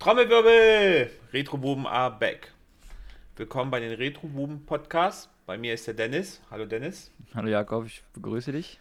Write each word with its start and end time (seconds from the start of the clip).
Trommelwirbel! 0.00 1.10
Retrobuben 1.30 1.86
are 1.86 2.10
back. 2.18 2.50
Willkommen 3.36 3.70
bei 3.70 3.80
den 3.80 3.92
Retrobuben 3.92 4.64
Podcast. 4.64 5.28
Bei 5.44 5.58
mir 5.58 5.74
ist 5.74 5.86
der 5.88 5.92
Dennis. 5.92 6.40
Hallo 6.50 6.64
Dennis. 6.64 7.10
Hallo 7.34 7.48
Jakob, 7.48 7.84
ich 7.84 8.02
begrüße 8.14 8.50
dich. 8.50 8.78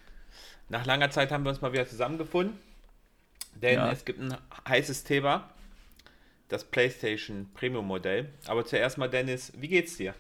Nach 0.69 0.85
langer 0.85 1.09
Zeit 1.11 1.33
haben 1.33 1.43
wir 1.43 1.49
uns 1.49 1.59
mal 1.59 1.73
wieder 1.73 1.85
zusammengefunden, 1.85 2.57
denn 3.61 3.73
Ja. 3.75 3.91
es 3.91 4.05
gibt 4.05 4.21
ein 4.21 4.33
heißes 4.65 5.03
Thema, 5.03 5.49
das 6.47 6.63
PlayStation 6.63 7.49
Premium 7.53 7.85
Modell. 7.87 8.29
Aber 8.47 8.65
zuerst 8.65 8.97
mal 8.97 9.09
Dennis, 9.09 9.51
wie 9.57 9.67
geht's 9.67 9.97
dir? 9.97 10.15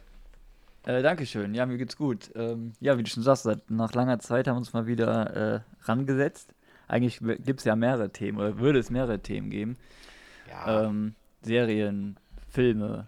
Äh, 0.83 1.01
Dankeschön, 1.01 1.55
ja, 1.55 1.65
mir 1.65 1.77
geht's 1.77 1.95
gut. 1.95 2.29
Ähm, 2.35 2.73
ja, 2.81 2.97
wie 2.97 3.03
du 3.03 3.09
schon 3.09 3.23
sagst, 3.23 3.47
nach 3.69 3.93
langer 3.93 4.19
Zeit 4.19 4.49
haben 4.49 4.55
wir 4.55 4.59
uns 4.59 4.73
mal 4.73 4.85
wieder 4.85 5.33
äh, 5.55 5.61
rangesetzt. 5.83 6.53
Eigentlich 6.89 7.19
gibt 7.45 7.59
es 7.61 7.63
ja 7.63 7.77
mehrere 7.77 8.09
Themen, 8.11 8.37
oder 8.37 8.57
würde 8.59 8.79
es 8.79 8.89
mehrere 8.89 9.19
Themen 9.19 9.49
geben. 9.49 9.77
Ja, 10.49 10.83
Ähm, 10.85 11.15
Serien, 11.41 12.17
Filme, 12.49 13.07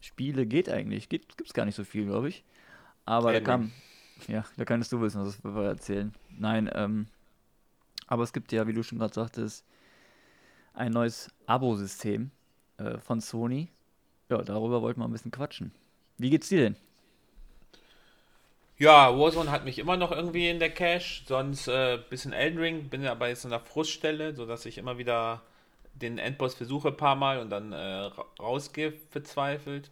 Spiele 0.00 0.46
geht 0.46 0.68
eigentlich. 0.68 1.08
Geht, 1.08 1.36
gibt's 1.36 1.54
gar 1.54 1.64
nicht 1.64 1.74
so 1.74 1.84
viel, 1.84 2.06
glaube 2.06 2.28
ich. 2.28 2.44
Aber 3.04 3.32
da 3.32 3.40
Elden 3.40 3.44
kam, 3.44 3.72
ja, 4.28 4.44
da 4.56 4.64
kannst 4.64 4.92
du 4.92 5.00
wissen, 5.00 5.22
was 5.24 5.42
wir 5.44 5.64
erzählen. 5.64 6.14
Nein, 6.30 6.70
ähm, 6.74 7.08
aber 8.06 8.22
es 8.24 8.32
gibt 8.32 8.52
ja, 8.52 8.66
wie 8.66 8.72
du 8.72 8.82
schon 8.82 8.98
gerade 8.98 9.14
sagtest, 9.14 9.64
ein 10.74 10.92
neues 10.92 11.28
Abo-System 11.46 12.30
äh, 12.78 12.98
von 12.98 13.20
Sony. 13.20 13.68
Ja, 14.28 14.42
darüber 14.42 14.82
wollten 14.82 15.00
wir 15.00 15.06
ein 15.08 15.12
bisschen 15.12 15.30
quatschen. 15.30 15.72
Wie 16.18 16.30
geht's 16.30 16.48
dir 16.48 16.60
denn? 16.60 16.76
ja 18.78 19.16
Warzone 19.18 19.50
hat 19.50 19.64
mich 19.64 19.78
immer 19.78 19.96
noch 19.96 20.12
irgendwie 20.12 20.48
in 20.50 20.58
der 20.58 20.70
Cache, 20.72 21.22
sonst 21.26 21.68
äh, 21.68 21.98
bisschen 22.10 22.32
Elden 22.32 22.58
Ring, 22.58 22.88
bin 22.88 23.06
aber 23.06 23.28
jetzt 23.28 23.44
an 23.44 23.50
der 23.50 23.60
Fruststelle, 23.60 24.34
sodass 24.34 24.66
ich 24.66 24.78
immer 24.78 24.98
wieder 24.98 25.42
den 26.02 26.18
Endboss 26.18 26.54
versuche 26.54 26.88
ein 26.88 26.96
paar 26.96 27.16
Mal 27.16 27.40
und 27.40 27.50
dann 27.50 27.72
äh, 27.72 27.76
ra- 27.76 28.26
rausgehe 28.40 28.92
verzweifelt. 29.10 29.90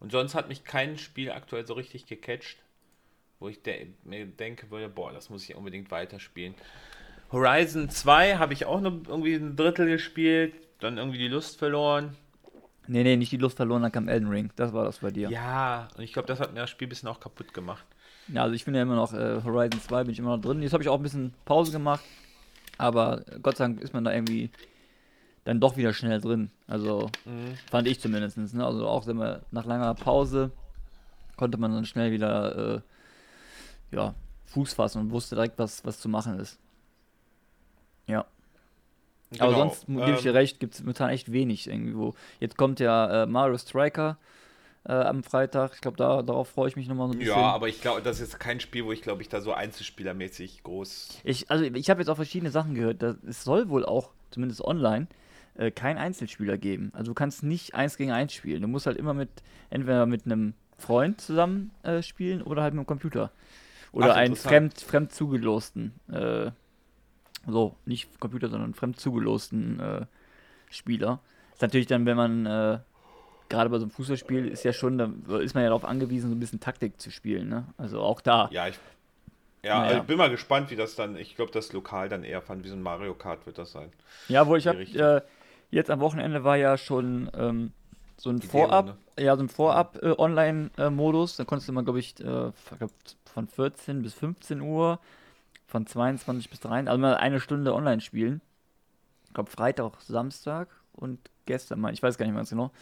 Und 0.00 0.12
sonst 0.12 0.34
hat 0.34 0.48
mich 0.48 0.64
kein 0.64 0.98
Spiel 0.98 1.30
aktuell 1.32 1.66
so 1.66 1.74
richtig 1.74 2.06
gecatcht, 2.06 2.58
wo 3.40 3.48
ich 3.48 3.62
de 3.62 3.88
mir 4.04 4.26
denke 4.26 4.70
würde, 4.70 4.88
boah, 4.88 5.12
das 5.12 5.30
muss 5.30 5.44
ich 5.48 5.56
unbedingt 5.56 5.90
weiterspielen. 5.90 6.54
Horizon 7.32 7.90
2 7.90 8.36
habe 8.36 8.54
ich 8.54 8.66
auch 8.66 8.80
noch 8.80 8.92
irgendwie 9.08 9.34
ein 9.34 9.56
Drittel 9.56 9.86
gespielt, 9.86 10.54
dann 10.80 10.98
irgendwie 10.98 11.18
die 11.18 11.28
Lust 11.28 11.58
verloren. 11.58 12.16
Nee, 12.86 13.02
nee, 13.04 13.16
nicht 13.16 13.32
die 13.32 13.36
Lust 13.36 13.56
verloren, 13.56 13.82
dann 13.82 13.92
kam 13.92 14.08
Elden 14.08 14.28
Ring. 14.28 14.50
Das 14.56 14.72
war 14.72 14.84
das 14.84 14.98
bei 14.98 15.10
dir. 15.10 15.30
Ja, 15.30 15.88
und 15.96 16.02
ich 16.02 16.12
glaube, 16.12 16.26
das 16.28 16.40
hat 16.40 16.52
mir 16.54 16.60
das 16.60 16.70
Spiel 16.70 16.86
ein 16.86 16.90
bisschen 16.90 17.08
auch 17.08 17.20
kaputt 17.20 17.52
gemacht. 17.54 17.84
Ja, 18.26 18.42
also 18.42 18.54
ich 18.54 18.64
bin 18.64 18.74
ja 18.74 18.82
immer 18.82 18.96
noch, 18.96 19.12
äh, 19.14 19.42
Horizon 19.42 19.80
2 19.80 20.04
bin 20.04 20.12
ich 20.12 20.18
immer 20.18 20.36
noch 20.36 20.42
drin. 20.42 20.60
Jetzt 20.62 20.72
habe 20.72 20.82
ich 20.82 20.88
auch 20.88 20.96
ein 20.98 21.02
bisschen 21.02 21.32
Pause 21.44 21.72
gemacht, 21.72 22.04
aber 22.78 23.24
Gott 23.42 23.56
sei 23.58 23.64
Dank 23.66 23.80
ist 23.80 23.94
man 23.94 24.04
da 24.04 24.12
irgendwie 24.12 24.50
dann 25.48 25.60
doch 25.60 25.78
wieder 25.78 25.94
schnell 25.94 26.20
drin. 26.20 26.50
Also 26.66 27.10
fand 27.70 27.88
ich 27.88 28.00
zumindest. 28.00 28.36
Ne? 28.36 28.64
Also 28.64 28.86
auch 28.86 29.06
wenn 29.06 29.16
man 29.16 29.40
nach 29.50 29.64
langer 29.64 29.94
Pause 29.94 30.50
konnte 31.36 31.56
man 31.56 31.72
dann 31.72 31.86
schnell 31.86 32.12
wieder 32.12 32.76
äh, 32.76 32.80
ja, 33.90 34.14
Fuß 34.46 34.74
fassen 34.74 35.00
und 35.00 35.10
wusste 35.10 35.36
direkt, 35.36 35.58
was, 35.58 35.84
was 35.86 35.98
zu 36.00 36.08
machen 36.08 36.38
ist. 36.38 36.58
Ja. 38.06 38.26
Aber 39.38 39.52
Genau, 39.52 39.58
sonst 39.58 39.88
mu- 39.88 40.00
gebe 40.00 40.16
ich 40.16 40.22
dir 40.22 40.30
ähm, 40.30 40.36
recht, 40.36 40.60
gibt 40.60 40.74
es 40.74 40.80
momentan 40.80 41.10
echt 41.10 41.32
wenig 41.32 41.66
irgendwo. 41.68 42.14
Jetzt 42.40 42.56
kommt 42.58 42.80
ja 42.80 43.22
äh, 43.22 43.26
Mario 43.26 43.56
Striker 43.56 44.18
äh, 44.84 44.92
am 44.92 45.22
Freitag. 45.22 45.72
Ich 45.74 45.80
glaube, 45.80 45.96
da, 45.96 46.22
darauf 46.22 46.48
freue 46.48 46.68
ich 46.68 46.76
mich 46.76 46.88
nochmal 46.88 47.08
so 47.08 47.14
ein 47.14 47.20
Ja, 47.20 47.24
bisschen. 47.24 47.40
aber 47.40 47.68
ich 47.68 47.80
glaube, 47.80 48.02
das 48.02 48.20
ist 48.20 48.38
kein 48.38 48.60
Spiel, 48.60 48.84
wo 48.84 48.92
ich 48.92 49.00
glaube 49.02 49.22
ich 49.22 49.28
da 49.30 49.40
so 49.40 49.52
einzelspielermäßig 49.54 50.62
groß. 50.62 51.20
Ich, 51.24 51.50
also 51.50 51.64
ich 51.64 51.88
habe 51.88 52.00
jetzt 52.00 52.08
auch 52.08 52.16
verschiedene 52.16 52.50
Sachen 52.50 52.74
gehört. 52.74 53.00
dass 53.02 53.16
Es 53.26 53.44
soll 53.44 53.68
wohl 53.70 53.84
auch, 53.86 54.10
zumindest 54.30 54.62
online, 54.62 55.06
äh, 55.58 55.70
kein 55.70 55.98
Einzelspieler 55.98 56.56
geben. 56.56 56.90
Also 56.94 57.10
du 57.10 57.14
kannst 57.14 57.42
nicht 57.42 57.74
eins 57.74 57.96
gegen 57.96 58.12
eins 58.12 58.32
spielen. 58.32 58.62
Du 58.62 58.68
musst 58.68 58.86
halt 58.86 58.96
immer 58.96 59.12
mit, 59.14 59.28
entweder 59.70 60.06
mit 60.06 60.24
einem 60.24 60.54
Freund 60.78 61.20
zusammen 61.20 61.72
äh, 61.82 62.02
spielen 62.02 62.42
oder 62.42 62.62
halt 62.62 62.74
mit 62.74 62.84
dem 62.84 62.86
Computer. 62.86 63.30
Oder 63.92 64.12
Ach, 64.12 64.16
einen 64.16 64.36
fremd, 64.36 64.80
fremd 64.80 65.12
zugelosten, 65.12 65.94
äh, 66.12 66.50
so, 67.46 67.74
nicht 67.86 68.20
Computer, 68.20 68.48
sondern 68.48 68.74
fremd 68.74 69.00
zugelosten 69.00 69.80
äh, 69.80 70.06
Spieler. 70.70 71.20
Ist 71.54 71.62
natürlich 71.62 71.86
dann, 71.86 72.04
wenn 72.06 72.16
man, 72.16 72.46
äh, 72.46 72.78
gerade 73.48 73.70
bei 73.70 73.78
so 73.78 73.84
einem 73.84 73.90
Fußballspiel, 73.90 74.46
ist 74.46 74.64
ja 74.64 74.72
schon, 74.72 74.98
da 74.98 75.38
ist 75.38 75.54
man 75.54 75.64
ja 75.64 75.70
darauf 75.70 75.84
angewiesen, 75.84 76.28
so 76.30 76.36
ein 76.36 76.40
bisschen 76.40 76.60
Taktik 76.60 77.00
zu 77.00 77.10
spielen, 77.10 77.48
ne? 77.48 77.64
Also 77.78 78.00
auch 78.00 78.20
da. 78.20 78.48
Ja, 78.52 78.68
ich. 78.68 78.78
Ja, 79.62 79.78
Naja. 79.78 79.88
also 79.88 80.00
ich 80.02 80.06
bin 80.06 80.18
mal 80.18 80.30
gespannt, 80.30 80.70
wie 80.70 80.76
das 80.76 80.94
dann. 80.94 81.16
Ich 81.16 81.34
glaube, 81.34 81.50
das 81.50 81.72
lokal 81.72 82.08
dann 82.08 82.22
eher 82.22 82.42
fand, 82.42 82.62
wie 82.64 82.68
so 82.68 82.76
ein 82.76 82.82
Mario 82.82 83.14
Kart 83.14 83.44
wird 83.46 83.58
das 83.58 83.72
sein. 83.72 83.90
Ja, 84.28 84.46
wohl, 84.46 84.58
ich 84.58 84.68
habe 84.68 84.82
äh, 84.82 85.22
jetzt 85.70 85.90
am 85.90 86.00
Wochenende 86.00 86.44
war 86.44 86.56
ja 86.56 86.76
schon 86.76 87.30
ähm, 87.34 87.72
so 88.16 88.30
ein 88.30 88.42
Vorab, 88.42 88.96
ja, 89.18 89.36
so 89.36 89.42
ein 89.42 89.48
Vorab 89.48 90.02
äh. 90.02 90.14
Da 91.36 91.44
konntest 91.44 91.68
du 91.68 91.72
mal, 91.72 91.84
glaube 91.84 92.00
ich, 92.00 92.18
äh, 92.20 92.50
von 93.24 93.46
14 93.46 94.02
bis 94.02 94.14
15 94.14 94.60
Uhr, 94.60 94.98
von 95.66 95.86
22 95.86 96.50
bis 96.50 96.60
3, 96.60 96.86
also 96.86 96.98
mal 96.98 97.16
eine 97.16 97.40
Stunde 97.40 97.74
online 97.74 98.00
spielen. 98.00 98.40
Ich 99.26 99.34
glaube 99.34 99.50
Freitag, 99.50 100.00
Samstag 100.00 100.68
und 100.92 101.18
gestern 101.46 101.80
mal, 101.80 101.92
ich 101.92 102.02
weiß 102.02 102.18
gar 102.18 102.26
nicht 102.26 102.32
mehr 102.32 102.40
ganz 102.40 102.50
genau. 102.50 102.72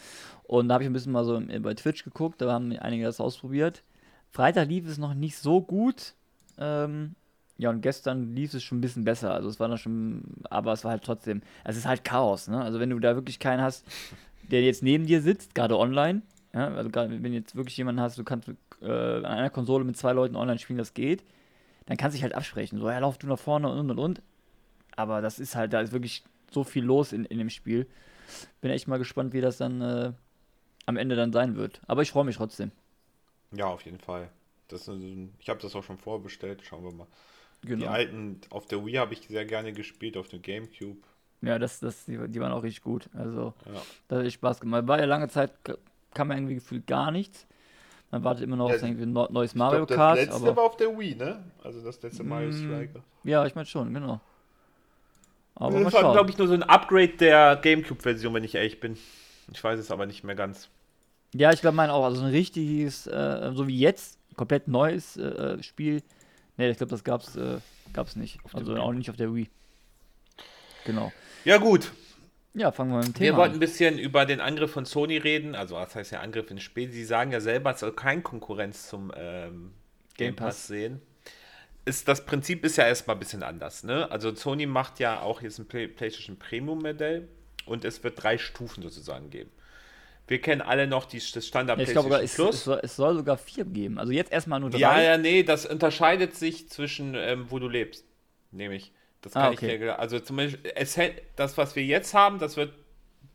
Und 0.44 0.68
da 0.68 0.74
habe 0.74 0.84
ich 0.84 0.91
ein 0.91 0.92
bisschen 0.92 1.12
mal 1.12 1.24
so 1.24 1.41
bei 1.60 1.74
Twitch 1.74 2.04
geguckt, 2.04 2.41
da 2.41 2.53
haben 2.53 2.72
einige 2.78 3.04
das 3.04 3.20
ausprobiert. 3.20 3.82
Freitag 4.30 4.68
lief 4.68 4.86
es 4.86 4.98
noch 4.98 5.14
nicht 5.14 5.36
so 5.36 5.60
gut. 5.60 6.14
Ähm, 6.58 7.14
ja, 7.59 7.71
und 7.71 7.81
gestern 7.81 8.34
lief 8.34 8.53
es 8.55 8.62
schon 8.62 8.78
ein 8.78 8.81
bisschen 8.83 9.05
besser. 9.05 9.33
Also 9.33 9.49
es 9.49 9.59
war 9.59 9.69
dann 9.69 9.78
schon, 9.78 10.22
aber 10.50 10.72
es 10.72 10.84
war 10.84 10.91
halt 10.91 11.05
trotzdem, 11.05 11.43
es 11.65 11.77
ist 11.77 11.87
halt 11.87 12.05
Chaos, 12.05 12.49
ne? 12.49 12.61
Also 12.61 12.81
wenn 12.81 12.91
du 12.91 12.99
da 12.99 13.15
wirklich 13.15 13.39
keinen 13.39 13.62
hast, 13.62 13.87
der 14.43 14.62
jetzt 14.62 14.83
neben 14.83 15.06
dir 15.06 15.22
sitzt, 15.22 15.55
gerade 15.55 15.78
online, 15.78 16.22
ja, 16.53 16.69
also 16.69 16.91
gerade 16.91 17.22
wenn 17.22 17.33
jetzt 17.33 17.56
wirklich 17.56 17.77
jemanden 17.77 18.00
hast, 18.00 18.19
du 18.19 18.25
kannst 18.25 18.49
äh, 18.83 18.87
an 18.87 19.25
einer 19.25 19.50
Konsole 19.50 19.84
mit 19.84 19.97
zwei 19.97 20.12
Leuten 20.12 20.37
online 20.37 20.59
spielen, 20.59 20.78
das 20.78 20.95
geht, 20.95 21.25
dann 21.87 21.97
kannst 21.97 22.15
du 22.15 22.16
dich 22.16 22.22
halt 22.25 22.34
absprechen. 22.34 22.78
So, 22.78 22.91
ja, 22.91 22.99
lauf 22.99 23.19
du 23.19 23.27
nach 23.27 23.39
vorne 23.39 23.69
und 23.71 23.91
und 23.91 23.99
und. 23.99 24.22
Aber 24.97 25.21
das 25.22 25.39
ist 25.39 25.56
halt, 25.56 25.72
da 25.72 25.81
ist 25.81 25.93
wirklich 25.93 26.25
so 26.50 26.65
viel 26.65 26.84
los 26.84 27.12
in, 27.12 27.25
in 27.25 27.39
dem 27.39 27.50
Spiel. 27.50 27.87
Bin 28.61 28.71
echt 28.71 28.89
mal 28.89 28.99
gespannt, 28.99 29.33
wie 29.33 29.41
das 29.41 29.56
dann 29.56 29.81
äh, 29.81 30.12
am 30.87 30.97
Ende 30.97 31.16
dann 31.16 31.33
sein 31.33 31.56
wird. 31.56 31.81
Aber 31.87 32.03
ich 32.03 32.11
freue 32.11 32.25
mich 32.25 32.37
trotzdem. 32.37 32.71
Ja, 33.53 33.66
auf 33.66 33.83
jeden 33.83 34.00
Fall. 34.00 34.31
Das 34.69 34.89
ich 34.89 35.49
habe 35.49 35.61
das 35.61 35.77
auch 35.77 35.84
schon 35.84 35.99
vorbestellt. 35.99 36.62
Schauen 36.65 36.84
wir 36.84 36.93
mal. 36.93 37.06
Die 37.62 37.69
Genau. 37.69 37.87
alten 37.89 38.41
auf 38.50 38.67
der 38.67 38.84
Wii 38.84 38.94
habe 38.94 39.15
ich 39.15 39.27
sehr 39.28 39.44
gerne 39.44 39.72
gespielt, 39.72 40.17
auf 40.17 40.28
dem 40.28 40.43
Gamecube. 40.43 40.99
Ja, 41.43 41.59
das, 41.59 41.81
das, 41.81 42.05
die, 42.05 42.17
die 42.28 42.41
waren 42.41 42.53
auch 42.53 42.62
richtig 42.62 42.83
gut. 42.83 43.09
Also, 43.15 43.55
Ja. 43.67 43.83
da 44.09 44.17
hat 44.19 44.25
echt 44.25 44.34
Spaß 44.34 44.61
gemacht. 44.61 44.87
War 44.87 44.99
ja 44.99 45.05
lange 45.05 45.28
Zeit, 45.28 45.53
kam 46.15 46.31
ja 46.31 46.37
irgendwie 46.37 46.55
gefühlt 46.55 46.87
gar 46.87 47.11
nichts. 47.11 47.47
Man 48.11 48.22
wartet 48.25 48.45
immer 48.45 48.56
noch 48.56 48.69
Ja, 48.69 48.77
auf 48.77 48.83
irgendwie 48.83 49.03
ein 49.03 49.12
neu- 49.12 49.27
neues 49.31 49.50
Ich 49.53 49.56
Mario 49.56 49.78
glaub, 49.78 49.89
das 49.89 49.97
Kart. 49.97 50.16
letzte 50.19 50.34
Aber, 50.34 50.56
war 50.56 50.65
auf 50.65 50.77
der 50.77 50.97
Wii, 50.99 51.16
ne? 51.16 51.43
Also 51.62 51.83
das 51.84 52.00
letzte 52.03 52.22
Mario 52.22 52.50
Mm, 52.50 52.53
Striker. 52.53 53.03
ja, 53.25 53.45
ich 53.47 53.55
meine 53.55 53.66
schon, 53.66 53.93
genau. 53.93 54.21
Aber 55.56 55.71
mal 55.78 55.84
Das 55.84 55.93
war, 55.95 56.12
glaube 56.12 56.31
ich, 56.31 56.39
nur 56.39 56.49
so 56.49 56.55
ein 56.55 56.62
Upgrade 56.62 57.09
der 57.16 57.56
Gamecube-Version, 57.56 58.33
wenn 58.34 58.45
ich 58.45 58.55
ehrlich 58.55 58.78
bin. 58.78 58.97
Ich 59.53 59.62
weiß 59.62 59.78
es 59.78 59.91
aber 59.91 60.06
nicht 60.06 60.22
mehr 60.22 60.34
ganz. 60.34 60.69
Ja, 61.34 61.53
ich 61.53 61.61
glaube, 61.61 61.77
mein 61.77 61.91
auch. 61.91 62.05
Also 62.05 62.19
so 62.19 62.25
ein 62.25 62.31
richtiges, 62.31 63.06
äh, 63.06 63.50
so 63.55 63.66
wie 63.66 63.78
jetzt, 63.78 64.19
komplett 64.37 64.69
neues 64.69 65.16
äh, 65.16 65.62
Spiel. 65.62 66.03
Nee, 66.56 66.71
ich 66.71 66.77
glaube, 66.78 66.91
das 66.91 67.05
gab's, 67.05 67.37
äh, 67.37 67.59
gab's 67.93 68.17
nicht. 68.17 68.39
Auf 68.44 68.55
Also 68.55 68.77
auch 68.77 68.93
nicht 68.93 69.11
auf 69.11 69.17
der 69.17 69.34
Wii. 69.34 69.49
Genau. 70.84 71.12
Ja, 71.44 71.59
gut. 71.59 71.93
Ja, 72.55 72.72
fangen 72.72 72.91
wir 72.93 72.99
mit 72.99 73.09
dem 73.09 73.15
Wir 73.21 73.33
Thema 73.33 73.37
wollten 73.39 73.53
ein 73.53 73.56
an. 73.56 73.61
bisschen 73.61 73.99
über 73.99 74.25
den 74.25 74.41
Angriff 74.41 74.71
von 74.71 74.87
Sony 74.87 75.19
reden. 75.19 75.55
Also, 75.55 75.75
was 75.75 75.95
heißt 75.95 76.12
ja 76.12 76.21
Angriff 76.21 76.50
in 76.50 76.59
Spiel? 76.61 76.91
Sie 76.91 77.05
sagen 77.05 77.33
ja 77.33 77.41
selber, 77.41 77.72
es 77.72 77.81
soll 77.81 77.93
kein 77.93 78.22
Konkurrenz 78.22 78.89
zum 78.89 79.12
ähm, 79.15 79.72
Game 80.16 80.28
Game 80.28 80.37
Pass. 80.37 80.56
Pass 80.56 80.66
sehen. 80.69 81.03
Ist, 81.84 82.09
das 82.09 82.25
Prinzip 82.25 82.65
ist 82.65 82.77
ja 82.77 82.87
erstmal 82.87 83.16
ein 83.16 83.21
bisschen 83.21 83.43
anders. 83.43 83.84
Ne? 83.84 84.11
Also, 84.11 84.34
Sony 84.34 84.65
macht 84.66 84.99
ja 85.00 85.21
auch 85.21 85.43
jetzt 85.43 85.59
ein 85.59 85.66
Play 85.69 85.87
PlayStation 85.87 86.39
Premium-Modell 86.39 87.28
und 87.66 87.84
es 87.84 88.03
wird 88.03 88.22
drei 88.22 88.39
Stufen 88.39 88.83
sozusagen 88.83 89.28
geben. 89.30 89.51
Wir 90.28 90.41
kennen 90.41 90.61
alle 90.61 90.87
noch 90.89 91.05
die, 91.05 91.19
das 91.33 91.47
Standard 91.47 91.78
Ja, 91.78 91.84
ich 91.84 91.91
glaube, 91.91 92.05
sogar, 92.07 92.19
PlayStation 92.19 92.49
es, 92.51 92.57
es, 92.57 92.65
soll, 92.65 92.81
es 92.83 92.97
soll 92.97 93.15
sogar 93.17 93.39
vier 93.39 93.65
geben. 93.65 93.99
Also 93.99 94.13
jetzt 94.13 94.33
erstmal 94.33 94.59
nur 94.61 94.71
drei. 94.71 94.78
Ja, 94.78 95.01
ja, 95.01 95.19
nee, 95.19 95.43
das 95.45 95.67
unterscheidet 95.67 96.34
sich 96.34 96.69
zwischen, 96.69 97.15
ähm, 97.15 97.47
wo 97.51 97.59
du 97.59 97.69
lebst. 97.69 98.05
Nämlich. 98.51 98.93
Das 99.23 99.33
kann 99.33 99.43
Ah, 99.43 99.51
ich 99.53 99.59
okay. 99.59 99.78
dir. 99.78 99.99
Also 99.99 100.19
zum 100.21 100.37
Beispiel, 100.37 100.71
Essen- 100.75 101.13
das, 101.37 101.57
was 101.59 101.77
wir 101.77 101.84
jetzt 101.84 102.15
haben, 102.15 102.39
das 102.39 102.57
wird. 102.57 102.73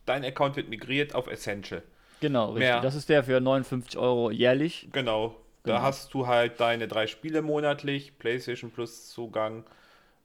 Dein 0.05 0.25
Account 0.25 0.55
wird 0.55 0.67
migriert 0.67 1.13
auf 1.15 1.27
Essential. 1.27 1.83
Genau, 2.21 2.47
richtig. 2.47 2.59
Mehr. 2.59 2.81
Das 2.81 2.95
ist 2.95 3.07
der 3.07 3.23
für 3.23 3.39
59 3.39 3.97
Euro 3.97 4.31
jährlich. 4.31 4.89
Genau. 4.91 5.35
Da 5.63 5.73
Genau. 5.73 5.81
hast 5.83 6.13
du 6.13 6.25
halt 6.27 6.59
deine 6.59 6.87
drei 6.87 7.05
Spiele 7.07 7.41
monatlich, 7.43 8.17
PlayStation 8.17 8.71
Plus 8.71 9.09
Zugang, 9.09 9.63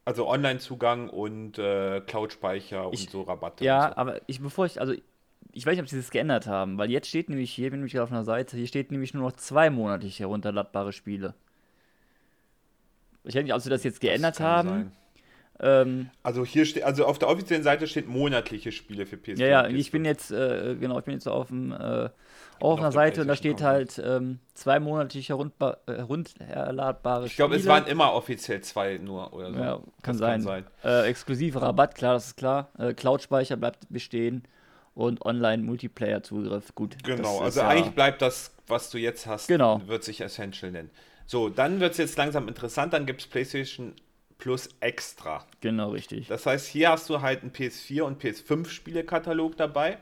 also 0.07 0.27
Online-Zugang 0.29 1.11
und 1.11 1.59
äh, 1.59 2.01
Cloud-Speicher 2.01 2.87
und 2.89 2.95
Ich- 2.95 3.11
so 3.11 3.23
Rabatte. 3.23 3.65
Ja, 3.65 3.89
so. 3.91 3.97
aber 3.97 4.21
ich 4.27 4.41
bevor 4.41 4.65
ich, 4.67 4.81
also 4.81 4.95
ich 5.53 5.65
weiß 5.67 5.73
nicht, 5.73 5.83
ob 5.83 5.89
sie 5.89 5.97
das 5.97 6.11
geändert 6.11 6.47
haben, 6.47 6.79
weil 6.79 6.91
jetzt 6.91 7.09
steht 7.09 7.29
nämlich 7.29 7.51
hier, 7.53 7.71
bin 7.71 7.81
nämlich 7.81 7.93
gerade 7.93 8.05
auf 8.05 8.13
einer 8.13 8.25
Seite, 8.25 8.57
hier 8.57 8.67
steht 8.67 8.91
nämlich 8.91 9.15
nur 9.15 9.23
noch 9.23 9.33
zwei 9.37 9.71
monatlich 9.71 10.21
herunterladbare 10.21 10.93
Spiele. 10.93 11.35
Ich 13.25 13.35
weiß 13.35 13.43
nicht, 13.43 13.55
ob 13.55 13.61
sie 13.61 13.71
das 13.71 13.83
jetzt 13.85 14.01
geändert 14.01 14.35
Das 14.35 14.39
kann 14.39 14.47
haben, 14.47 14.69
sein. 14.69 14.93
Ähm, 15.59 16.11
Also 16.23 16.45
hier 16.45 16.67
steht, 16.67 16.83
also 16.85 17.07
auf 17.07 17.19
der 17.19 17.29
offiziellen 17.29 17.63
Seite 17.65 17.87
steht 17.87 18.07
monatliche 18.09 18.73
Spiele 18.73 19.07
für 19.07 19.17
PS4. 19.17 19.39
ja, 19.41 19.47
ja, 19.47 19.67
ich 19.69 19.91
bin 19.91 20.03
PS5. 20.03 20.07
jetzt, 20.07 20.31
äh, 20.31 20.77
genau, 20.79 20.99
ich 20.99 21.05
bin 21.07 21.15
jetzt 21.15 21.27
auf 21.27 21.49
dem, 21.49 21.73
äh, 21.73 22.11
auf 22.61 22.79
einer 22.79 22.93
Seite 22.93 23.23
und 23.23 23.29
da 23.29 23.37
steht 23.37 23.63
halt 23.63 24.01
ähm, 24.05 24.39
zwei 24.55 24.81
monatlich 24.81 25.29
herunter, 25.31 25.79
äh, 25.87 25.95
herunterladbare 25.95 27.27
Ich 27.27 27.37
glaube, 27.37 27.57
es 27.57 27.63
Spiele. 27.63 27.75
waren 27.75 27.87
immer 27.87 28.13
offiziell 28.13 28.61
zwei 28.61 28.99
nur 28.99 29.33
oder 29.33 29.53
so. 29.53 29.59
Ja, 29.59 29.81
kann 30.03 30.19
Das 30.19 30.43
sein. 30.43 30.65
Äh, 30.85 31.07
exklusiver 31.09 31.63
Rabatt, 31.63 31.95
klar, 31.95 32.15
das 32.15 32.29
ist 32.29 32.37
klar. 32.37 32.71
Äh, 32.79 32.95
Cloud-Speicher 32.95 33.57
bleibt 33.57 33.87
bestehen 33.91 34.43
und 34.97 35.25
Online-Multiplayer-Zugriff, 35.25 36.75
gut. 36.75 36.97
Genau, 37.05 37.41
also 37.41 37.61
ja- 37.61 37.69
eigentlich 37.69 37.95
bleibt 37.95 38.23
das, 38.23 38.53
was 38.67 38.91
du 38.91 38.99
jetzt 38.99 39.27
hast, 39.27 39.47
Genau. 39.47 39.81
wird 39.87 40.03
sich 40.03 40.21
Essential 40.21 40.73
nennen. 40.73 40.91
So, 41.27 41.49
dann 41.51 41.81
wird 41.81 41.93
es 41.93 41.99
jetzt 41.99 42.17
langsam 42.19 42.49
interessant, 42.49 42.93
dann 42.93 43.05
gibt 43.07 43.21
es 43.21 43.27
PlayStation 43.27 43.93
Plus 44.39 44.69
Extra. 44.81 45.45
Genau, 45.61 45.91
richtig. 45.91 46.29
Das 46.29 46.45
heißt, 46.47 46.67
hier 46.67 46.91
hast 46.91 47.09
du 47.09 47.21
halt 47.21 47.43
einen 47.43 47.53
PS4 47.53 48.03
und 48.03 48.23
PS5 48.23 48.69
Spielekatalog 48.69 49.57
dabei. 49.57 49.99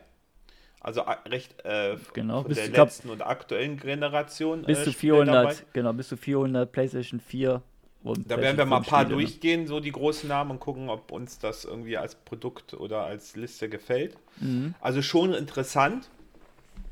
Also 0.80 1.02
recht 1.30 1.64
äh, 1.64 1.96
Genau, 2.12 2.42
von 2.42 2.48
bis- 2.48 2.58
der 2.58 2.68
glaub, 2.68 2.86
letzten 2.88 3.10
und 3.10 3.22
aktuellen 3.22 3.78
Generation. 3.78 4.62
Bis 4.62 4.80
äh, 4.80 4.84
zu 4.84 4.92
Spiele 4.92 5.14
400, 5.14 5.34
dabei. 5.34 5.56
genau, 5.72 5.92
bis 5.92 6.08
zu 6.08 6.16
400 6.16 6.70
PlayStation 6.70 7.20
4 7.20 7.62
und 8.04 8.30
Da 8.30 8.38
werden 8.38 8.56
wir 8.58 8.66
mal 8.66 8.76
ein 8.78 8.82
paar 8.84 9.06
5 9.06 9.06
Spiele, 9.06 9.08
ne? 9.08 9.24
durchgehen, 9.24 9.66
so 9.66 9.80
die 9.80 9.90
großen 9.92 10.28
Namen 10.28 10.52
und 10.52 10.60
gucken, 10.60 10.90
ob 10.90 11.10
uns 11.10 11.38
das 11.40 11.64
irgendwie 11.64 11.96
als 11.96 12.14
Produkt 12.14 12.74
oder 12.74 13.02
als 13.04 13.34
Liste 13.34 13.68
gefällt. 13.68 14.16
Mhm. 14.40 14.74
Also 14.80 15.02
schon 15.02 15.34
interessant. 15.34 16.08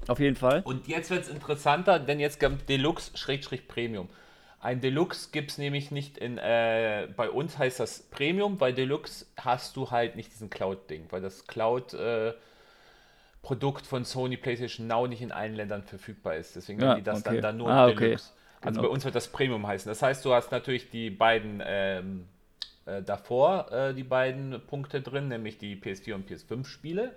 Auf 0.08 0.18
jeden 0.18 0.36
Fall. 0.36 0.62
Und 0.64 0.88
jetzt 0.88 1.10
wird 1.10 1.22
es 1.22 1.28
interessanter, 1.28 1.98
denn 2.00 2.18
jetzt 2.18 2.40
kommt 2.40 2.68
Deluxe-Premium. 2.68 4.08
Ein 4.60 4.80
Deluxe 4.80 5.28
gibt 5.32 5.50
es 5.52 5.58
nämlich 5.58 5.90
nicht 5.90 6.18
in, 6.18 6.38
äh, 6.38 7.08
bei 7.16 7.28
uns 7.30 7.58
heißt 7.58 7.80
das 7.80 8.00
Premium, 8.10 8.58
bei 8.58 8.72
Deluxe 8.72 9.26
hast 9.36 9.76
du 9.76 9.90
halt 9.90 10.16
nicht 10.16 10.32
diesen 10.32 10.50
Cloud-Ding, 10.50 11.06
weil 11.10 11.20
das 11.20 11.46
Cloud-Produkt 11.46 12.38
von 13.86 14.04
Sony 14.04 14.36
PlayStation 14.36 14.86
Now 14.86 15.06
nicht 15.08 15.20
in 15.22 15.32
allen 15.32 15.54
Ländern 15.54 15.82
verfügbar 15.82 16.36
ist. 16.36 16.54
Deswegen 16.56 16.80
Ja, 16.80 16.86
nennen 16.88 16.98
die 16.98 17.02
das 17.04 17.20
okay. 17.20 17.34
dann, 17.34 17.42
dann 17.42 17.56
nur 17.58 17.70
Ah, 17.70 17.86
okay. 17.88 18.04
Deluxe. 18.06 18.30
Also 18.62 18.80
Genau. 18.80 18.88
bei 18.88 18.94
uns 18.94 19.04
wird 19.04 19.14
das 19.14 19.28
Premium 19.28 19.66
heißen. 19.66 19.88
Das 19.90 20.02
heißt, 20.02 20.24
du 20.24 20.32
hast 20.32 20.50
natürlich 20.52 20.88
die 20.90 21.10
beiden 21.10 21.62
ähm, 21.64 22.24
äh, 22.86 23.02
davor, 23.02 23.70
äh, 23.72 23.94
die 23.94 24.04
beiden 24.04 24.60
Punkte 24.68 25.00
drin, 25.00 25.28
nämlich 25.28 25.58
die 25.58 25.76
PS4 25.76 26.14
und 26.14 26.28
PS5 26.30 26.64
Spiele 26.66 27.12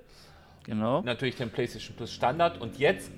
Genau. 0.65 1.01
natürlich 1.01 1.36
den 1.36 1.50
PlayStation 1.51 1.95
Plus 1.95 2.12
Standard 2.12 2.59
und 2.59 2.77
jetzt 2.80 3.12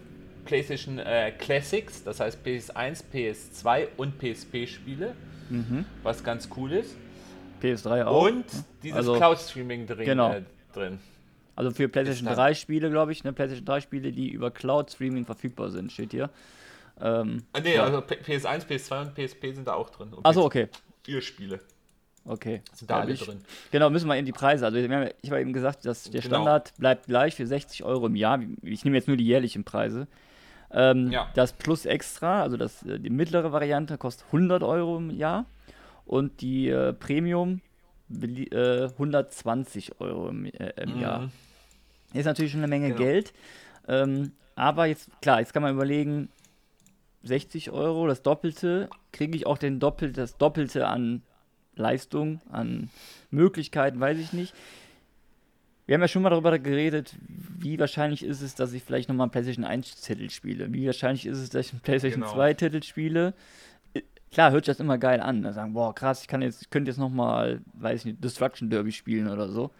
PlayStation 0.45 0.99
äh, 0.99 1.31
Classics, 1.37 2.03
das 2.03 2.19
heißt 2.19 2.45
PS1, 2.45 3.03
PS2 3.13 3.87
und 3.97 4.17
PSP-Spiele, 4.19 5.13
Mhm. 5.49 5.85
was 6.03 6.23
ganz 6.23 6.49
cool 6.57 6.73
ist. 6.73 6.95
PS3 7.61 8.03
auch. 8.05 8.23
Und 8.27 8.45
dieses 8.83 8.97
Also- 8.97 9.15
Cloud-Streaming 9.15 9.87
drin. 9.87 10.05
Genau. 10.05 10.31
Äh, 10.33 10.43
drin. 10.73 10.99
Also 11.55 11.71
für 11.71 11.87
PlayStation 11.89 12.25
dann- 12.25 12.35
3 12.35 12.53
Spiele, 12.53 12.89
glaube 12.91 13.11
ich, 13.13 13.23
ne? 13.23 13.33
PlayStation 13.33 13.65
3 13.65 13.81
Spiele, 13.81 14.11
die 14.11 14.29
über 14.29 14.51
Cloud 14.51 14.91
Streaming 14.91 15.25
verfügbar 15.25 15.69
sind, 15.69 15.91
steht 15.91 16.11
hier. 16.11 16.29
Ähm, 16.99 17.43
Ah, 17.53 17.59
nee, 17.59 17.75
ja. 17.75 17.83
also 17.83 18.01
P 18.01 18.15
PS1, 18.15 18.65
PS2 18.67 19.01
und 19.01 19.13
PSP 19.15 19.53
sind 19.53 19.67
da 19.67 19.73
auch 19.73 19.89
drin. 19.89 20.13
Und 20.13 20.25
Achso, 20.25 20.43
okay. 20.43 20.67
Vier 21.03 21.21
Spiele 21.21 21.59
Okay. 22.25 22.61
sind 22.73 22.89
da 22.89 22.95
Ja, 22.97 23.01
alle 23.03 23.13
ich- 23.13 23.21
drin. 23.23 23.39
Genau, 23.71 23.89
müssen 23.89 24.07
wir 24.07 24.15
in 24.17 24.25
die 24.25 24.31
Preise. 24.33 24.65
Also 24.65 24.77
ich 24.77 24.89
habe 25.29 25.41
eben 25.41 25.53
gesagt, 25.53 25.85
dass 25.85 26.03
der 26.09 26.21
Genau. 26.21 26.35
Standard 26.35 26.73
bleibt 26.77 27.05
gleich 27.07 27.35
für 27.35 27.45
60 27.47 27.83
Euro 27.83 28.07
im 28.07 28.15
Jahr. 28.15 28.39
Ich 28.63 28.83
nehme 28.83 28.97
jetzt 28.97 29.07
nur 29.07 29.15
die 29.17 29.25
jährlichen 29.25 29.63
Preise. 29.63 30.07
Ähm, 30.71 31.11
Ja. 31.11 31.29
Das 31.35 31.53
Plus 31.53 31.85
Extra, 31.85 32.41
also 32.41 32.57
das, 32.57 32.83
äh, 32.83 32.99
die 32.99 33.09
mittlere 33.09 33.51
Variante, 33.53 33.97
kostet 33.97 34.25
100 34.33 34.63
Euro 34.63 34.97
im 34.97 35.11
Jahr 35.11 35.45
und 36.05 36.41
die 36.41 36.67
äh, 36.69 36.91
Premium 36.93 37.61
äh, 38.09 38.87
120 38.97 40.01
Euro 40.01 40.29
im, 40.29 40.45
äh, 40.45 40.73
im 40.81 40.99
Jahr. 40.99 41.19
Mhm. 41.21 41.31
Ist 42.13 42.25
natürlich 42.25 42.51
schon 42.51 42.61
eine 42.61 42.67
Menge 42.67 42.87
Genau. 42.89 42.99
Geld. 42.99 43.33
Ähm, 43.87 44.31
aber 44.55 44.85
jetzt, 44.87 45.09
klar, 45.21 45.39
jetzt 45.39 45.53
kann 45.53 45.61
man 45.63 45.73
überlegen, 45.73 46.29
60 47.27 47.71
Euro, 47.71 48.07
das 48.07 48.21
Doppelte, 48.23 48.89
kriege 49.11 49.35
ich 49.35 49.45
auch 49.45 49.57
den 49.57 49.79
Doppel, 49.79 50.11
das 50.11 50.37
Doppelte 50.37 50.87
an 50.87 51.21
Leistung, 51.75 52.41
an 52.51 52.89
Möglichkeiten, 53.29 53.99
weiß 53.99 54.17
ich 54.17 54.33
nicht. 54.33 54.53
Wir 55.85 55.93
haben 55.93 56.01
ja 56.01 56.07
schon 56.09 56.21
mal 56.21 56.31
darüber 56.31 56.57
geredet, 56.59 57.15
wie 57.19 57.79
wahrscheinlich 57.79 58.23
ist 58.23 58.41
es, 58.41 58.55
dass 58.55 58.73
ich 58.73 58.83
vielleicht 58.83 59.07
nochmal 59.07 59.25
einen 59.25 59.31
PlayStation 59.31 59.65
1-Titel 59.65 60.29
spiele. 60.29 60.73
Wie 60.73 60.85
wahrscheinlich 60.85 61.25
ist 61.25 61.37
es, 61.37 61.49
dass 61.49 61.67
ich 61.67 61.73
einen 61.73 61.81
PlayStation 61.81 62.23
Genau. 62.23 62.35
2-Titel 62.35 62.83
spiele. 62.83 63.33
Klar, 64.31 64.51
hört 64.51 64.65
sich 64.65 64.73
das 64.75 64.81
immer 64.81 64.97
geil 64.97 65.21
an. 65.21 65.43
Da 65.43 65.53
sagen, 65.53 65.73
boah, 65.73 65.95
krass, 65.95 66.21
ich 66.21 66.27
kann 66.27 66.41
jetzt, 66.41 66.61
ich 66.61 66.69
könnte 66.69 66.91
jetzt 66.91 66.97
nochmal, 66.97 67.61
weiß 67.73 68.01
ich 68.01 68.05
nicht, 68.05 68.23
Destruction 68.23 68.69
Derby 68.69 68.91
spielen 68.91 69.29
oder 69.29 69.47
so. 69.47 69.71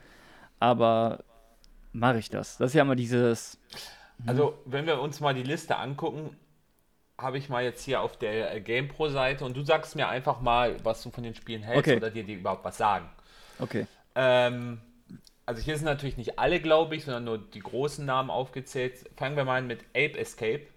Aber 0.59 1.25
mache 1.91 2.19
ich 2.19 2.29
das? 2.29 2.57
Das 2.57 2.71
ist 2.71 2.75
ja 2.75 2.83
immer 2.83 2.95
dieses. 2.95 3.59
Also, 4.25 4.57
wenn 4.65 4.85
wir 4.85 5.01
uns 5.01 5.19
mal 5.19 5.33
die 5.33 5.43
Liste 5.43 5.75
angucken, 5.75 6.29
habe 7.19 7.37
ich 7.37 7.49
mal 7.49 7.63
jetzt 7.63 7.83
hier 7.83 8.01
auf 8.01 8.17
der 8.17 8.53
äh, 8.55 8.61
GamePro-Seite 8.61 9.43
und 9.45 9.55
du 9.57 9.63
sagst 9.63 9.95
mir 9.95 10.07
einfach 10.07 10.39
mal, 10.41 10.77
was 10.83 11.01
du 11.03 11.09
von 11.11 11.23
den 11.23 11.35
Spielen 11.35 11.63
hältst 11.63 11.91
Okay. 11.91 11.97
oder 11.97 12.09
dir 12.11 12.23
die 12.23 12.33
überhaupt 12.35 12.63
was 12.65 12.77
sagen. 12.77 13.09
Okay. 13.59 13.87
Ähm, 14.15 14.79
also 15.45 15.61
hier 15.61 15.75
sind 15.77 15.85
natürlich 15.85 16.17
nicht 16.17 16.37
alle, 16.39 16.59
glaube 16.59 16.95
ich, 16.95 17.05
sondern 17.05 17.23
nur 17.23 17.37
die 17.39 17.59
großen 17.59 18.05
Namen 18.05 18.29
aufgezählt. 18.29 19.09
Fangen 19.15 19.35
wir 19.35 19.45
mal 19.45 19.57
an 19.59 19.67
mit 19.67 19.81
Ape 19.95 20.17
Escape, 20.19 20.67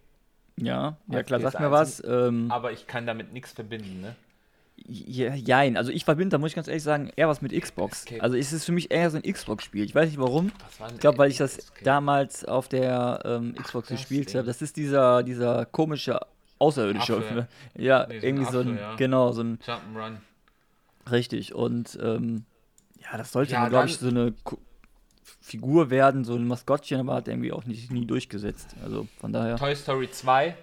Ja, 0.56 0.96
ja 1.08 1.22
klar, 1.22 1.40
sag 1.40 1.54
PS1 1.56 1.60
mir 1.60 1.70
was. 1.70 2.02
Ähm, 2.04 2.50
aber 2.50 2.72
ich 2.72 2.86
kann 2.86 3.06
damit 3.06 3.32
nichts 3.32 3.52
verbinden, 3.52 4.00
ne? 4.00 4.16
Ja, 4.86 5.34
jein, 5.34 5.76
also 5.76 5.90
ich 5.92 6.04
verbinde, 6.04 6.30
da 6.30 6.38
muss 6.38 6.50
ich 6.50 6.54
ganz 6.56 6.66
ehrlich 6.68 6.82
sagen, 6.82 7.10
eher 7.16 7.28
was 7.28 7.42
mit 7.42 7.52
Xbox. 7.52 8.00
Escape. 8.00 8.22
Also 8.22 8.36
es 8.36 8.52
ist 8.52 8.64
für 8.64 8.72
mich 8.72 8.90
eher 8.90 9.10
so 9.10 9.18
ein 9.18 9.22
Xbox-Spiel. 9.22 9.84
Ich 9.84 9.94
weiß 9.94 10.08
nicht 10.08 10.18
warum. 10.18 10.50
Ich 10.94 10.98
glaube, 11.00 11.18
weil 11.18 11.30
ich 11.30 11.36
das 11.38 11.58
Escape? 11.58 11.84
damals 11.84 12.44
auf 12.44 12.68
der 12.68 13.20
ähm, 13.24 13.54
Xbox 13.54 13.88
das 13.88 13.98
gespielt 13.98 14.34
habe. 14.34 14.46
Das 14.46 14.62
ist 14.62 14.76
dieser, 14.76 15.22
dieser 15.22 15.64
komische 15.66 16.18
Außerirdische. 16.58 17.16
Affe. 17.18 17.48
Ja, 17.76 18.06
Nee, 18.08 18.18
so 18.20 18.26
ein 18.26 18.28
irgendwie 18.36 18.52
so 18.52 18.58
ein, 18.60 18.68
Affe, 18.72 18.80
ja. 18.80 18.94
genau, 18.96 19.32
so 19.32 19.42
ein, 19.42 19.58
Jump'n'Run. 19.58 20.16
richtig. 21.10 21.54
Und 21.54 21.98
ähm, 22.02 22.44
ja, 23.00 23.16
das 23.16 23.32
sollte, 23.32 23.52
Ja, 23.52 23.68
glaube 23.68 23.86
ich, 23.86 23.96
so 23.98 24.08
eine 24.08 24.32
Ku- 24.44 24.58
Figur 25.40 25.90
werden, 25.90 26.24
so 26.24 26.34
ein 26.34 26.46
Maskottchen, 26.46 27.00
aber 27.00 27.14
hat 27.14 27.28
irgendwie 27.28 27.52
auch 27.52 27.64
nicht, 27.64 27.90
nie 27.90 28.04
durchgesetzt. 28.06 28.74
Also 28.82 29.06
von 29.20 29.32
daher. 29.32 29.56
Toy 29.56 29.74
Story 29.74 30.10
2. 30.10 30.54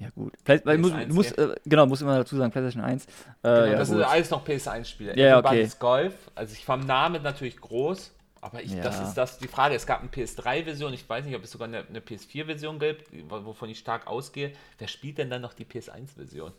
Ja, 0.00 0.10
gut. 0.10 0.32
Vielleicht, 0.44 0.64
weil 0.64 0.78
muss, 0.78 0.92
PS1, 0.92 1.06
du 1.06 1.14
musst, 1.14 1.38
äh, 1.38 1.54
genau, 1.66 1.86
muss 1.86 2.00
immer 2.02 2.16
dazu 2.16 2.36
sagen, 2.36 2.52
PlayStation 2.52 2.84
1. 2.84 3.04
Äh, 3.04 3.08
Genau, 3.42 3.64
ja, 3.66 3.78
das 3.78 3.88
gut. 3.88 3.96
sind 3.98 4.06
alles 4.06 4.30
noch 4.30 4.46
PS1-Spiele. 4.46 5.18
Ja, 5.18 5.38
Everybody's 5.40 5.72
okay. 5.74 5.80
Golf. 5.80 6.14
Also 6.34 6.52
ich 6.52 6.64
vom 6.64 6.80
Namen 6.80 7.22
natürlich 7.22 7.56
groß, 7.60 8.12
aber 8.40 8.62
ich, 8.62 8.76
das 8.80 8.96
Ja. 9.00 9.08
ist 9.08 9.14
das 9.14 9.38
die 9.38 9.48
Frage. 9.48 9.74
Es 9.74 9.86
gab 9.86 10.00
eine 10.00 10.08
PS3-Version, 10.10 10.92
ich 10.94 11.08
weiß 11.08 11.24
nicht, 11.24 11.34
ob 11.34 11.42
es 11.42 11.50
sogar 11.50 11.66
eine, 11.66 11.84
eine 11.88 11.98
PS4-Version 12.00 12.78
gibt, 12.78 13.06
wovon 13.28 13.68
ich 13.70 13.78
stark 13.80 14.06
ausgehe. 14.06 14.52
Wer 14.78 14.86
spielt 14.88 15.18
denn 15.18 15.30
dann 15.30 15.42
noch 15.42 15.52
die 15.54 15.64
PS1-Version? 15.64 16.52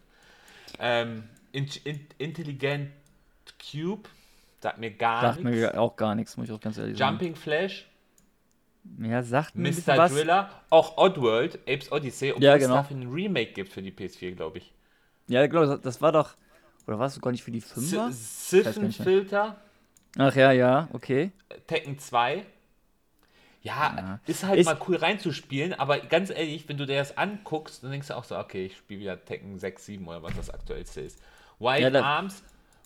Ähm, 0.80 1.24
in, 1.54 1.68
in, 1.86 2.06
Intelligent 2.18 2.90
Cube, 3.72 4.08
sagt 4.62 4.78
mir 4.80 4.92
gar 4.92 5.22
Sagt 5.22 5.44
nichts. 5.44 5.60
mir 5.62 5.80
auch 5.80 5.96
gar 5.96 6.14
nichts, 6.16 6.36
muss 6.38 6.48
ich 6.50 6.54
auch 6.54 6.60
ganz 6.60 6.78
ehrlich 6.78 6.98
sagen. 6.98 7.12
Jumping 7.14 7.36
Flash, 7.36 7.88
Ja, 8.98 9.24
sagt 9.24 9.56
mir 9.56 9.70
Mr. 9.72 9.98
was. 9.98 10.12
Driller, 10.12 10.50
auch 10.70 10.98
Oddworld, 10.98 11.60
Apes 11.68 11.92
Odyssey, 11.92 12.32
obwohl 12.32 12.44
Ja, 12.44 12.56
es 12.56 12.64
genau. 12.64 12.76
dafür 12.76 12.98
ein 12.98 13.08
Remake 13.12 13.54
gibt 13.54 13.72
für 13.72 13.82
die 13.82 13.92
PS4, 13.92 14.36
glaube 14.36 14.58
ich. 14.58 14.74
Ja, 15.28 15.44
ich 15.44 15.50
glaube, 15.50 15.80
das 15.82 16.02
war 16.02 16.12
doch. 16.12 16.36
Oder 16.88 16.98
war 17.00 17.06
es 17.06 17.14
sogar 17.14 17.32
nicht 17.32 17.44
für 17.44 17.52
die 17.52 17.62
5er? 17.62 17.96
gar 17.96 18.08
nicht 18.08 18.18
Siphon-Filter, 18.18 19.56
Ach 20.18 20.36
ja, 20.36 20.52
ja, 20.52 20.88
okay. 20.92 21.32
Tekken 21.68 22.00
2. 22.00 22.44
Ja, 23.62 23.94
Ja. 23.98 24.20
ist 24.26 24.44
halt 24.44 24.60
Ist- 24.60 24.66
mal 24.66 24.78
cool 24.88 24.96
reinzuspielen, 24.96 25.74
aber 25.74 26.00
ganz 26.00 26.30
ehrlich, 26.30 26.68
wenn 26.68 26.78
du 26.78 26.86
dir 26.88 26.98
das 26.98 27.18
anguckst, 27.18 27.84
dann 27.84 27.92
denkst 27.92 28.08
du 28.08 28.16
auch 28.18 28.24
so, 28.24 28.38
okay, 28.38 28.66
ich 28.68 28.78
spiele 28.78 29.02
wieder 29.02 29.24
Tekken 29.24 29.60
6, 29.60 29.86
7 29.86 30.08
oder 30.08 30.24
was 30.24 30.36
das 30.36 30.50
aktuellste 30.50 31.02
ist. 31.02 31.22
Wild 31.60 31.94
Ja, 31.94 32.02
Arms, 32.02 32.42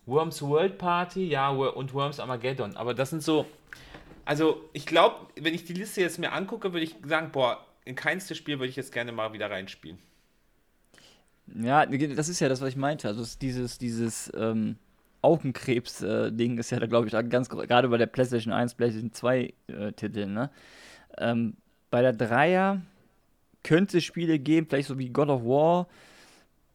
Worms 0.05 0.41
World 0.41 0.77
Party, 0.79 1.27
ja, 1.29 1.49
und 1.49 1.93
Worms 1.93 2.19
Armageddon, 2.19 2.75
aber 2.75 2.93
das 2.93 3.11
sind 3.11 3.21
so, 3.23 3.45
also 4.25 4.69
ich 4.73 4.85
glaube, 4.85 5.27
wenn 5.39 5.53
ich 5.53 5.65
die 5.65 5.73
Liste 5.73 6.01
jetzt 6.01 6.19
mir 6.19 6.31
angucke, 6.31 6.73
würde 6.73 6.85
ich 6.85 6.95
sagen, 7.05 7.31
boah, 7.31 7.65
in 7.85 7.95
keinstes 7.95 8.37
Spiel 8.37 8.59
würde 8.59 8.69
ich 8.69 8.75
jetzt 8.75 8.91
gerne 8.93 9.11
mal 9.11 9.33
wieder 9.33 9.49
reinspielen. 9.51 9.99
Ja, 11.47 11.85
das 11.85 12.29
ist 12.29 12.39
ja 12.39 12.49
das, 12.49 12.61
was 12.61 12.69
ich 12.69 12.75
meinte. 12.75 13.07
Also 13.07 13.21
es- 13.21 13.37
dieses, 13.37 13.77
dieses 13.77 14.31
ähm, 14.35 14.77
Augenkrebs-Ding 15.21 16.57
ist 16.57 16.71
ja 16.71 16.79
da, 16.79 16.85
glaube 16.87 17.07
ich, 17.07 17.29
ganz 17.29 17.49
gerade 17.49 17.89
bei 17.89 17.97
der 17.97 18.07
PlayStation 18.07 18.53
1, 18.53 18.75
PlayStation 18.75 19.11
2 19.13 19.53
äh, 19.67 19.91
Titeln, 19.93 20.33
ne? 20.33 20.49
Ähm, 21.17 21.55
bei 21.91 22.01
der 22.01 22.13
Dreier 22.13 22.81
könnte 23.63 23.99
es 23.99 24.05
Spiele 24.05 24.39
geben, 24.39 24.67
vielleicht 24.69 24.89
so 24.89 24.99
wie 24.99 25.09
God 25.09 25.29
of 25.29 25.43
War, 25.45 25.87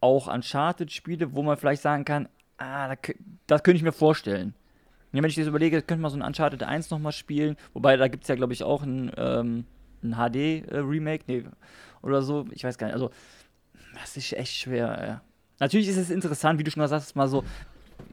auch 0.01 0.29
Uncharted-Spiele, 0.29 1.35
wo 1.35 1.43
man 1.43 1.57
vielleicht 1.59 1.83
sagen 1.83 2.05
kann, 2.05 2.29
ah, 2.59 2.89
da, 2.89 2.97
das 3.47 3.63
könnte 3.65 3.79
ich 3.79 3.83
mir 3.85 3.93
vorstellen. 3.93 4.55
Ja, 5.13 5.23
wenn 5.23 5.31
ich 5.31 5.37
das 5.37 5.47
überlege, 5.47 5.81
könnte 5.83 6.03
man 6.03 6.11
so 6.11 6.19
ein 6.19 6.23
Uncharted 6.23 6.63
1 6.63 6.91
nochmal 6.91 7.13
spielen, 7.13 7.57
wobei 7.73 7.97
da 7.97 8.09
gibt 8.09 8.25
es 8.25 8.29
ja, 8.29 8.35
glaube 8.35 8.53
ich, 8.53 8.63
auch 8.63 8.83
ein, 8.83 9.11
ähm, 9.17 9.65
ein 10.03 10.15
HD-Remake, 10.15 11.25
nee, 11.27 11.45
oder 12.03 12.23
so, 12.23 12.47
ich 12.53 12.65
weiß 12.65 12.77
gar 12.79 12.89
nicht, 12.89 12.95
also 12.95 13.11
das 14.01 14.17
ist 14.17 14.33
echt 14.33 14.55
schwer, 14.55 15.05
ja. 15.07 15.21
Natürlich 15.61 15.89
ist 15.89 15.97
es 15.97 16.11
interessant, 16.11 16.59
wie 16.59 16.65
du 16.65 16.71
schon 16.71 16.83
gesagt 16.83 17.03
hast, 17.03 17.17
mal 17.17 17.27
so 17.27 17.43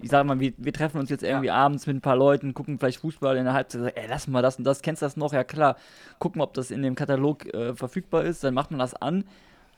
ich 0.02 0.10
sage 0.10 0.28
mal, 0.28 0.40
wir, 0.40 0.54
wir, 0.58 0.74
treffen 0.74 1.00
uns 1.00 1.10
jetzt 1.10 1.24
irgendwie 1.24 1.48
ja. 1.48 1.56
abends 1.56 1.88
mit 1.88 1.96
ein 1.96 2.02
paar 2.02 2.16
Leuten, 2.16 2.54
gucken 2.54 2.78
vielleicht 2.80 3.00
Fußball 3.00 3.38
in 3.38 3.46
der 3.46 3.54
Halbzeit, 3.54 3.82
sagen, 3.82 3.96
ey, 3.96 4.08
lass 4.10 4.28
mal 4.28 4.42
das 4.42 4.58
und 4.58 4.64
das, 4.64 4.82
kennst 4.82 5.02
du 5.02 5.06
das 5.06 5.18
noch? 5.18 5.34
Ja 5.34 5.44
klar, 5.44 5.78
gucken, 6.20 6.42
ob 6.42 6.54
das 6.54 6.72
in 6.72 6.82
dem 6.82 6.96
Katalog 6.96 7.46
äh, 7.54 7.74
verfügbar 7.75 8.24
ist, 8.24 8.44
dann 8.44 8.54
macht 8.54 8.72
man 8.72 8.80
das 8.80 8.94
an, 8.94 9.25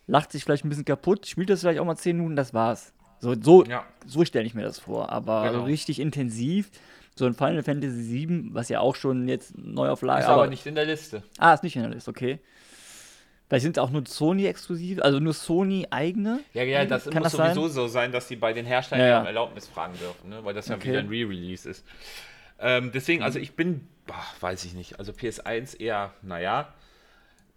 lacht 0.08 0.32
sich 0.32 0.44
vielleicht 0.44 0.66
ein 0.66 0.70
bisschen 0.70 0.86
kaputt, 0.86 1.28
spielt 1.28 1.50
das 1.50 1.62
vielleicht 1.62 1.80
auch 1.80 1.86
mal 1.86 1.96
10 1.96 2.18
Minuten, 2.18 2.36
das 2.36 2.54
war's. 2.54 2.94
So, 3.20 3.36
so, 3.40 3.64
ja. 3.66 3.84
so 4.06 4.24
stelle 4.26 4.46
ich 4.46 4.54
mir 4.54 4.64
das 4.64 4.80
vor, 4.80 5.12
aber 5.12 5.52
genau. 5.52 5.64
richtig 5.64 6.00
intensiv, 6.00 6.70
so 7.18 7.26
ein 7.26 7.34
Final 7.34 7.64
Fantasy 7.64 8.28
VII, 8.28 8.50
was 8.52 8.70
ja 8.70 8.80
auch 8.80 8.96
schon 8.96 9.28
jetzt 9.28 9.58
neu 9.58 9.90
auf 9.90 10.02
Lager 10.02 10.22
ist. 10.22 10.28
aber 10.28 10.48
nicht 10.48 10.66
in 10.66 10.76
der 10.76 10.86
Liste. 10.86 11.24
Ah, 11.38 11.54
ist 11.54 11.64
nicht 11.64 11.76
in 11.76 11.84
der 11.84 11.92
Liste, 11.92 12.10
okay. 12.10 12.40
Vielleicht 13.48 13.64
sind 13.64 13.78
es 13.78 13.84
auch 13.84 13.92
nur 13.92 14.06
Sony-exklusiv, 14.06 15.02
also 15.02 15.20
nur 15.20 15.34
Sony-eigene. 15.34 16.42
Ja, 16.54 16.64
ja, 16.64 16.86
das 16.86 17.06
Kann 17.06 17.24
muss 17.24 17.32
das 17.32 17.54
sowieso 17.54 17.68
sein? 17.68 17.72
so 17.72 17.88
sein, 17.88 18.12
dass 18.12 18.28
die 18.28 18.36
bei 18.36 18.52
den 18.52 18.66
Herstellern 18.66 19.08
ja, 19.08 19.22
ja. 19.22 19.26
Erlaubnis 19.26 19.68
fragen 19.68 19.94
dürfen, 19.98 20.30
ne? 20.30 20.44
weil 20.44 20.54
das 20.54 20.68
ja 20.68 20.76
okay. 20.76 20.90
wieder 20.90 21.00
ein 21.00 21.08
Re-Release 21.08 21.70
ist. 21.70 21.86
Ähm, 22.60 22.92
deswegen, 22.94 23.24
also 23.24 23.40
ich 23.40 23.56
bin, 23.56 23.88
boah, 24.06 24.26
weiß 24.42 24.66
ich 24.66 24.74
nicht, 24.74 25.00
also 25.00 25.14
PS1 25.14 25.80
eher, 25.80 26.14
naja. 26.22 26.74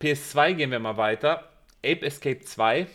PS2 0.01 0.55
gehen 0.55 0.71
wir 0.71 0.79
mal 0.79 0.97
weiter. 0.97 1.49
Ape 1.85 2.03
Escape 2.03 2.41
2. 2.41 2.87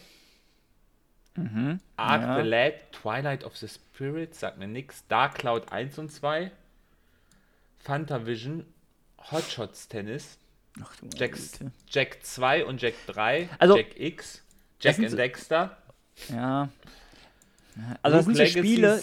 Mhm, 1.36 1.80
Ark 1.98 2.22
ja. 2.22 2.42
the 2.42 2.48
Lad, 2.48 2.74
Twilight 2.92 3.44
of 3.44 3.58
the 3.58 3.68
Spirit, 3.68 4.36
sagt 4.36 4.58
mir 4.58 4.68
nix. 4.68 5.06
Dark 5.08 5.36
Cloud 5.36 5.72
1 5.72 6.00
und 6.00 6.12
2. 6.12 6.52
Fantavision, 7.80 8.66
Hotshots 9.32 9.88
Tennis. 9.88 10.38
Ach, 10.82 10.94
Jack, 11.16 11.38
Jack 11.90 12.18
2 12.24 12.66
und 12.66 12.82
Jack 12.82 12.96
3, 13.08 13.50
also, 13.60 13.78
Jack 13.78 13.98
X, 13.98 14.44
Jack 14.80 15.00
and 15.00 15.18
Dexter. 15.18 15.78
Ja. 16.30 16.70
Also 18.02 18.18
das 18.18 18.26
sind 18.26 18.38
so 18.38 18.46
Spiele. 18.46 19.02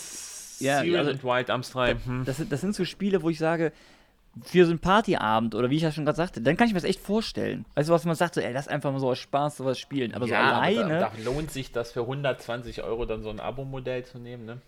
Ja, 0.58 0.78
also, 0.78 1.10
und 1.10 1.24
White 1.24 1.52
Arms 1.52 1.70
3. 1.70 1.96
Hm. 2.04 2.24
Das, 2.24 2.42
das 2.48 2.60
sind 2.60 2.74
so 2.74 2.84
Spiele, 2.84 3.22
wo 3.22 3.30
ich 3.30 3.38
sage, 3.38 3.72
für 4.40 4.64
so 4.64 4.70
einen 4.70 4.78
Partyabend 4.78 5.54
oder 5.54 5.68
wie 5.68 5.76
ich 5.76 5.82
ja 5.82 5.92
schon 5.92 6.04
gerade 6.04 6.16
sagte, 6.16 6.40
dann 6.40 6.56
kann 6.56 6.66
ich 6.66 6.72
mir 6.72 6.80
das 6.80 6.88
echt 6.88 7.00
vorstellen. 7.00 7.66
Weißt 7.74 7.88
du, 7.88 7.92
was 7.92 8.04
man 8.04 8.14
sagt, 8.14 8.34
so, 8.34 8.40
ey, 8.40 8.52
lass 8.52 8.66
einfach 8.66 8.90
mal 8.90 8.98
so 8.98 9.10
aus 9.10 9.18
Spaß 9.18 9.58
sowas 9.58 9.78
spielen. 9.78 10.14
Aber 10.14 10.26
ja, 10.26 10.48
so 10.48 10.54
alleine. 10.54 10.80
Aber 10.82 10.90
da, 10.90 11.12
da, 11.16 11.22
lohnt 11.22 11.50
sich 11.50 11.72
das 11.72 11.92
für 11.92 12.00
120 12.00 12.82
Euro 12.82 13.04
dann 13.04 13.22
so 13.22 13.30
ein 13.30 13.40
Abo-Modell 13.40 14.04
zu 14.04 14.18
nehmen, 14.18 14.46
ne? 14.46 14.60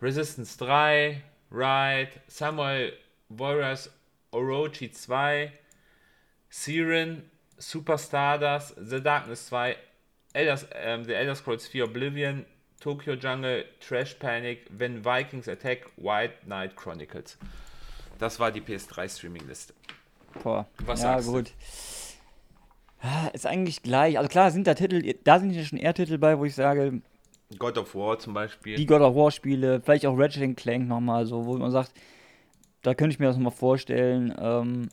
Resistance 0.00 0.56
3, 0.56 1.20
Ride, 1.50 2.10
Samuel 2.28 2.92
Warriors 3.28 3.90
Orochi 4.32 4.92
2, 4.92 5.50
Siren, 6.50 7.28
Super 7.58 7.98
Stardust, 7.98 8.74
The 8.76 9.00
Darkness 9.00 9.46
2, 9.46 9.76
Elder, 10.34 10.60
ähm, 10.76 11.04
The 11.04 11.16
Elder 11.16 11.34
Scrolls 11.34 11.66
4 11.66 11.86
Oblivion, 11.86 12.46
Tokyo 12.78 13.16
Jungle, 13.16 13.64
Trash 13.80 14.20
Panic, 14.20 14.68
When 14.70 15.02
Vikings 15.02 15.48
Attack, 15.48 15.90
White 15.96 16.46
Knight 16.46 16.76
Chronicles. 16.76 17.36
Das 18.20 18.38
war 18.38 18.52
die 18.52 18.60
PS3-Streaming-Liste. 18.60 19.74
Boah, 20.44 20.64
was 20.86 21.02
ja, 21.02 21.14
sagst 21.14 21.28
gut. 21.28 21.48
Du? 21.48 21.97
Ist 23.32 23.46
eigentlich 23.46 23.82
gleich. 23.82 24.18
Also 24.18 24.28
klar 24.28 24.50
sind 24.50 24.66
da 24.66 24.74
Titel, 24.74 25.14
da 25.24 25.38
sind 25.38 25.50
ja 25.50 25.62
schon 25.64 25.78
eher 25.78 25.94
Titel 25.94 26.18
bei, 26.18 26.38
wo 26.38 26.44
ich 26.44 26.54
sage. 26.54 27.00
God 27.58 27.78
of 27.78 27.94
War 27.94 28.18
zum 28.18 28.34
Beispiel. 28.34 28.76
Die 28.76 28.86
God 28.86 29.00
of 29.00 29.14
War 29.14 29.30
Spiele, 29.30 29.80
vielleicht 29.80 30.04
auch 30.06 30.18
Ratchet 30.18 30.56
Clank 30.56 30.88
nochmal, 30.88 31.24
so, 31.24 31.46
wo 31.46 31.56
man 31.56 31.70
sagt, 31.70 31.92
da 32.82 32.94
könnte 32.94 33.14
ich 33.14 33.18
mir 33.18 33.26
das 33.26 33.36
nochmal 33.36 33.52
vorstellen. 33.52 34.34
Ähm, 34.38 34.88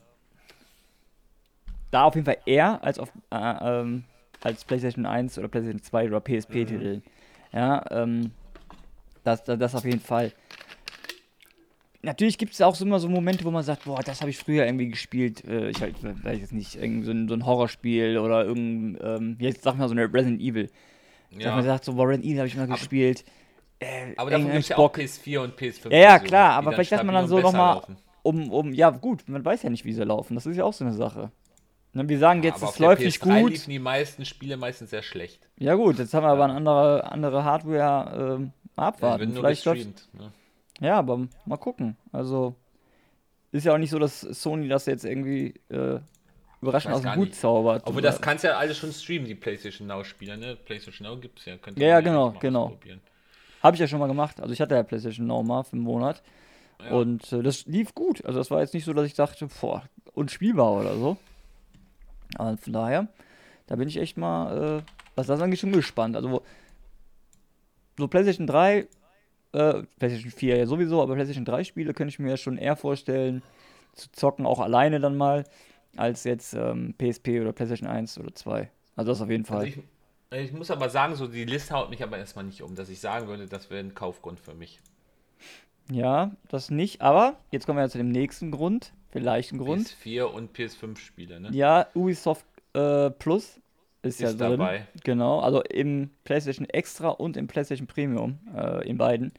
da 1.91 2.03
auf 2.03 2.15
jeden 2.15 2.25
Fall 2.25 2.37
eher 2.45 2.83
als 2.83 2.99
auf 2.99 3.11
äh, 3.31 3.35
ähm, 3.81 4.03
als 4.41 4.63
PlayStation 4.63 5.05
1 5.05 5.37
oder 5.39 5.47
PlayStation 5.47 5.81
2 5.81 6.07
oder 6.07 6.19
PSP-Titel. 6.19 6.97
Mhm. 6.97 7.01
Ja, 7.51 7.83
ähm, 7.89 8.31
das, 9.23 9.43
das 9.43 9.73
auf 9.73 9.85
jeden 9.85 9.99
Fall. 9.99 10.31
Natürlich 12.05 12.37
gibt 12.37 12.53
es 12.53 12.61
auch 12.61 12.75
so 12.75 12.85
immer 12.85 12.99
so 12.99 13.09
Momente, 13.09 13.43
wo 13.45 13.51
man 13.51 13.63
sagt, 13.63 13.85
boah, 13.85 13.99
das 14.03 14.21
habe 14.21 14.29
ich 14.29 14.37
früher 14.37 14.63
irgendwie 14.65 14.89
gespielt. 14.89 15.43
Äh, 15.43 15.71
ich 15.71 15.81
halt, 15.81 15.95
weiß 16.03 16.39
jetzt 16.39 16.53
nicht, 16.53 16.75
irgend 16.75 17.03
so 17.03 17.11
ein, 17.11 17.27
so 17.27 17.33
ein 17.33 17.45
Horrorspiel 17.45 18.19
oder 18.19 18.45
irgendein, 18.45 18.99
ähm, 19.03 19.37
jetzt 19.39 19.63
sag 19.63 19.75
mal 19.77 19.87
so 19.87 19.93
eine 19.93 20.05
Resident 20.05 20.39
Evil. 20.39 20.69
Ja. 21.31 21.55
man 21.55 21.65
sagt 21.65 21.83
so, 21.83 21.95
boah, 21.95 22.07
Resident 22.07 22.25
Evil 22.25 22.37
habe 22.37 22.47
ich 22.47 22.55
mal 22.55 22.63
aber, 22.63 22.75
gespielt. 22.75 23.25
Äh, 23.79 24.13
aber 24.17 24.29
davon 24.29 24.51
gibt 24.51 24.59
es 24.59 24.69
ja 24.69 24.77
auch 24.77 24.93
PS4 24.93 25.39
und 25.39 25.59
PS5. 25.59 25.91
Ja, 25.91 25.97
ja, 25.97 26.19
klar, 26.19 26.53
aber 26.53 26.73
vielleicht 26.73 26.91
lässt 26.91 27.03
man 27.03 27.15
dann 27.15 27.27
so 27.27 27.39
nochmal 27.39 27.81
um, 28.21 28.51
um, 28.51 28.71
ja 28.71 28.91
gut, 28.91 29.27
man 29.27 29.43
weiß 29.43 29.63
ja 29.63 29.71
nicht, 29.71 29.83
wie 29.83 29.93
sie 29.93 30.03
laufen. 30.03 30.35
Das 30.35 30.45
ist 30.45 30.57
ja 30.57 30.63
auch 30.63 30.73
so 30.73 30.85
eine 30.85 30.93
Sache. 30.93 31.31
Ne, 31.93 32.07
wir 32.07 32.19
sagen 32.19 32.43
jetzt, 32.43 32.61
es 32.61 32.77
läuft 32.77 33.01
nicht 33.01 33.19
gut. 33.19 33.49
liefen 33.49 33.69
die 33.71 33.79
meisten 33.79 34.25
Spiele 34.25 34.57
meistens 34.57 34.91
sehr 34.91 35.01
schlecht. 35.01 35.47
Ja 35.57 35.73
gut, 35.75 35.97
jetzt 35.97 36.13
haben 36.13 36.23
wir 36.23 36.27
ja. 36.27 36.33
aber 36.33 36.43
eine 36.43 36.53
andere, 36.53 37.11
andere 37.11 37.43
Hardware 37.43 38.35
ähm, 38.37 38.51
abwarten. 38.75 39.29
Ja, 39.29 39.35
Vielleicht 39.35 39.65
läuft. 39.65 39.87
Ne? 40.13 40.31
Ja, 40.81 40.97
aber 40.97 41.27
mal 41.45 41.57
gucken. 41.57 41.97
Also 42.11 42.55
ist 43.51 43.65
ja 43.65 43.73
auch 43.73 43.77
nicht 43.77 43.89
so, 43.89 43.99
dass 43.99 44.21
Sony 44.21 44.67
das 44.67 44.85
jetzt 44.85 45.05
irgendwie 45.05 45.53
äh, 45.69 45.99
überraschend 46.61 46.93
aus 46.93 47.01
dem 47.01 47.15
Hut 47.15 47.29
nicht. 47.29 47.39
zaubert. 47.39 47.83
Obwohl, 47.85 48.01
das 48.01 48.19
kannst 48.19 48.43
ja 48.43 48.57
alles 48.57 48.77
schon 48.77 48.91
streamen, 48.91 49.27
die 49.27 49.35
PlayStation 49.35 49.87
Now-Spieler, 49.87 50.35
ne? 50.37 50.57
PlayStation 50.57 51.07
Now 51.07 51.17
gibt 51.17 51.39
es 51.39 51.45
ja. 51.45 51.57
Könnt 51.57 51.79
Ja, 51.79 51.87
ja, 51.87 52.01
genau, 52.01 52.31
genau. 52.39 52.77
Habe 53.63 53.75
ich 53.75 53.79
ja 53.79 53.87
schon 53.87 53.99
mal 53.99 54.07
gemacht. 54.07 54.39
Also 54.39 54.53
ich 54.53 54.61
hatte 54.61 54.75
ja 54.75 54.83
PlayStation 54.83 55.25
Now 55.25 55.41
mal 55.43 55.63
für 55.63 55.73
einen 55.73 55.81
Monat. 55.81 56.21
Ja. 56.83 56.91
Und 56.91 57.31
äh, 57.31 57.41
das 57.41 57.65
lief 57.65 57.95
gut. 57.95 58.23
Also 58.25 58.39
das 58.39 58.51
war 58.51 58.59
jetzt 58.61 58.73
nicht 58.73 58.85
so, 58.85 58.93
dass 58.93 59.05
ich 59.05 59.13
dachte, 59.13 59.47
boah, 59.61 59.83
unspielbar 60.13 60.73
oder 60.73 60.95
so. 60.95 61.17
Aber 62.37 62.57
von 62.57 62.73
daher, 62.73 63.07
da 63.67 63.75
bin 63.75 63.87
ich 63.87 63.97
echt 63.97 64.17
mal, 64.17 64.79
äh, 64.79 64.91
was 65.15 65.27
das 65.27 65.41
angeht, 65.41 65.59
schon 65.59 65.71
gespannt. 65.71 66.15
Also 66.15 66.43
so 67.97 68.07
PlayStation 68.07 68.47
3, 68.47 68.87
äh, 69.55 69.83
PlayStation 69.99 70.31
4 70.31 70.57
ja 70.57 70.65
sowieso, 70.65 71.01
aber 71.01 71.13
PlayStation 71.13 71.45
3 71.45 71.63
Spiele 71.63 71.93
könnte 71.93 72.09
ich 72.09 72.19
mir 72.19 72.29
ja 72.29 72.37
schon 72.37 72.57
eher 72.57 72.75
vorstellen, 72.75 73.41
zu 73.93 74.11
zocken, 74.11 74.45
auch 74.45 74.59
alleine 74.59 74.99
dann 74.99 75.15
mal, 75.15 75.45
als 75.95 76.25
jetzt 76.25 76.53
ähm, 76.53 76.93
PSP 76.97 77.41
oder 77.41 77.53
PlayStation 77.53 77.89
1 77.89 78.19
oder 78.19 78.33
2. 78.33 78.69
Also 78.95 79.11
das 79.11 79.21
auf 79.21 79.29
jeden 79.29 79.45
Fall. 79.45 79.65
Also 79.65 79.79
ich, 80.31 80.45
ich 80.47 80.53
muss 80.53 80.71
aber 80.71 80.89
sagen, 80.89 81.15
so 81.15 81.27
die 81.27 81.45
Liste 81.45 81.73
haut 81.73 81.89
mich 81.89 82.03
aber 82.03 82.17
erstmal 82.17 82.45
nicht 82.45 82.61
um, 82.61 82.75
dass 82.75 82.89
ich 82.89 82.99
sagen 82.99 83.27
würde, 83.27 83.47
das 83.47 83.69
wäre 83.69 83.79
ein 83.79 83.95
Kaufgrund 83.95 84.39
für 84.39 84.53
mich. 84.53 84.79
Ja, 85.91 86.31
das 86.49 86.71
nicht. 86.71 87.01
Aber 87.01 87.37
jetzt 87.51 87.65
kommen 87.65 87.77
wir 87.77 87.83
ja 87.83 87.89
zu 87.89 87.97
dem 87.97 88.09
nächsten 88.09 88.51
Grund, 88.51 88.93
vielleicht 89.11 89.53
ein 89.53 89.59
Grund. 89.59 89.87
PS4 89.87 90.23
und 90.23 90.57
PS5 90.57 90.97
Spiele, 90.97 91.39
ne? 91.39 91.49
Ja, 91.51 91.87
Ubisoft 91.93 92.45
äh, 92.73 93.09
Plus 93.11 93.59
ist, 94.05 94.19
ja 94.19 94.33
drin. 94.33 94.51
dabei. 94.51 94.87
Genau, 95.03 95.39
also 95.39 95.61
im 95.63 96.09
PlayStation 96.23 96.67
Extra 96.69 97.09
und 97.09 97.37
im 97.37 97.47
PlayStation 97.47 97.87
Premium, 97.87 98.39
äh, 98.55 98.87
in 98.87 98.97
beiden. 98.97 99.33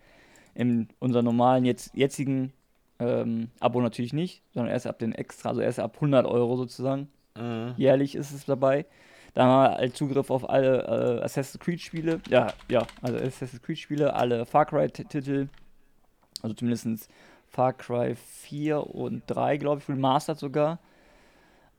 In 0.54 0.88
unserem 0.98 1.24
normalen, 1.26 1.64
jetzt, 1.64 1.94
jetzigen 1.94 2.52
ähm, 2.98 3.50
Abo 3.60 3.80
natürlich 3.80 4.12
nicht, 4.12 4.42
sondern 4.54 4.72
erst 4.72 4.86
ab 4.86 4.98
den 4.98 5.12
Extra, 5.12 5.50
also 5.50 5.60
erst 5.60 5.78
ab 5.78 5.92
100 5.96 6.26
Euro 6.26 6.56
sozusagen. 6.56 7.08
Mhm. 7.38 7.74
Jährlich 7.76 8.14
ist 8.14 8.32
es 8.32 8.46
dabei. 8.46 8.86
Da 9.34 9.44
haben 9.44 9.50
wir 9.50 9.76
halt 9.76 9.96
Zugriff 9.96 10.30
auf 10.30 10.48
alle 10.48 11.18
äh, 11.18 11.24
Assassin's 11.24 11.62
Creed 11.62 11.80
Spiele. 11.80 12.20
Ja, 12.30 12.54
ja, 12.70 12.86
also 13.02 13.18
Assassin's 13.18 13.60
Creed 13.60 13.78
Spiele, 13.78 14.14
alle 14.14 14.46
Far 14.46 14.64
Cry 14.64 14.88
Titel. 14.88 15.48
Also 16.42 16.54
zumindest 16.54 17.10
Far 17.48 17.74
Cry 17.74 18.14
4 18.14 18.94
und 18.94 19.24
3, 19.26 19.58
glaube 19.58 19.82
ich, 19.82 19.88
remastered 19.88 20.38
sogar. 20.38 20.78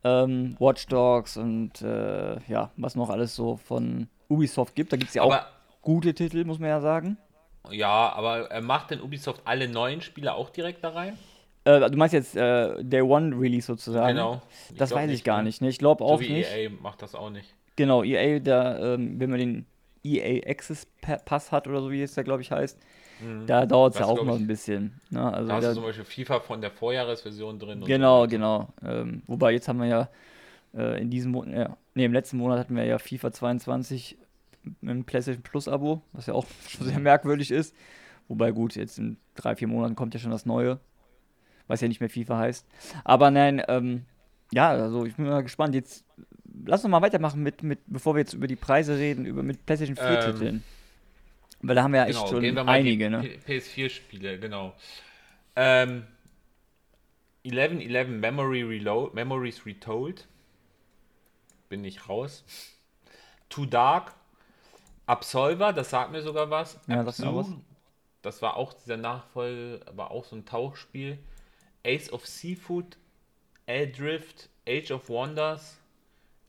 Ähm, 0.04 0.56
Watch 0.60 0.86
Dogs 0.88 1.38
und 1.38 1.82
äh, 1.82 2.39
ja, 2.48 2.72
was 2.77 2.96
noch 2.96 3.10
alles 3.10 3.36
so 3.36 3.58
von 3.58 4.08
Ubisoft 4.30 4.75
gibt. 4.75 4.94
Da 4.94 4.98
gibt 4.98 5.10
es 5.10 5.16
ja 5.16 5.24
auch 5.24 5.32
Aber 5.34 5.48
gute 5.82 6.13
Titel, 6.13 6.46
muss 6.46 6.60
man 6.60 6.70
ja 6.70 6.80
sagen. 6.82 7.18
ja, 7.72 8.13
aber 8.13 8.51
äh, 8.51 8.62
macht 8.62 8.92
denn 8.92 9.01
Ubisoft 9.01 9.42
alle 9.46 9.68
neuen 9.68 10.01
Spiele 10.01 10.34
auch 10.34 10.50
direkt 10.50 10.84
da 10.84 10.89
rein? 10.89 11.18
Äh, 11.66 11.89
du 11.89 11.98
meinst 11.98 12.13
jetzt 12.13 12.36
äh, 12.38 12.82
Day 12.84 13.01
One 13.01 13.38
Release 13.38 13.66
sozusagen? 13.68 14.16
Genau. 14.16 14.42
Das 14.77 14.89
glaub 14.89 15.01
weiß 15.01 15.12
ich 15.12 15.24
gar 15.24 15.42
nicht. 15.42 15.62
Ne? 15.62 15.70
Ich 15.70 15.80
glaube 15.80 16.04
So 16.04 16.12
auch 16.12 16.20
wie 16.22 16.30
nicht. 16.30 16.50
EA 16.56 16.70
macht 16.70 17.01
das 17.01 17.13
auch 17.16 17.30
nicht. 17.30 17.54
Genau, 17.75 18.04
EA, 18.04 18.39
da, 18.39 18.94
ähm, 18.94 19.20
wenn 19.20 19.30
man 19.30 19.39
den 19.39 19.66
EA 20.04 20.50
Access 20.50 20.86
Pa- 21.01 21.18
Pass 21.18 21.51
hat 21.51 21.68
oder 21.68 21.82
so 21.82 21.92
wie 21.92 22.01
es 22.01 22.13
da 22.13 22.24
glaube 22.24 22.42
ich 22.42 22.51
heißt, 22.51 22.80
da 23.46 23.66
dauert 23.66 23.94
es 23.94 24.00
ja 24.00 24.06
auch 24.06 24.24
mal 24.24 24.36
ich. 24.36 24.42
ein 24.42 24.48
bisschen. 24.48 25.00
Ne? 25.10 25.34
Also 25.34 25.48
Da 25.48 25.56
hast 25.56 25.64
da, 25.64 25.70
du 25.70 25.76
zum 25.76 25.84
Beispiel 25.84 26.06
FIFA 26.06 26.40
von 26.40 26.62
der 26.62 26.72
Vorjahresversion 26.72 27.60
drin. 27.60 27.82
genau, 27.86 28.24
so. 28.24 28.28
genau. 28.28 28.70
Ähm, 28.84 29.24
wobei 29.28 29.54
jetzt 29.54 29.68
haben 29.68 29.80
wir 29.80 29.88
ja 29.88 30.10
äh, 30.76 31.02
in 31.02 31.10
diesem 31.10 31.32
Monat, 31.32 31.56
ja, 31.56 31.78
nee, 31.96 32.06
im 32.06 32.14
letzten 32.14 32.38
Monat 32.38 32.60
hatten 32.60 32.76
wir 32.76 32.84
ja 32.86 32.98
FIFA 33.00 33.32
22 33.32 34.18
im 34.82 35.04
PlayStation 35.06 35.44
Plus 35.44 35.68
Abo, 35.68 36.02
was 36.14 36.28
ja 36.28 36.34
auch 36.34 36.46
schon 36.68 36.88
sehr 36.88 37.00
merkwürdig 37.00 37.52
ist. 37.52 37.76
Wobei 38.28 38.52
gut, 38.52 38.76
jetzt 38.76 39.00
in 39.00 39.18
drei, 39.36 39.56
vier 39.56 39.68
Monaten 39.68 39.96
kommt 39.96 40.14
ja 40.14 40.20
schon 40.20 40.32
das 40.32 40.46
Neue, 40.46 40.80
was 41.68 41.82
ja 41.82 41.88
nicht 41.88 42.02
mehr 42.02 42.10
FIFA 42.10 42.38
heißt. 42.38 42.68
Aber 43.04 43.32
nein, 43.32 43.62
ähm, 43.68 44.06
ja, 44.52 44.70
also 44.70 45.06
ich 45.06 45.16
bin 45.16 45.26
mal 45.26 45.44
gespannt. 45.44 45.76
Jetzt 45.76 46.06
lass 46.66 46.84
uns 46.84 46.92
mal 46.92 47.02
weitermachen 47.02 47.42
mit, 47.42 47.64
mit, 47.64 47.80
bevor 47.88 48.16
wir 48.16 48.20
jetzt 48.20 48.34
über 48.34 48.48
die 48.48 48.56
Preise 48.56 48.98
reden, 48.98 49.26
über 49.26 49.44
mit 49.44 49.66
PlayStation 49.66 49.96
4 49.96 50.06
Ähm, 50.06 50.34
Titeln. 50.34 50.64
Weil 51.62 51.76
da 51.76 51.84
haben 51.84 51.92
wir 51.94 52.02
ja 52.02 52.06
echt 52.06 52.18
Genau, 52.20 52.30
schon 52.30 52.42
wir 52.42 52.64
mal 52.64 52.72
einige, 52.74 53.10
ne? 53.10 53.22
P- 53.24 53.40
PS4-Spiele, 53.58 54.40
genau. 54.40 54.76
Ähm, 55.56 56.06
1111 57.44 58.08
Memory 58.10 58.64
Reload, 58.64 59.16
Memories 59.16 59.66
Retold. 59.66 60.27
Bin 61.70 61.84
ich 61.84 62.08
raus. 62.08 62.44
Too 63.50 63.66
Dark. 63.66 64.14
Absolver, 65.05 65.74
das 65.74 65.90
sagt 65.90 66.12
mir 66.12 66.22
sogar 66.22 66.50
was. 66.50 66.79
Ja, 66.88 67.03
mir 67.03 67.27
auch 67.27 67.38
was. 67.38 67.48
Das 68.22 68.42
war 68.42 68.58
auch 68.58 68.74
dieser 68.74 68.98
Nachfolger, 68.98 69.88
aber 69.88 70.12
auch 70.12 70.25
so 70.25 70.36
ein 70.36 70.46
Tauchspiel. 70.46 71.18
Ace 71.86 72.12
of 72.12 72.25
Seafood, 72.27 72.98
Adrift, 73.68 74.50
Age 74.68 74.92
of 74.92 75.08
Wonders, 75.08 75.77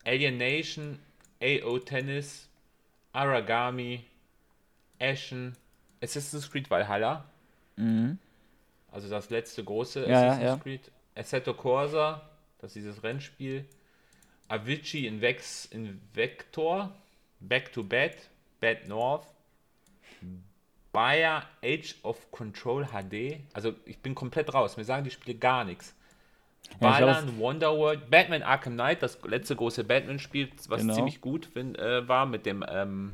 Alienation, 0.04 0.98
AO 1.40 1.78
Tennis, 1.78 2.48
Aragami, 3.12 4.04
Ashen, 4.98 5.56
Assassin's 6.02 6.50
Creed 6.50 6.70
Valhalla, 6.70 7.24
Mhm. 7.76 8.18
also 8.90 9.08
das 9.08 9.30
letzte 9.30 9.62
große 9.64 10.02
Ja, 10.02 10.08
ja, 10.08 10.16
Assassin's 10.28 10.44
ja. 10.50 10.56
Creed, 10.58 10.90
Assetto 11.14 11.54
Corsa, 11.54 12.28
das 12.58 12.70
ist 12.70 12.76
dieses 12.76 13.02
Rennspiel, 13.02 13.64
Avicii 14.48 15.06
in, 15.06 15.20
Vex, 15.20 15.66
in 15.66 16.00
Vector, 16.14 16.92
Back 17.40 17.72
to 17.72 17.82
Bed, 17.84 18.16
Bad 18.60 18.88
North, 18.88 19.26
Bayer 20.92 21.44
Age 21.62 21.96
of 22.02 22.30
Control 22.32 22.84
HD, 22.86 23.40
also 23.52 23.74
ich 23.84 23.98
bin 23.98 24.14
komplett 24.14 24.52
raus, 24.54 24.76
mir 24.76 24.84
sagen 24.84 25.04
die 25.04 25.10
Spiele 25.10 25.38
gar 25.38 25.64
nichts. 25.64 25.94
Ja, 26.72 26.76
Balan, 26.98 27.38
Wonderworld, 27.38 28.10
Batman 28.10 28.42
Arkham 28.42 28.74
Knight, 28.74 29.02
das 29.02 29.22
letzte 29.22 29.54
große 29.54 29.84
Batman-Spiel, 29.84 30.50
was 30.68 30.80
Genau. 30.80 30.94
ziemlich 30.94 31.20
gut 31.20 31.46
find, 31.46 31.78
äh, 31.78 32.08
war 32.08 32.26
mit 32.26 32.46
dem 32.46 32.64
ähm, 32.68 33.12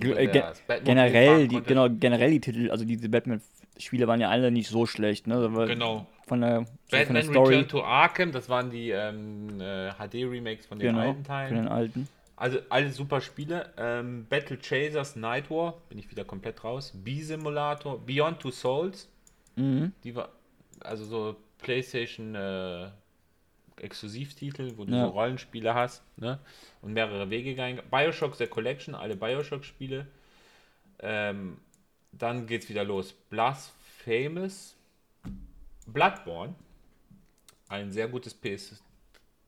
Ge- 0.00 0.10
mit 0.10 0.18
äh, 0.18 0.22
der 0.24 0.32
ge- 0.32 0.40
das 0.42 0.60
Batmobil 0.60 0.94
generell, 0.94 1.48
die, 1.48 1.62
genau, 1.62 1.88
generell 1.90 2.30
die 2.30 2.40
Titel, 2.40 2.70
also 2.70 2.84
diese 2.84 3.08
Batman-Spiele 3.08 4.06
waren 4.06 4.20
ja 4.20 4.28
alle 4.28 4.50
nicht 4.50 4.68
so 4.68 4.86
schlecht, 4.86 5.26
ne? 5.26 5.36
Genau. 5.66 6.06
Von 6.26 6.40
der, 6.42 6.60
so 6.60 6.66
von 6.66 6.90
der 6.90 6.98
Batman 6.98 7.22
Story. 7.22 7.54
Return 7.56 7.68
to 7.68 7.82
Arkham, 7.84 8.32
das 8.32 8.48
waren 8.48 8.70
die 8.70 8.90
ähm, 8.90 9.60
äh, 9.60 9.90
HD-Remakes 9.92 10.66
von 10.66 10.78
den 10.78 10.88
Genau, 10.88 11.00
alten 11.00 11.14
von 11.16 11.24
Teilen. 11.24 11.54
den 11.56 11.68
alten. 11.68 12.08
Also 12.36 12.58
alle 12.68 12.90
super 12.90 13.20
Spiele. 13.20 13.70
Ähm, 13.78 14.26
Battle 14.28 14.58
Chasers 14.60 15.16
Night 15.16 15.50
War, 15.50 15.74
bin 15.88 15.98
ich 15.98 16.10
wieder 16.10 16.24
komplett 16.24 16.62
raus. 16.62 16.92
B-Simulator, 16.94 17.98
Beyond 18.04 18.40
Two 18.40 18.50
Souls, 18.50 19.08
Mhm. 19.56 19.92
die 20.04 20.14
war, 20.14 20.28
also 20.80 21.04
so 21.04 21.36
PlayStation 21.58 22.34
äh, 22.36 22.88
Exklusivtitel, 23.82 24.72
wo 24.76 24.84
du 24.84 24.92
Ja. 24.94 25.04
so 25.06 25.10
Rollenspiele 25.10 25.74
hast, 25.74 26.02
ne? 26.16 26.38
Und 26.82 26.92
mehrere 26.92 27.30
Wege 27.30 27.50
gegangen. 27.50 27.80
Bioshock 27.90 28.36
The 28.36 28.46
Collection, 28.46 28.94
alle 28.94 29.16
Bioshock-Spiele. 29.16 30.06
Ähm, 31.00 31.58
dann 32.12 32.46
geht's 32.46 32.68
wieder 32.68 32.84
los. 32.84 33.12
Blasphemous, 33.30 34.74
Bloodborne, 35.86 36.54
ein 37.68 37.92
sehr 37.92 38.08
gutes 38.08 38.34
PS, 38.34 38.82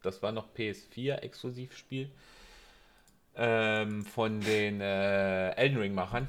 das 0.03 0.23
war 0.23 0.33
noch 0.33 0.47
PS4 0.55 1.17
Exklusivspiel 1.17 2.11
ähm, 3.37 4.05
von 4.05 4.41
den 4.41 4.81
äh, 4.81 5.51
Elden 5.53 5.79
Ring 5.79 5.95
Machern. 5.95 6.29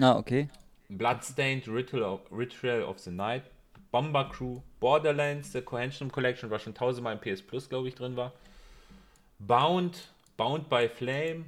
Ah, 0.00 0.16
okay. 0.16 0.48
Bloodstained 0.88 1.66
Ritual 1.68 2.02
of, 2.02 2.20
Ritual 2.30 2.82
of 2.82 2.98
the 3.00 3.10
Night, 3.10 3.42
Bomber 3.96 4.24
Crew, 4.28 4.60
Borderlands, 4.78 5.52
The 5.52 5.62
Cohension 5.62 6.12
Collection, 6.12 6.50
was 6.50 6.60
schon 6.62 6.74
tausendmal 6.74 7.14
im 7.14 7.18
PS 7.18 7.40
Plus, 7.40 7.66
glaube 7.66 7.88
ich, 7.88 7.94
drin 7.94 8.14
war. 8.14 8.34
Bound, 9.38 10.12
Bound 10.36 10.68
by 10.68 10.86
Flame, 10.86 11.46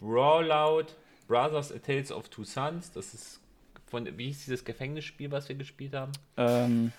Brawlout, 0.00 0.86
Brothers 1.28 1.70
A 1.70 1.78
Tales 1.78 2.10
of 2.10 2.28
Two 2.30 2.42
Sons, 2.42 2.90
das 2.90 3.14
ist 3.14 3.40
von, 3.86 4.06
wie 4.18 4.26
hieß 4.26 4.46
dieses 4.46 4.64
Gefängnisspiel, 4.64 5.30
was 5.30 5.48
wir 5.48 5.54
gespielt 5.54 5.94
haben? 5.94 6.10
Ähm. 6.36 6.92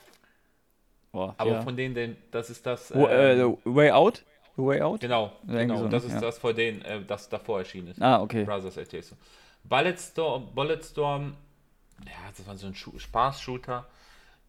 Boah, 1.12 1.36
Aber 1.38 1.52
ja. 1.52 1.62
von 1.62 1.76
denen, 1.76 1.94
den, 1.94 2.16
das 2.32 2.50
ist 2.50 2.66
das. 2.66 2.96
Wo, 2.96 3.06
äh, 3.06 3.38
ähm, 3.42 3.58
Way 3.66 3.92
Out? 3.92 4.24
The 4.56 4.62
Way 4.64 4.82
Out? 4.82 5.02
genau, 5.02 5.34
genau, 5.46 5.78
so, 5.78 5.88
das 5.90 6.04
ne? 6.04 6.08
ist 6.08 6.14
Ja. 6.16 6.22
das 6.22 6.38
vor 6.40 6.54
denen, 6.54 6.82
äh, 6.84 7.04
das 7.04 7.28
davor 7.28 7.60
erschienen 7.60 7.90
ist. 7.90 8.02
Ah, 8.02 8.22
okay. 8.22 8.46
Brothers 8.46 8.78
A 8.78 8.86
Tales. 8.86 9.14
Bulletstorm, 9.66 10.56
Bulletstorm, 10.56 11.36
ja, 12.06 12.32
das 12.38 12.48
war 12.48 12.56
so 12.56 12.68
ein 12.68 12.76
Schu- 12.76 12.98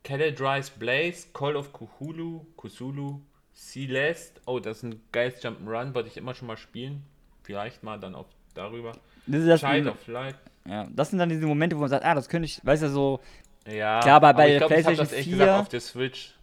Spaß-Shooter. 0.04 0.32
Caledry's 0.34 0.70
Blaze, 0.70 1.28
Call 1.32 1.56
of 1.56 1.72
Cthulhu, 1.72 2.46
Cthulhu, 2.56 3.20
Celeste, 3.54 4.40
oh, 4.46 4.58
das 4.60 4.78
ist 4.78 4.82
ein 4.84 5.00
geiles 5.12 5.42
Jump'n'Run, 5.42 5.94
wollte 5.94 6.08
ich 6.08 6.16
immer 6.16 6.34
schon 6.34 6.46
mal 6.48 6.56
spielen. 6.56 7.02
Vielleicht 7.42 7.82
mal 7.82 7.98
dann 7.98 8.14
auch 8.14 8.26
darüber. 8.54 8.92
Das, 9.26 9.40
ist 9.40 9.48
das, 9.48 9.60
Child 9.60 9.86
of 9.88 10.06
Light. 10.06 10.36
ja, 10.66 10.86
das 10.94 11.10
sind 11.10 11.18
dann 11.18 11.28
diese 11.28 11.46
Momente, 11.46 11.76
wo 11.76 11.80
man 11.80 11.88
sagt, 11.90 12.04
ah, 12.04 12.14
das 12.14 12.28
könnte 12.28 12.46
ich, 12.46 12.60
weißt 12.64 12.84
du, 12.84 12.88
so 12.90 13.20
Ja, 13.66 14.00
Klar, 14.00 14.16
aber 14.16 14.32
bei 14.34 14.44
ich 14.46 14.50
der 14.52 14.58
glaub, 14.58 14.68
PlayStation 14.68 15.04
das 15.04 15.12
ehrlich 15.12 15.26
4 15.28 15.36
gesagt 15.38 15.60
auf 15.60 15.68
der 15.68 15.80
Switch. 15.80 16.34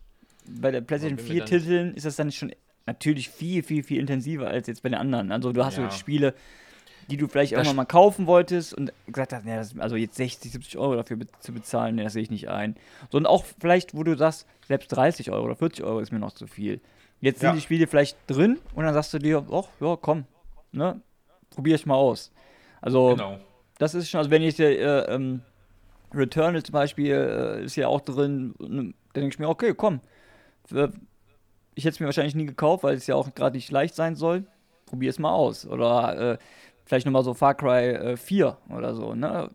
bei 0.48 0.72
der 0.72 0.82
PlayStation 0.82 1.16
bin 1.18 1.26
mir 1.26 1.32
4 1.32 1.40
dann- 1.40 1.50
Titeln 1.50 1.94
ist 1.96 2.06
das 2.06 2.16
dann 2.16 2.32
schon 2.32 2.52
natürlich 2.86 3.30
viel, 3.30 3.64
viel, 3.64 3.82
viel 3.84 4.00
intensiver 4.00 4.48
als 4.48 4.68
jetzt 4.68 4.84
bei 4.84 4.90
den 4.90 5.00
anderen. 5.00 5.32
Also 5.32 5.52
du 5.52 5.64
hast 5.66 5.76
so 5.76 5.82
Ja. 5.82 5.90
Spiele, 5.92 6.36
die 7.10 7.18
du 7.18 7.28
vielleicht 7.28 7.52
irgendwann 7.54 7.76
mal 7.76 7.86
kaufen 7.86 8.26
wolltest 8.28 8.74
und 8.74 8.92
gesagt 9.06 9.34
hast, 9.34 9.46
nee, 9.46 9.56
das, 9.56 9.78
also 9.78 9.96
jetzt 9.96 10.16
60, 10.16 10.52
70 10.52 10.78
Euro 10.78 10.96
dafür 10.96 11.18
be 11.18 11.28
zu 11.40 11.54
bezahlen, 11.54 11.96
nee, 11.96 12.04
das 12.04 12.14
sehe 12.14 12.24
ich 12.24 12.32
nicht 12.32 12.50
ein. 12.50 12.76
Sondern 13.12 13.32
auch 13.32 13.46
vielleicht, 13.60 13.96
wo 13.96 14.04
du 14.04 14.16
sagst, 14.18 14.48
selbst 14.68 14.88
30 14.88 15.32
Euro 15.32 15.46
oder 15.46 15.56
40 15.56 15.84
Euro 15.86 16.00
ist 16.00 16.12
mir 16.12 16.20
noch 16.20 16.34
zu 16.34 16.48
viel. 16.48 16.82
Jetzt 17.22 17.40
sind 17.40 17.50
Ja. 17.50 17.56
die 17.56 17.62
Spiele 17.62 17.88
vielleicht 17.88 18.18
drin 18.28 18.60
und 18.76 18.84
dann 18.84 18.94
sagst 18.94 19.14
du 19.14 19.20
dir, 19.20 19.46
ach, 19.52 19.66
ja, 19.80 19.96
komm, 20.02 20.26
ne, 20.72 21.00
probier 21.52 21.76
ich 21.76 21.86
mal 21.86 21.96
aus. 21.96 22.32
Also, 22.82 23.12
Genau. 23.16 23.40
das 23.78 23.94
ist 23.96 24.10
schon, 24.10 24.20
also 24.20 24.32
wenn 24.32 24.42
ich 24.42 24.56
der, 24.56 25.08
äh, 25.10 25.14
ähm, 25.16 25.42
Returnal 26.14 26.64
zum 26.64 26.74
Beispiel 26.74 27.12
äh, 27.12 27.66
ist 27.66 27.76
ja 27.76 27.88
auch 27.88 28.02
drin, 28.02 28.54
ne, 28.60 28.68
dann 28.68 28.94
denke 29.16 29.30
ich 29.30 29.40
mir, 29.40 29.50
okay, 29.50 29.74
komm. 29.76 30.02
Ich 31.78 31.84
hätte 31.84 31.94
es 31.94 32.00
mir 32.00 32.06
wahrscheinlich 32.06 32.36
nie 32.36 32.46
gekauft, 32.46 32.84
weil 32.84 32.96
es 32.96 33.08
ja 33.08 33.16
auch 33.16 33.34
gerade 33.36 33.56
nicht 33.56 33.70
leicht 33.72 33.96
sein 33.96 34.16
soll. 34.16 34.46
Probier 34.86 35.10
es 35.10 35.20
mal 35.20 35.32
aus. 35.34 35.66
Oder 35.68 36.34
äh, 36.34 36.38
vielleicht 36.86 37.06
nochmal 37.06 37.24
so 37.24 37.34
Far 37.34 37.56
Cry 37.56 37.90
äh, 37.90 38.18
4 38.18 38.58
oder 38.70 38.96
so, 38.96 39.14
ne? 39.16 39.50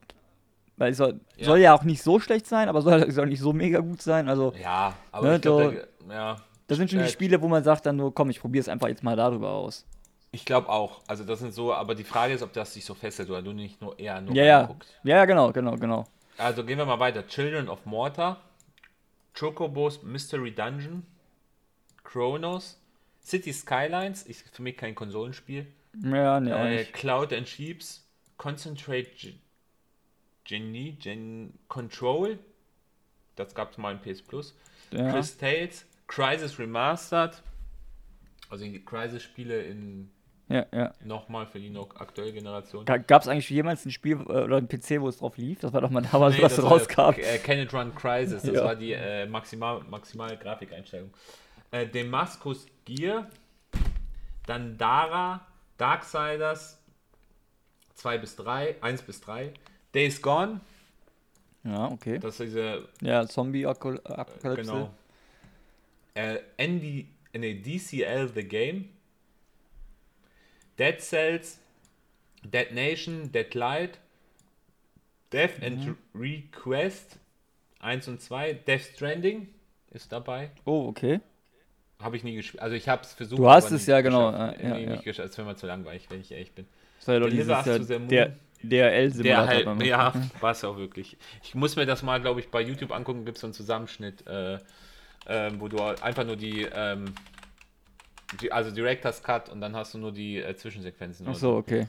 Weil 0.77 0.93
es 0.93 0.97
soll 0.99 1.21
Ja. 1.37 1.47
soll 1.47 1.59
ja 1.59 1.75
auch 1.75 1.85
nicht 1.85 2.03
so 2.03 2.21
schlecht 2.21 2.47
sein, 2.47 2.69
aber 2.69 2.83
soll, 2.83 3.11
soll 3.11 3.27
nicht 3.27 3.41
so 3.41 3.53
mega 3.53 3.81
gut 3.81 4.03
sein. 4.03 4.29
Also, 4.29 4.53
Ja, 4.61 4.95
aber 5.13 5.29
Ne, 5.29 5.37
ich 5.37 5.43
glaube, 5.43 5.89
so- 6.07 6.13
ja, 6.13 6.37
das 6.67 6.79
sind 6.79 6.91
schon 6.91 7.03
die 7.03 7.09
Spiele, 7.09 7.41
wo 7.43 7.49
man 7.49 7.65
sagt 7.65 7.87
dann 7.87 7.97
nur, 7.97 8.15
komm, 8.15 8.31
ich 8.31 8.41
probiere 8.41 8.61
es 8.63 8.69
einfach 8.69 8.89
jetzt 8.89 9.03
mal 9.03 9.17
darüber 9.17 9.51
aus. 9.51 9.85
ich 10.33 10.45
glaube 10.45 10.69
auch. 10.69 11.01
Also 11.09 11.25
das 11.25 11.41
sind 11.41 11.53
so, 11.53 11.75
aber 11.75 11.95
die 11.97 12.05
Frage 12.05 12.33
ist, 12.35 12.43
ob 12.43 12.53
das 12.53 12.73
sich 12.75 12.85
so 12.85 12.95
festhält 12.95 13.29
oder 13.31 13.43
du 13.43 13.53
nicht 13.53 13.81
nur 13.81 13.99
eher 13.99 14.21
nur 14.21 14.35
Ja, 14.37 14.59
reinguckst. 14.61 14.95
Ja, 15.03 15.17
ja, 15.17 15.25
genau, 15.25 15.53
genau, 15.53 15.77
genau. 15.77 16.07
Also 16.39 16.65
gehen 16.65 16.79
wir 16.79 16.87
mal 16.87 17.01
weiter. 17.01 17.27
Children 17.27 17.69
of 17.69 17.85
Mortar, 17.85 18.41
Chocobos 19.35 20.03
Mystery 20.03 20.53
Dungeon, 20.55 21.05
Chronos, 22.05 22.79
City 23.23 23.53
Skylines, 23.53 24.23
ist 24.23 24.49
für 24.55 24.63
mich 24.63 24.77
kein 24.77 24.95
Konsolenspiel. 24.95 25.67
Ja, 26.03 26.41
ne, 26.41 26.57
auch 26.57 26.65
äh. 26.65 26.85
Cloud 26.85 27.33
and 27.33 27.49
Sheeps, 27.49 28.07
Concentrate 28.37 29.11
Genie, 30.45 30.93
Gen 30.93 31.55
Control, 31.69 32.39
das 33.37 33.55
gab 33.55 33.73
es 33.73 33.79
mal 33.79 33.93
in 33.93 34.01
PS 34.01 34.23
Plus. 34.23 34.55
Ja. 34.91 35.13
Chris 35.13 35.37
Tales, 35.37 35.87
Crisis 36.09 36.59
Remastered, 36.59 37.43
also 38.49 38.65
die 38.65 38.85
Crisis-Spiele 38.85 39.63
in 39.63 40.11
Ja, 40.49 40.67
ja. 40.73 40.93
nochmal 41.05 41.47
für 41.47 41.61
die 41.61 41.71
noch 41.71 41.95
aktuelle 41.97 42.33
Generation. 42.33 42.85
Gab 42.85 43.23
es 43.23 43.29
eigentlich 43.29 43.49
jemals 43.51 43.85
ein 43.87 43.93
Spiel 43.93 44.17
äh, 44.17 44.43
oder 44.43 44.57
ein 44.57 44.67
PC, 44.69 45.01
wo 45.01 45.09
es 45.09 45.19
drauf 45.19 45.37
lief? 45.37 45.61
Das 45.61 45.73
war 45.73 45.81
doch 45.81 45.91
mal 45.91 46.01
damals, 46.03 46.37
Nee, 46.37 46.43
was 46.43 46.57
das 46.57 46.65
rauskam. 46.65 47.13
Äh, 47.19 47.39
Can 47.39 47.59
It 47.59 47.73
Run 47.73 47.95
Crisis, 47.95 48.43
das 48.43 48.55
Ja. 48.57 48.65
war 48.65 48.75
die 48.77 48.93
äh, 48.93 49.27
maximal, 49.27 49.81
maximale 49.89 50.37
Grafikeinstellung. 50.37 51.13
Äh, 51.71 51.87
Damascus 51.87 52.67
Gear, 52.85 53.31
dann 54.47 54.77
Dara, 54.77 55.47
Darksiders 55.81 56.79
2 57.95 58.19
bis 58.19 58.37
3, 58.37 58.77
1 58.83 59.03
bis 59.03 59.21
3, 59.21 59.53
Days 59.95 60.21
Gone, 60.21 60.61
Ja, 61.65 61.91
okay. 61.91 62.19
das 62.19 62.41
ist 62.41 62.47
diese, 62.47 62.89
Ja, 63.01 63.27
Zombie-Apokalypse. 63.27 64.57
genau, 64.57 64.91
äh, 66.15 66.39
ND, 66.59 67.07
nee, 67.33 67.55
DCL 67.55 68.31
The 68.35 68.45
Game, 68.45 68.89
Dead 70.79 71.01
Cells, 71.01 71.59
Dead 72.43 72.73
Nation, 72.73 73.31
Dead 73.33 73.53
Light, 73.55 73.99
Death 75.33 75.63
and 75.63 75.97
Request 76.15 77.19
1 77.81 78.09
und 78.09 78.21
2, 78.21 78.55
Death 78.55 78.83
Stranding 78.95 79.49
ist 79.91 80.11
dabei. 80.13 80.51
Oh, 80.65 80.89
okay. 80.89 81.21
Habe 82.01 82.17
ich 82.17 82.25
nie 82.25 82.35
gespielt. 82.35 82.63
Also 82.63 82.77
ich 82.77 82.89
habe 82.89 83.03
es 83.03 83.13
versucht. 83.13 83.39
Du 83.39 83.49
hast 83.49 83.71
es 83.71 83.87
ja, 83.87 84.01
genau, 84.01 84.31
geschafft. 84.33 84.63
ja, 84.63 84.75
nee, 84.75 84.85
ja. 84.85 84.91
nicht 84.93 85.05
geschafft. 85.05 85.29
Es 85.31 85.39
wäre 85.39 85.49
mir 85.49 85.57
zu 85.57 85.67
langweilig, 85.67 86.07
wenn 86.09 86.21
ich 86.21 86.33
ehrlich 86.33 86.53
bin. 86.53 86.67
Das 86.99 87.09
war 87.09 87.15
ja 87.15 87.21
doch 87.21 87.31
dieses, 87.31 87.91
äh, 87.91 87.99
Moon. 87.99 88.09
der, 88.09 88.37
der 88.63 88.95
L-Simulator. 88.95 89.47
Der 89.47 89.67
halt, 89.67 89.83
ja, 89.83 90.15
war 90.41 90.53
es 90.53 90.65
auch 90.65 90.77
wirklich. 90.77 91.17
Ich 91.43 91.55
muss 91.55 91.77
mir 91.77 91.87
das 91.87 92.03
mal, 92.03 92.21
glaube 92.21 92.41
ich, 92.41 92.51
bei 92.51 92.61
YouTube 92.63 92.93
angucken. 92.93 93.25
Gibt 93.25 93.37
es 93.37 93.43
so 93.43 93.47
einen 93.47 93.55
Zusammenschnitt, 93.55 94.27
äh, 94.27 94.59
ähm, 95.27 95.61
wo 95.61 95.69
du 95.69 95.79
einfach 95.79 96.25
nur 96.25 96.37
die, 96.37 96.67
ähm, 96.73 97.07
die, 98.41 98.51
also 98.53 98.71
Director's 98.71 99.23
Cut 99.23 99.49
und 99.49 99.61
dann 99.61 99.77
hast 99.77 99.95
du 99.95 99.99
nur 99.99 100.13
die 100.13 100.39
äh, 100.39 100.57
Zwischensequenzen. 100.57 101.27
Ach 101.29 101.35
so, 101.35 101.57
okay. 101.57 101.89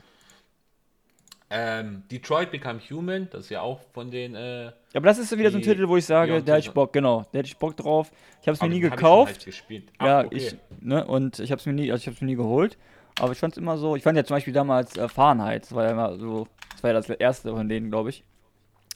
Ähm, 1.54 2.02
Detroit 2.10 2.50
Become 2.50 2.80
Human, 2.90 3.28
das 3.30 3.44
ist 3.44 3.50
ja 3.50 3.60
auch 3.60 3.80
von 3.92 4.10
den. 4.10 4.34
Äh, 4.34 4.64
Ja, 4.64 4.72
aber 4.94 5.06
das 5.06 5.18
ist 5.18 5.36
wieder 5.36 5.50
so 5.50 5.58
ein 5.58 5.62
Titel, 5.62 5.86
wo 5.86 5.98
ich 5.98 6.06
sage, 6.06 6.32
Beyond 6.32 6.48
da 6.48 6.52
hätte 6.54 6.68
ich 6.68 6.72
Bock, 6.72 6.92
genau. 6.92 7.26
Da 7.30 7.38
hätte 7.40 7.48
ich 7.48 7.58
Bock 7.58 7.76
drauf. 7.76 8.10
Ich 8.40 8.48
habe 8.48 8.54
es 8.54 8.62
mir 8.62 8.68
nie 8.68 8.82
hab 8.82 8.84
ich 8.84 8.90
gekauft. 8.96 9.32
halt 9.32 9.44
gespielt. 9.44 9.92
Ach, 9.98 10.06
ja, 10.06 10.24
okay. 10.24 10.36
ich, 10.36 10.56
ne, 10.80 11.04
und 11.04 11.38
ich 11.40 11.50
habe 11.50 11.60
es 11.60 11.66
mir 11.66 11.74
nie, 11.74 11.90
also 11.92 12.00
ich 12.00 12.06
habe 12.06 12.14
es 12.14 12.20
mir 12.22 12.28
nie 12.28 12.36
geholt. 12.36 12.78
Aber 13.20 13.32
ich 13.32 13.38
fand 13.38 13.52
es 13.52 13.58
immer 13.58 13.76
so, 13.76 13.96
ich 13.96 14.02
fand 14.02 14.16
ja 14.16 14.24
zum 14.24 14.36
Beispiel 14.36 14.54
damals 14.54 14.96
äh, 14.96 15.08
Fahrenheit, 15.08 15.64
das 15.64 15.74
war 15.74 15.84
ja 15.84 15.90
immer 15.90 16.16
so, 16.18 16.48
das 16.70 16.82
war 16.82 16.90
ja 16.90 16.94
das 16.94 17.10
erste 17.10 17.50
von 17.54 17.68
denen, 17.68 17.90
glaube 17.90 18.08
ich. 18.08 18.24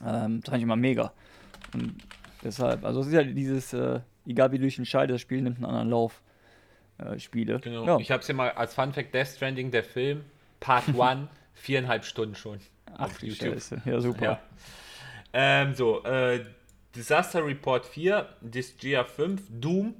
Ähm, 0.03 0.41
das 0.41 0.49
fand 0.49 0.57
ich 0.57 0.63
immer 0.63 0.75
mega. 0.75 1.13
Und 1.73 1.95
deshalb, 2.43 2.83
also 2.83 3.01
es 3.01 3.07
ist 3.07 3.13
ja 3.13 3.23
dieses, 3.23 3.73
äh, 3.73 3.99
egal 4.25 4.51
wie 4.51 4.57
du 4.57 4.63
dich 4.63 4.79
entscheidest, 4.79 5.13
das 5.13 5.21
Spiel 5.21 5.41
nimmt 5.43 5.57
einen 5.57 5.65
anderen 5.65 5.89
Lauf. 5.89 6.21
Äh, 6.97 7.19
Spiele. 7.19 7.59
Genau. 7.59 7.85
Ja. 7.85 7.97
Ich 7.99 8.09
habe 8.09 8.21
es 8.21 8.25
hier 8.25 8.33
mal 8.33 8.49
als 8.51 8.73
Fun 8.73 8.91
Fact: 8.91 9.13
Death 9.13 9.27
Stranding, 9.27 9.69
der 9.69 9.83
Film, 9.83 10.23
Part 10.59 10.85
1, 10.99 11.27
viereinhalb 11.57 12.05
Stunden 12.05 12.35
schon. 12.35 12.59
Ach 12.93 13.05
auf 13.05 13.17
die 13.17 13.27
YouTube. 13.27 13.53
Scheiße. 13.53 13.81
Ja, 13.85 13.99
super. 13.99 14.23
Ja. 14.23 14.39
Ähm, 15.33 15.75
so, 15.75 16.03
äh, 16.03 16.43
Disaster 16.95 17.45
Report 17.45 17.85
4, 17.85 18.27
Disgaea 18.41 19.03
5, 19.03 19.41
Doom, 19.49 19.95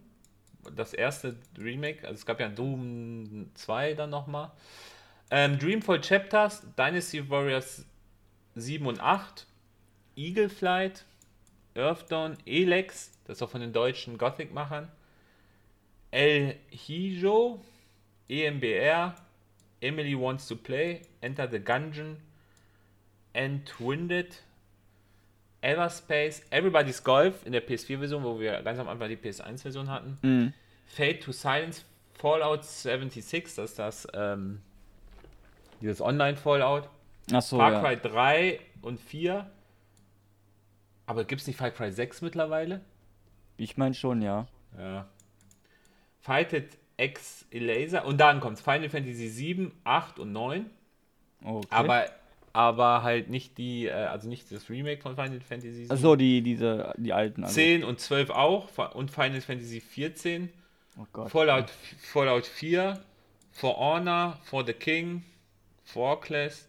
das 0.75 0.93
erste 0.93 1.35
Remake, 1.57 2.05
also 2.07 2.15
es 2.15 2.25
gab 2.25 2.39
ja 2.39 2.49
Doom 2.49 3.51
2 3.53 3.93
dann 3.93 4.09
nochmal. 4.09 4.51
Ähm, 5.29 5.59
Dreamfall 5.59 6.01
Chapters, 6.01 6.63
Dynasty 6.77 7.29
Warriors 7.29 7.85
7 8.55 8.85
und 8.87 8.99
8, 8.99 9.45
Eagle 10.15 10.49
Flight, 10.49 11.05
Earthdawn, 11.75 12.37
Elex, 12.45 13.11
das 13.25 13.37
ist 13.37 13.41
auch 13.43 13.49
von 13.49 13.61
den 13.61 13.73
deutschen 13.73 14.17
Gothic-Machern, 14.17 14.91
El 16.09 16.55
Hijo, 16.71 17.63
EMBR, 18.27 19.13
Emily 19.81 20.15
Wants 20.15 20.47
to 20.47 20.55
Play, 20.55 21.01
Enter 21.21 21.47
the 21.49 21.59
Gungeon, 21.59 22.17
Entwinded, 23.33 24.41
Everspace, 25.61 26.43
Everybody's 26.49 27.03
Golf 27.03 27.45
in 27.45 27.51
der 27.51 27.65
PS4-Version, 27.67 28.23
wo 28.23 28.39
wir 28.39 28.61
ganz 28.61 28.79
am 28.79 28.87
Anfang 28.87 29.09
die 29.09 29.17
PS1-Version 29.17 29.89
hatten. 29.89 30.17
Mhm. 30.21 30.53
Fade 30.85 31.19
to 31.19 31.31
Silence, 31.31 31.83
Fallout 32.13 32.63
76, 32.63 33.55
das 33.55 33.71
ist 33.71 33.79
das, 33.79 34.07
ähm, 34.13 34.61
dieses 35.81 36.01
Online-Fallout. 36.01 36.89
So, 37.29 37.57
Far 37.57 37.73
ja. 37.73 37.81
Cry 37.81 37.97
3 37.97 38.59
und 38.81 38.99
4. 38.99 39.49
Aber 41.05 41.25
gibt 41.25 41.41
es 41.41 41.47
nicht 41.47 41.57
Far 41.57 41.71
Cry 41.71 41.91
6 41.91 42.21
mittlerweile? 42.21 42.81
Ich 43.57 43.77
meine 43.77 43.93
schon, 43.93 44.21
ja. 44.21 44.47
Ja. 44.77 45.07
Fighted 46.21 46.77
X 46.97 47.45
Elaser. 47.51 48.05
Und 48.05 48.17
dann 48.17 48.39
kommt 48.39 48.59
Final 48.59 48.89
Fantasy 48.89 49.27
7, 49.27 49.71
8 49.83 50.19
und 50.19 50.31
9. 50.31 50.65
Okay. 51.43 51.67
Aber, 51.69 52.05
aber 52.53 53.03
halt 53.03 53.29
nicht 53.29 53.57
die, 53.57 53.85
äh, 53.85 53.91
also 53.91 54.27
nicht 54.27 54.51
das 54.51 54.69
Remake 54.69 55.01
von 55.01 55.15
Final 55.15 55.39
Fantasy 55.39 55.73
7. 55.73 55.91
Ach 55.91 55.97
so, 55.97 56.15
die, 56.15 56.41
diese, 56.41 56.93
die 56.97 57.13
alten. 57.13 57.43
Also. 57.43 57.55
10 57.55 57.83
und 57.83 57.99
12 57.99 58.31
auch. 58.31 58.69
Und 58.95 59.11
Final 59.11 59.41
Fantasy 59.41 59.79
14. 59.79 60.49
Oh 60.99 61.05
Gott. 61.13 61.31
Fallout, 61.31 61.69
Fallout 62.01 62.45
4. 62.45 62.99
For 63.51 63.77
Honor, 63.77 64.39
For 64.43 64.65
the 64.65 64.73
King. 64.73 65.23
For 65.83 66.19
Class. 66.19 66.67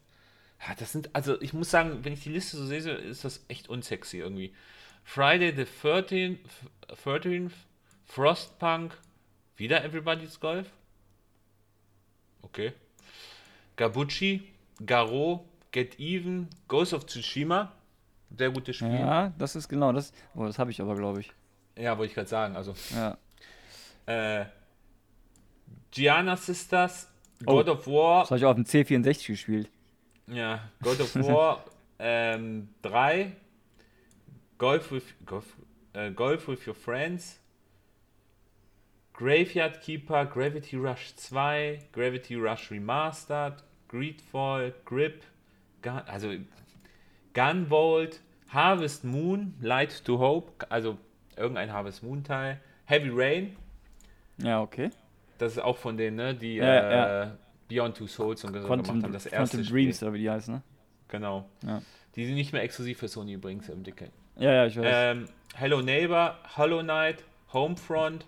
Ja, 0.66 0.74
das 0.78 0.92
sind, 0.92 1.10
also 1.14 1.40
ich 1.40 1.52
muss 1.52 1.70
sagen, 1.70 2.00
wenn 2.02 2.12
ich 2.12 2.22
die 2.22 2.30
Liste 2.30 2.56
so 2.56 2.66
sehe, 2.66 2.80
ist 2.80 3.24
das 3.24 3.44
echt 3.48 3.68
unsexy 3.68 4.18
irgendwie. 4.18 4.52
Friday 5.04 5.54
the 5.54 5.64
13th, 5.64 6.38
13th 7.04 7.52
Frostpunk, 8.04 8.96
wieder 9.58 9.84
Everybody's 9.84 10.38
Golf. 10.40 10.66
Okay. 12.42 12.72
Gabucci, 13.76 14.42
Garo, 14.84 15.44
Get 15.72 15.98
Even, 16.00 16.48
Ghost 16.66 16.94
of 16.94 17.04
Tsushima. 17.06 17.72
Sehr 18.36 18.50
gutes 18.50 18.76
Spiel. 18.76 18.88
Ja, 18.90 18.98
Ja, 19.26 19.32
das 19.38 19.56
ist 19.56 19.68
genau 19.68 19.92
das. 19.92 20.12
Oh, 20.34 20.44
das 20.46 20.58
habe 20.58 20.70
ich 20.70 20.80
aber, 20.80 20.94
glaube 20.96 21.20
ich. 21.20 21.32
wollte 21.76 22.04
ich 22.06 22.14
gerade 22.14 22.28
sagen. 22.28 22.56
Also, 22.56 22.74
Ja. 22.94 23.16
äh, 24.06 24.46
Gianna 25.90 26.36
Sisters, 26.36 27.08
Oh. 27.46 27.52
God 27.52 27.68
of 27.68 27.86
War, 27.86 28.22
Das 28.22 28.30
habe 28.32 28.38
ich 28.38 28.44
auch 28.44 28.50
auf 28.50 28.56
dem 28.56 28.64
C64 28.64 29.26
gespielt. 29.28 29.70
Ja, 30.26 30.68
God 30.82 31.00
of 31.00 31.14
War 31.16 31.64
ähm, 32.00 32.68
3, 32.82 33.32
Golf 34.58 34.90
with, 34.90 35.04
Golf, 35.24 35.44
äh, 35.92 36.10
Golf 36.10 36.48
with 36.48 36.66
Your 36.66 36.74
Friends, 36.74 37.38
Graveyard 39.18 39.80
Keeper, 39.80 40.26
Gravity 40.26 40.76
Rush 40.76 41.12
2, 41.16 41.80
Gravity 41.92 42.36
Rush 42.36 42.70
Remastered, 42.70 43.64
Greedfall, 43.88 44.72
Grip, 44.84 45.24
Gun, 45.82 46.02
also 46.06 46.32
Gunvolt, 47.34 48.20
Harvest 48.48 49.02
Moon, 49.02 49.54
Light 49.60 50.04
to 50.04 50.20
Hope, 50.20 50.64
also 50.68 50.98
irgendein 51.36 51.72
Harvest 51.72 52.04
Moon 52.04 52.22
Teil, 52.22 52.60
Heavy 52.84 53.10
Rain, 53.12 53.56
Ja, 54.36 54.60
okay. 54.62 54.90
das 55.38 55.52
ist 55.54 55.58
auch 55.58 55.78
von 55.78 55.96
denen, 55.96 56.16
ne, 56.16 56.34
die 56.36 56.54
Ja, 56.54 57.24
äh, 57.24 57.30
Beyond 57.68 57.96
Two 57.96 58.06
Souls 58.06 58.44
und 58.44 58.54
so 58.54 58.60
Quantum, 58.68 58.86
gemacht 58.86 59.02
haben, 59.02 59.12
das 59.12 59.26
erste 59.26 59.56
Quantum 59.56 59.64
Spiel. 59.64 59.84
Dreams, 59.86 60.02
oder 60.04 60.12
wie 60.12 60.18
die 60.20 60.30
heißen, 60.30 60.54
ne? 60.54 60.62
Genau. 61.08 61.48
Ja. 61.66 61.82
Die 62.14 62.24
sind 62.24 62.36
nicht 62.36 62.52
mehr 62.52 62.62
exklusiv 62.62 62.98
für 62.98 63.08
Sony 63.08 63.32
übrigens 63.32 63.68
entwickelt. 63.68 64.12
Ja, 64.36 64.52
ja, 64.52 64.66
ich 64.66 64.76
weiß. 64.78 64.86
Ähm, 64.88 65.28
Hello 65.56 65.82
Neighbor, 65.82 66.38
Hollow 66.56 66.82
Knight, 66.82 67.24
Homefront, 67.52 68.24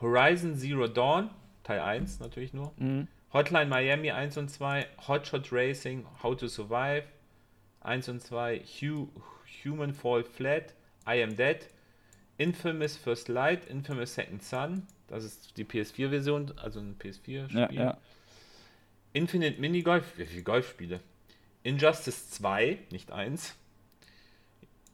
Horizon 0.00 0.56
Zero 0.56 0.88
Dawn, 0.88 1.30
Teil 1.62 1.80
1 1.80 2.20
natürlich 2.20 2.52
nur. 2.52 2.72
Mhm. 2.76 3.08
Hotline 3.32 3.66
Miami 3.66 4.10
1 4.10 4.36
und 4.38 4.48
2, 4.50 4.86
Hotshot 5.08 5.52
Racing, 5.52 6.06
How 6.22 6.36
to 6.36 6.48
Survive 6.48 7.04
1 7.80 8.08
und 8.08 8.20
2, 8.20 8.60
Hu 8.60 9.08
Human 9.64 9.92
Fall 9.92 10.24
Flat, 10.24 10.74
I 11.06 11.22
Am 11.22 11.36
Dead, 11.36 11.58
Infamous 12.38 12.96
First 12.96 13.28
Light, 13.28 13.66
Infamous 13.66 14.14
Second 14.14 14.42
Son, 14.42 14.86
das 15.08 15.24
ist 15.24 15.56
die 15.56 15.64
PS4-Version, 15.64 16.52
also 16.58 16.80
ein 16.80 16.96
PS4-Spiel. 16.98 17.48
Ja, 17.50 17.70
ja. 17.70 17.98
Infinite 19.12 19.60
Minigolf, 19.60 20.18
wie 20.18 20.26
viele 20.26 20.42
Golfspiele? 20.42 21.00
Injustice 21.62 22.30
2, 22.30 22.78
nicht 22.90 23.10
1. 23.10 23.56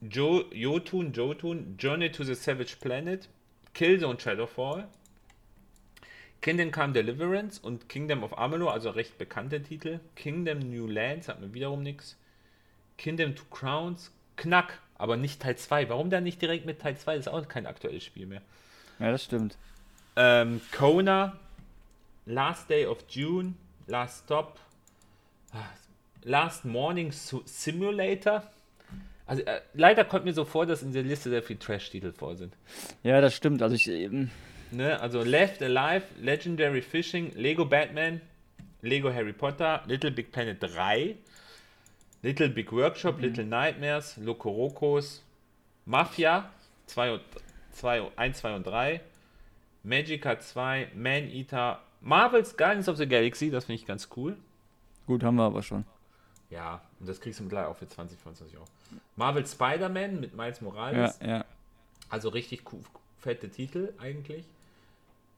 Jo 0.01 0.45
Jotun, 0.53 1.13
Jotun, 1.13 1.77
Journey 1.79 2.11
to 2.11 2.25
the 2.25 2.35
Savage 2.35 2.77
Planet, 2.81 3.29
Killzone 3.75 4.21
Shadowfall, 4.21 4.89
Kingdom 6.43 6.73
Come 6.73 6.93
Deliverance 6.93 7.61
und 7.61 7.89
Kingdom 7.89 8.25
of 8.25 8.37
Amalur, 8.37 8.73
also 8.73 8.91
recht 8.91 9.17
bekannte 9.17 9.63
Titel. 9.63 10.01
Kingdom 10.17 10.59
New 10.59 10.89
Lands, 10.89 11.29
hat 11.29 11.41
mir 11.41 11.55
wiederum 11.55 11.83
nichts. 11.83 12.17
Kingdom 12.99 13.37
Two 13.37 13.45
Crowns, 13.51 14.11
Knack, 14.37 14.81
aber 14.97 15.17
nicht 15.17 15.41
Teil 15.41 15.57
2. 15.57 15.89
Warum 15.89 16.11
dann 16.11 16.25
nicht 16.25 16.43
direkt 16.43 16.67
mit 16.67 16.81
Teil 16.81 16.97
2? 16.97 17.17
Das 17.17 17.27
ist 17.27 17.33
auch 17.33 17.47
kein 17.49 17.67
aktuelles 17.67 18.05
Spiel 18.05 18.27
mehr. 18.27 18.43
Ja, 18.99 19.13
das 19.13 19.25
stimmt. 19.25 19.57
Ähm, 20.17 20.61
Kona, 20.73 21.39
Last 22.27 22.69
Day 22.69 22.87
of 22.87 22.99
June, 23.09 23.55
Last 23.87 24.25
Stop, 24.25 24.59
ah, 25.53 25.65
Last 26.23 26.65
Morning 26.65 27.13
Simulator. 27.13 28.43
Also 29.27 29.43
äh, 29.43 29.61
leider 29.75 30.05
kommt 30.05 30.25
mir 30.25 30.33
so 30.33 30.45
vor, 30.45 30.67
dass 30.67 30.83
in 30.83 30.93
der 30.93 31.03
Liste 31.03 31.31
sehr 31.31 31.43
viel 31.43 31.57
Trash-Titel 31.57 32.13
vor 32.13 32.37
sind. 32.37 32.55
Ja, 33.03 33.21
das 33.21 33.35
stimmt. 33.35 33.63
Also 33.63 33.77
ich, 33.77 33.89
ähm, 33.89 34.31
Ne? 34.73 34.99
Also 35.01 35.23
Left 35.23 35.63
Alive, 35.63 36.05
Legendary 36.19 36.81
Fishing, 36.81 37.33
Lego 37.35 37.65
Batman, 37.67 38.23
Lego 38.81 39.13
Harry 39.13 39.33
Potter, 39.35 39.83
Little 39.87 40.11
Big 40.11 40.33
Planet 40.33 40.57
3, 40.61 41.15
Little 42.23 42.49
Big 42.49 42.73
Workshop, 42.73 43.21
Little 43.21 43.45
Nightmares, 43.45 44.17
Loco 44.17 44.51
Rocos, 44.51 45.23
Mafia 45.85 46.51
2 46.87 47.13
und, 47.13 47.23
2, 47.73 48.11
1, 48.17 48.39
2 48.39 48.57
und 48.57 48.67
3, 48.67 49.01
Magica 49.83 50.41
2, 50.41 50.93
Man 50.95 51.29
Eater, 51.31 51.81
Marvel's 52.01 52.57
Guardians 52.57 52.89
of 52.89 52.97
the 52.97 53.07
Galaxy, 53.07 53.51
das 53.51 53.67
finde 53.67 53.81
ich 53.81 53.87
ganz 53.87 54.09
cool. 54.17 54.37
gut, 55.07 55.23
haben 55.23 55.37
wir 55.37 55.45
aber 55.45 55.63
schon. 55.63 55.85
Ja, 56.49 56.81
und 56.99 57.09
das 57.09 57.21
kriegst 57.21 57.41
du 57.41 57.49
gleich 57.49 57.67
auch 57.67 57.77
für 57.77 57.89
20, 57.89 58.19
25 58.19 58.57
Euro. 58.57 58.67
Marvel 59.17 59.47
Spider-Man 59.47 60.21
mit 60.21 60.35
Miles 60.37 60.59
Ja, 60.61 60.65
Morales, 60.65 61.19
ja. 61.25 61.45
also 62.09 62.29
richtig 62.29 62.63
fette 63.19 63.49
Titel 63.51 63.93
eigentlich. 63.99 64.45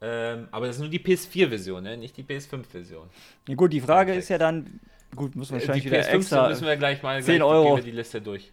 Ähm, 0.01 0.49
aber 0.51 0.67
das 0.67 0.77
ist 0.77 0.81
nur 0.83 0.91
die 0.91 0.99
PS4-Version, 1.01 1.83
ne? 1.83 1.97
nicht 1.97 2.17
die 2.17 2.25
PS5-Version. 2.25 3.09
Ja, 3.49 3.55
gut, 3.55 3.73
die 3.73 3.81
Frage 3.81 4.15
ist 4.15 4.29
ja 4.29 4.39
dann, 4.39 4.81
gut, 5.17 5.35
muss 5.35 5.51
man 5.51 5.61
Äh, 5.61 5.63
Die 5.63 5.69
wahrscheinlich 5.69 5.85
wieder 5.87 6.01
PS5 6.01 6.15
extra. 6.17 6.49
müssen 6.49 6.67
wir 6.67 6.77
gleich 6.77 7.03
mal 7.03 7.23
10 7.23 7.37
gleich 7.37 7.43
Euro. 7.49 7.65
gehen 7.69 7.77
wir 7.77 7.91
die 7.93 7.97
Liste 7.97 8.21
durch. 8.21 8.51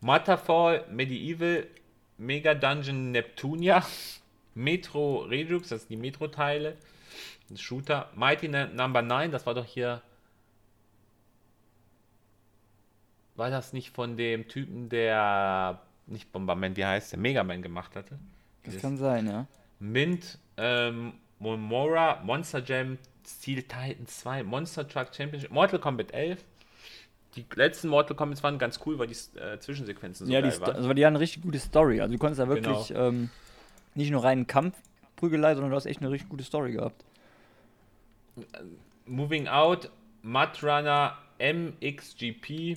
Matterfall, 0.00 0.84
Medieval, 0.90 1.66
Mega 2.18 2.54
Dungeon 2.54 3.12
Neptunia, 3.12 3.84
Metro 4.54 5.18
Redux, 5.18 5.68
das 5.68 5.82
sind 5.82 5.90
die 5.90 5.96
Metro-Teile, 5.96 6.76
Shooter, 7.54 8.10
Mighty 8.16 8.48
Number 8.48 9.02
9, 9.02 9.30
das 9.30 9.46
war 9.46 9.54
doch 9.54 9.66
hier. 9.66 10.02
War 13.34 13.50
das 13.50 13.72
nicht 13.72 13.90
von 13.90 14.16
dem 14.16 14.46
Typen, 14.48 14.88
der 14.88 15.80
nicht 16.06 16.32
Bomberman, 16.32 16.76
wie 16.76 16.84
heißt 16.84 17.12
der, 17.12 17.18
Mega 17.18 17.42
Man 17.44 17.62
gemacht 17.62 17.96
hatte? 17.96 18.18
das 18.64 18.78
kann 18.78 18.96
sein, 18.96 19.26
ja. 19.26 19.46
Mint, 19.80 20.38
ähm, 20.56 21.14
Momora, 21.38 22.20
Monster 22.24 22.62
Jam, 22.64 22.98
Steel 23.26 23.62
Titan 23.62 24.06
2, 24.06 24.42
Monster 24.44 24.86
Truck 24.86 25.14
Championship, 25.14 25.50
Mortal 25.50 25.78
Kombat 25.80 26.12
11. 26.12 26.44
Die 27.34 27.44
letzten 27.54 27.88
Mortal 27.88 28.14
Kombats 28.14 28.42
waren 28.42 28.58
ganz 28.58 28.78
cool, 28.84 28.98
weil 28.98 29.06
die 29.08 29.16
äh, 29.38 29.58
Zwischensequenzen 29.58 30.26
so 30.26 30.32
ja, 30.32 30.40
die, 30.40 30.48
geil 30.48 30.52
Sto- 30.52 30.66
waren. 30.66 30.76
also 30.76 30.92
die 30.92 31.04
haben 31.06 31.12
eine 31.14 31.20
richtig 31.20 31.42
gute 31.42 31.58
Story. 31.58 32.00
Also 32.00 32.12
du 32.12 32.18
konntest 32.18 32.40
da 32.40 32.48
wirklich 32.48 32.88
Genau. 32.88 33.08
ähm, 33.08 33.30
nicht 33.94 34.10
nur 34.10 34.22
reinen 34.22 34.46
Kampfprügelei, 34.46 35.54
sondern 35.54 35.70
du 35.70 35.76
hast 35.76 35.86
echt 35.86 36.00
eine 36.02 36.10
richtig 36.10 36.28
gute 36.28 36.44
Story 36.44 36.72
gehabt. 36.72 37.02
Moving 39.06 39.48
Out, 39.48 39.90
Mud 40.22 40.62
Runner, 40.62 41.16
MXGP, 41.38 42.76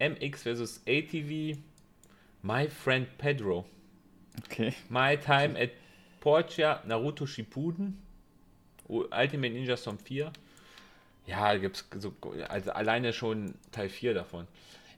MX 0.00 0.42
vs. 0.44 0.80
ATV, 0.86 1.58
My 2.42 2.68
Friend 2.68 3.06
Pedro, 3.18 3.66
Okay. 4.44 4.74
My 4.88 5.16
Time 5.16 5.56
at 5.56 5.70
Portia, 6.20 6.82
Naruto 6.86 7.26
Shippuden, 7.26 7.94
Ultimate 8.88 9.52
Ninja 9.52 9.76
Storm 9.76 9.98
4. 9.98 10.32
Ja, 11.26 11.56
gibt 11.56 11.76
es 11.76 12.02
so, 12.02 12.14
also 12.48 12.72
alleine 12.72 13.12
schon 13.12 13.54
Teil 13.72 13.88
4 13.88 14.14
davon. 14.14 14.46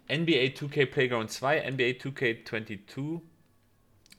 NBA 0.09 0.55
2K 0.55 0.87
Playground 0.87 1.31
2, 1.31 1.71
NBA 1.71 1.99
2K22, 2.01 3.21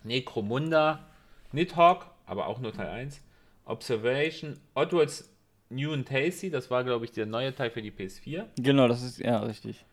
Necromunda, 0.04 1.08
Nidhogg, 1.52 2.06
aber 2.26 2.48
auch 2.48 2.60
nur 2.60 2.74
Teil 2.74 2.90
1, 2.90 3.22
Observation, 3.66 4.60
Oddworld's 4.76 5.30
New 5.70 5.92
and 5.92 6.08
Tasty, 6.08 6.50
das 6.50 6.70
war 6.70 6.84
glaube 6.84 7.06
ich 7.06 7.12
der 7.12 7.26
neue 7.26 7.54
Teil 7.54 7.72
für 7.72 7.82
die 7.82 7.92
PS4. 7.92 8.46
Genau, 8.58 8.88
das 8.88 9.02
ist, 9.02 9.20
ja, 9.20 9.40
richtig. 9.40 9.86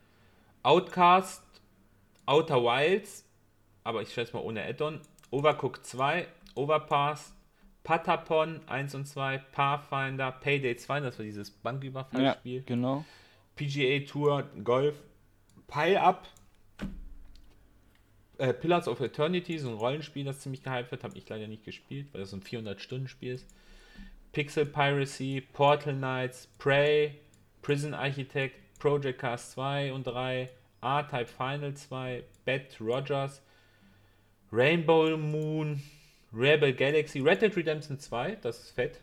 Outcast, 0.63 1.43
Outer 2.27 2.63
Wilds, 2.63 3.25
aber 3.85 4.03
ich 4.03 4.13
schätze 4.13 4.35
mal 4.35 4.43
ohne 4.43 4.63
Add-on, 4.65 5.01
Overcooked 5.31 5.85
2, 5.87 6.27
Overpass, 6.55 7.35
Patapon 7.83 8.61
1 8.67 8.95
und 8.95 9.07
2, 9.07 9.39
Pathfinder, 9.39 10.33
Payday 10.33 10.77
2, 10.77 11.01
das 11.01 11.19
war 11.19 11.25
dieses 11.25 11.49
Ja, 11.49 11.55
Banküberfallspiel, 11.63 12.63
genau. 12.65 13.05
PGA 13.57 14.01
Tour, 14.07 14.45
Golf, 14.63 14.97
Pile 15.67 16.01
Up, 16.01 16.29
äh, 18.39 18.53
Pillars 18.53 18.89
of 18.89 19.01
Eternity, 19.01 19.59
so 19.59 19.69
ein 19.71 19.77
Rollenspiel, 19.77 20.25
das 20.25 20.41
ziemlich 20.41 20.63
gehypt 20.63 20.91
wird, 20.91 21.05
habe 21.05 21.17
ich 21.17 21.29
leider 21.29 21.47
nicht 21.47 21.65
gespielt, 21.65 22.09
weil 22.13 22.23
das 22.23 22.31
so 22.31 22.37
ein 22.37 22.43
400-Stunden-Spiel 22.43 23.35
ist. 23.35 23.47
Pixel 24.33 24.67
Piracy, 24.67 25.43
Portal 25.53 25.95
Knights, 25.95 26.49
Prey, 26.59 27.21
Prison 27.63 27.95
Architect, 27.95 28.57
Project 28.81 29.21
Cast 29.21 29.53
2 29.53 29.93
und 29.93 30.05
3, 30.05 30.51
R-Type 30.83 31.27
Final 31.27 31.75
2, 31.75 32.25
Bat 32.45 32.81
Rogers, 32.81 33.43
Rainbow 34.51 35.17
Moon, 35.17 35.81
Rebel 36.33 36.73
Galaxy, 36.73 37.21
Red 37.21 37.43
Dead 37.43 37.57
Redemption 37.57 37.99
2, 37.99 38.37
das 38.37 38.59
ist 38.65 38.71
fett. 38.73 39.01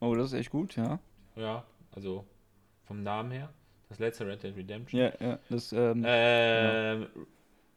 Oh, 0.00 0.14
das 0.14 0.32
ist 0.32 0.38
echt 0.38 0.50
gut, 0.50 0.76
ja. 0.76 1.00
Ja, 1.34 1.64
also 1.92 2.24
vom 2.84 3.02
Namen 3.02 3.32
her. 3.32 3.52
Das 3.88 3.98
letzte 3.98 4.26
Red 4.26 4.42
Dead 4.42 4.56
Redemption. 4.56 5.00
Ja, 5.00 5.12
ja. 5.18 5.38
Das, 5.48 5.72
ähm, 5.72 6.04
Ähm, 6.06 7.06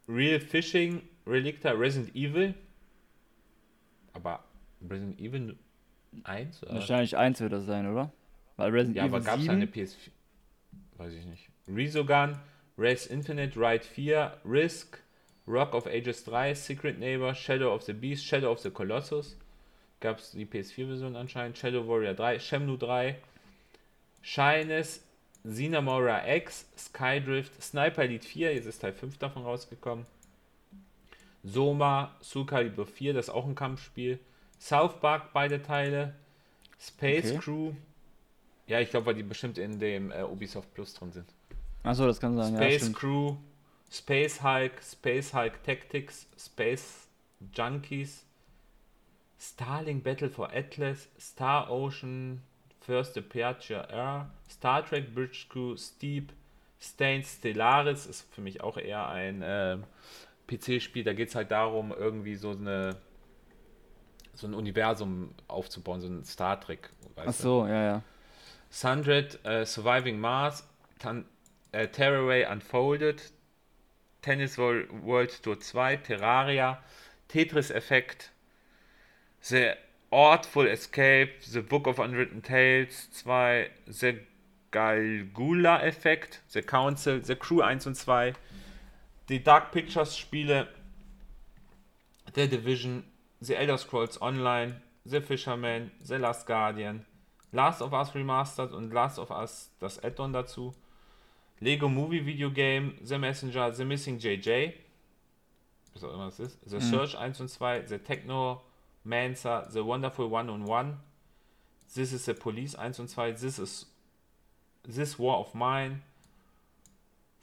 Real 0.07 0.39
Fishing, 0.39 1.01
Relicta, 1.25 1.71
Resident 1.71 2.13
Evil. 2.15 2.53
Aber 4.13 4.43
Resident 4.87 5.19
Evil 5.19 5.57
1? 6.23 6.63
Oder? 6.63 6.73
wahrscheinlich 6.75 7.15
eins 7.15 7.39
wird 7.39 7.53
das 7.53 7.65
sein, 7.65 7.89
oder? 7.89 8.11
Weil 8.57 8.71
Resident 8.71 8.97
Ja, 8.97 9.03
aber 9.05 9.17
Evil 9.17 9.25
gab 9.25 9.37
es 9.37 9.43
7, 9.43 9.55
eine 9.55 9.65
PS4? 9.65 10.09
Weiß 11.01 11.13
ich 11.13 11.25
nicht. 11.25 11.49
Resogun, 11.67 12.37
Race 12.77 13.07
Infinite, 13.07 13.59
Ride 13.59 13.83
4, 13.83 14.37
Risk, 14.45 14.99
Rock 15.47 15.73
of 15.73 15.87
Ages 15.87 16.23
3, 16.25 16.53
Secret 16.53 16.99
Neighbor, 16.99 17.33
Shadow 17.33 17.73
of 17.73 17.81
the 17.81 17.93
Beast, 17.93 18.23
Shadow 18.23 18.51
of 18.51 18.59
the 18.59 18.69
Colossus. 18.69 19.35
Gab 19.99 20.19
es 20.19 20.31
die 20.31 20.45
PS4-Version 20.45 21.15
anscheinend. 21.15 21.57
Shadow 21.57 21.87
Warrior 21.87 22.13
3, 22.13 22.37
Shenmue 22.37 22.77
3, 22.77 23.15
Shyness, 24.21 25.01
Xenamora 25.43 26.27
X, 26.35 26.67
Skydrift, 26.77 27.59
Sniper 27.59 28.03
Elite 28.03 28.27
4, 28.27 28.53
jetzt 28.53 28.67
ist 28.67 28.79
Teil 28.79 28.93
5 28.93 29.17
davon 29.17 29.41
rausgekommen. 29.41 30.05
Soma, 31.43 32.15
Soul 32.21 32.45
Calibur 32.45 32.85
4, 32.85 33.15
das 33.15 33.29
ist 33.29 33.33
auch 33.33 33.47
ein 33.47 33.55
Kampfspiel. 33.55 34.19
South 34.59 34.99
Park, 34.99 35.33
beide 35.33 35.63
Teile. 35.63 36.13
Space 36.79 37.31
Okay. 37.31 37.39
Crew. 37.39 37.73
Ja, 38.71 38.79
ich 38.79 38.89
glaube, 38.89 39.07
weil 39.07 39.15
die 39.15 39.23
bestimmt 39.23 39.57
in 39.57 39.79
dem 39.79 40.11
äh, 40.11 40.23
Ubisoft 40.23 40.73
Plus 40.73 40.93
drin 40.93 41.11
sind. 41.11 41.27
Achso, 41.83 42.07
das 42.07 42.21
kann 42.21 42.37
sein, 42.37 42.53
ja, 42.53 42.61
Space 42.61 42.81
stimmt. 42.83 42.95
Crew, 42.95 43.35
Space 43.91 44.41
Hulk, 44.41 44.81
Space 44.81 45.33
Hulk 45.33 45.61
Tactics, 45.61 46.25
Space 46.39 47.09
Junkies, 47.53 48.23
Starlink 49.37 50.05
Battle 50.05 50.29
for 50.29 50.53
Atlas, 50.53 51.09
Star 51.19 51.69
Ocean, 51.69 52.43
First 52.79 53.17
Aperture 53.17 53.89
Air, 53.91 54.29
Star 54.49 54.85
Trek 54.85 55.13
Bridge 55.13 55.47
Crew, 55.49 55.75
Steep, 55.75 56.31
Stains 56.79 57.39
Stellaris 57.39 58.05
ist 58.05 58.33
für 58.33 58.39
mich 58.39 58.61
auch 58.61 58.77
eher 58.77 59.09
ein 59.09 59.41
ähm, 59.43 59.83
PC-Spiel. 60.47 61.03
Da 61.03 61.11
geht 61.11 61.27
es 61.27 61.35
halt 61.35 61.51
darum, 61.51 61.91
irgendwie 61.91 62.35
so 62.35 62.51
eine 62.51 62.95
so 64.33 64.47
ein 64.47 64.53
Universum 64.53 65.35
aufzubauen, 65.49 65.99
so 65.99 66.07
ein 66.07 66.23
Star 66.23 66.57
Trek. 66.61 66.89
weißt 67.15 67.25
du? 67.25 67.29
Achso, 67.29 67.67
ja, 67.67 67.83
ja. 67.83 68.03
Sundred, 68.71 69.37
äh, 69.45 69.65
Surviving 69.65 70.19
Mars, 70.19 70.63
Tan 70.97 71.25
äh, 71.73 71.87
Terraway 71.87 72.45
Unfolded, 72.45 73.21
Tennis 74.21 74.57
Wor- 74.57 74.85
World 75.03 75.43
Tour 75.43 75.59
2, 75.59 75.97
Terraria, 75.97 76.77
Tetris 77.27 77.69
Effect, 77.69 78.31
The 79.41 79.73
Artful 80.09 80.67
Escape, 80.67 81.41
The 81.51 81.61
Book 81.61 81.85
of 81.85 81.99
Unwritten 81.99 82.41
Tales 82.41 83.09
2, 83.11 83.67
The 83.87 84.19
Galgula 84.71 85.83
Effekt, 85.83 86.41
The 86.53 86.61
Council, 86.61 87.19
The 87.21 87.35
Crew 87.35 87.61
1 87.61 87.85
und 87.87 87.95
2, 87.95 88.33
die 89.29 89.39
Dark 89.43 89.71
Pictures 89.71 90.17
Spiele, 90.17 90.67
The 92.33 92.47
Division, 92.47 93.03
The 93.41 93.55
Elder 93.57 93.77
Scrolls 93.77 94.21
Online, 94.21 94.81
The 95.03 95.19
Fisherman, 95.19 95.91
The 96.07 96.17
Last 96.17 96.45
Guardian, 96.45 97.05
Last 97.51 97.81
of 97.81 97.91
Us 97.91 98.15
Remastered 98.15 98.71
und 98.73 98.91
Last 98.93 99.19
of 99.19 99.29
Us 99.29 99.71
das 99.79 100.01
Add-on 100.03 100.33
dazu, 100.33 100.73
Lego 101.59 101.89
Movie 101.89 102.25
Video 102.25 102.49
Game, 102.49 102.97
The 103.03 103.17
Messenger, 103.17 103.73
The 103.73 103.85
Missing 103.85 104.19
JJ, 104.19 104.73
was 105.93 106.03
auch 106.03 106.13
immer 106.13 106.27
es 106.27 106.39
ist, 106.39 106.59
The 106.65 106.77
Mhm. 106.77 106.81
Search 106.81 107.17
1 107.17 107.39
und 107.41 107.49
2, 107.49 107.85
The 107.87 107.97
Techno 107.99 108.61
Mancer, 109.03 109.67
The 109.71 109.83
Wonderful 109.83 110.31
One 110.31 110.51
on 110.51 110.65
One, 110.67 110.97
This 111.93 112.13
is 112.13 112.25
the 112.25 112.33
Police 112.33 112.75
1 112.75 112.99
und 112.99 113.09
2, 113.09 113.33
This 113.33 113.59
is 113.59 113.87
This 114.83 115.19
War 115.19 115.39
of 115.39 115.53
Mine, 115.53 116.01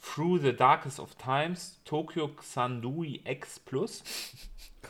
Through 0.00 0.38
the 0.40 0.52
Darkest 0.52 1.00
of 1.00 1.16
Times, 1.18 1.80
Tokyo 1.84 2.28
Xandui 2.40 3.20
X 3.26 3.58
Plus, 3.58 4.02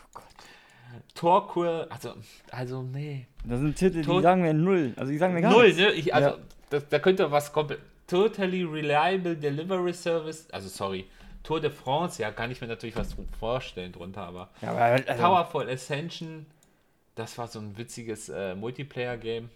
Torquil, 1.15 1.87
also, 1.91 2.15
also 2.51 2.83
nee, 2.83 3.27
Das 3.45 3.61
sind 3.61 3.77
Titel, 3.77 3.99
die 4.01 4.07
Tot- 4.07 4.23
sagen 4.23 4.43
mir 4.43 4.55
null. 4.55 4.93
Also 4.97 5.11
die 5.13 5.19
sagen 5.19 5.35
mir 5.35 5.43
gar 5.43 5.53
Null, 5.53 5.65
nichts. 5.67 5.79
ne? 5.81 5.93
Ich, 5.93 6.15
also, 6.15 6.31
Ja. 6.31 6.37
das, 6.71 6.89
da 6.89 6.99
könnte 6.99 7.31
was 7.31 7.53
komplett. 7.53 7.81
Totally 8.07 8.63
Reliable 8.65 9.37
Delivery 9.37 9.93
Service, 9.93 10.49
also 10.51 10.69
sorry, 10.69 11.05
Tour 11.43 11.61
de 11.61 11.71
France, 11.71 12.23
ja, 12.23 12.31
kann 12.31 12.51
ich 12.51 12.61
mir 12.61 12.67
natürlich 12.67 12.97
was 12.97 13.15
vorstellen 13.39 13.93
drunter, 13.93 14.23
aber 14.23 14.49
Ja, 14.63 14.71
aber 14.71 14.81
also, 14.81 15.23
Powerful 15.23 15.69
Ascension, 15.69 16.47
das 17.17 17.37
war 17.37 17.49
so 17.49 17.59
ein 17.59 17.77
witziges 17.77 18.31
äh, 18.31 18.55
Multiplayer-Game, 18.55 19.51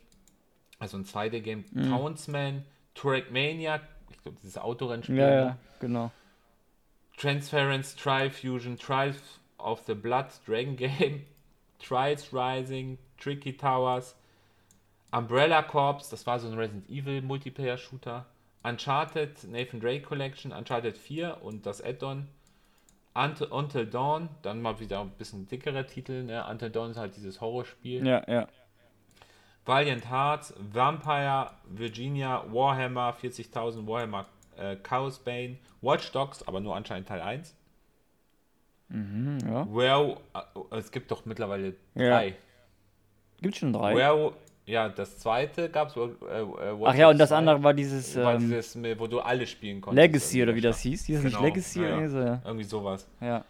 also 0.79 0.99
ein 0.99 1.05
2D-Game, 1.07 1.65
Mhm. 1.71 1.91
Townsman, 1.91 2.65
Trackmania, 2.95 3.81
ich 4.11 4.21
glaube, 4.23 4.37
dieses 4.43 4.59
Autorennspiel, 4.59 5.17
ja, 5.17 5.27
ne? 5.31 5.37
ja, 5.37 5.57
genau. 5.81 6.11
Transference, 7.17 7.95
Trial 7.97 8.31
Fusion, 8.31 8.79
Trials 8.79 9.17
of 9.63 9.83
the 9.87 9.95
Blood, 9.95 10.27
Dragon 10.47 10.77
Game, 10.99 11.27
Trials 11.79 12.33
Rising, 12.33 12.99
Tricky 13.19 13.57
Towers, 13.57 14.15
Umbrella 15.13 15.63
Corps, 15.63 16.09
das 16.11 16.27
war 16.27 16.39
so 16.39 16.49
ein 16.49 16.55
Resident 16.55 16.89
Evil 16.89 17.23
Multiplayer 17.23 17.77
Shooter, 17.77 18.27
Uncharted, 18.65 19.45
Nathan 19.45 19.81
Drake 19.81 20.03
Collection, 20.03 20.53
Uncharted 20.53 20.97
4 20.97 21.43
und 21.43 21.67
das 21.67 21.83
Add-on, 21.83 22.29
Until, 23.15 23.49
Until 23.49 23.87
Dawn, 23.87 24.31
dann 24.43 24.63
mal 24.63 24.81
wieder 24.81 25.01
ein 25.01 25.11
bisschen 25.11 25.47
dickere 25.47 25.87
Titel, 25.87 26.23
ne? 26.23 26.47
Until 26.49 26.71
Dawn 26.71 26.93
ist 26.93 26.97
halt 26.97 27.15
dieses 27.17 27.41
Horrorspiel. 27.41 28.07
Ja, 28.07 28.23
ja. 28.27 28.49
Valiant 29.65 30.11
Hearts, 30.11 30.55
Vampire, 30.59 31.51
Virginia, 31.67 32.45
Warhammer 32.51 33.15
40.000, 33.21 33.87
Warhammer 33.87 34.27
äh, 34.57 34.77
Chaos 34.77 35.19
Bane, 35.19 35.59
Watch 35.83 36.11
Dogs, 36.13 36.47
aber 36.49 36.61
nur 36.61 36.75
anscheinend 36.75 37.09
Teil 37.09 37.21
1. 37.21 37.55
Mhm, 38.93 39.39
ja. 39.47 39.67
Where, 39.75 40.17
äh, 40.35 40.77
es 40.79 40.91
gibt 40.91 41.11
doch 41.11 41.25
mittlerweile 41.25 41.75
Ja. 41.95 42.11
drei. 42.11 42.35
Gibt 43.41 43.57
schon 43.57 43.73
drei. 43.73 43.95
Where, 43.97 44.33
ja, 44.67 44.89
das 44.89 45.19
zweite 45.19 45.69
gab 45.69 45.89
es. 45.89 45.97
Äh, 45.97 46.01
äh, 46.41 46.77
Ach 46.85 46.95
ja, 46.95 47.09
und 47.11 47.19
das 47.19 47.31
2, 47.31 47.37
andere 47.37 47.63
war 47.63 47.75
dieses 47.75 48.15
war 48.17 48.35
ähm, 48.35 48.41
dieses, 48.41 48.75
mit- 48.77 48.99
wo 48.99 49.07
du 49.07 49.21
alle 49.21 49.47
spielen 49.47 49.81
konntest. 49.81 49.97
Legacy 50.07 50.43
oder 50.43 50.55
wie 50.55 50.61
das 50.61 50.81
hieß. 50.81 51.07
Hieß 51.07 51.17
das 51.17 51.25
nicht 51.25 51.35
Genau, 51.35 51.45
Legacy 51.47 51.81
ja, 51.83 51.87
oder 51.87 51.95
ja. 51.97 52.01
irgendwie 52.03 52.11
so? 52.13 52.19
Ja. 52.21 52.43
Irgendwie 52.45 52.65
sowas. 52.65 53.09
ja. 53.21 53.45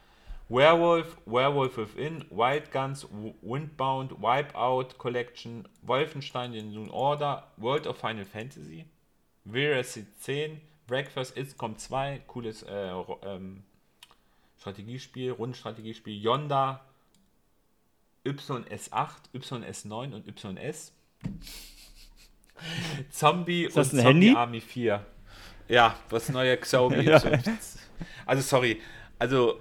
Werewolf, 0.48 1.16
Werewolf 1.24 1.78
Within, 1.78 2.24
Wild 2.30 2.70
Guns, 2.72 3.06
Windbound, 3.40 4.12
Wipeout 4.20 4.98
Collection, 4.98 5.66
Wolfenstein, 5.82 6.52
The 6.52 6.62
New 6.62 6.90
Order, 6.90 7.44
World 7.56 7.86
of 7.86 7.96
Final 7.96 8.26
Fantasy, 8.26 8.84
VRC 9.50 10.04
10, 10.20 10.60
Breakfast, 10.86 11.36
XCOM 11.36 11.78
2, 11.78 12.20
cooles 12.26 12.64
äh, 12.64 12.90
ähm, 13.24 13.62
Strategiespiel, 14.62 15.32
Rundenstrategiespiel, 15.32 16.22
Yonda, 16.22 16.84
YS8, 18.24 19.08
YS9 19.34 20.14
und 20.14 20.28
YS. 20.28 20.92
Zombie 23.10 23.66
und 23.66 23.76
ein 23.76 23.84
Zombie 23.84 24.02
Handy? 24.02 24.30
Army 24.30 24.60
4. 24.60 25.04
Ja, 25.68 25.98
das 26.08 26.28
neue 26.28 26.56
Xiaomi 26.56 27.02
Ja. 27.04 27.20
Also 28.24 28.42
sorry, 28.42 28.80
also 29.18 29.58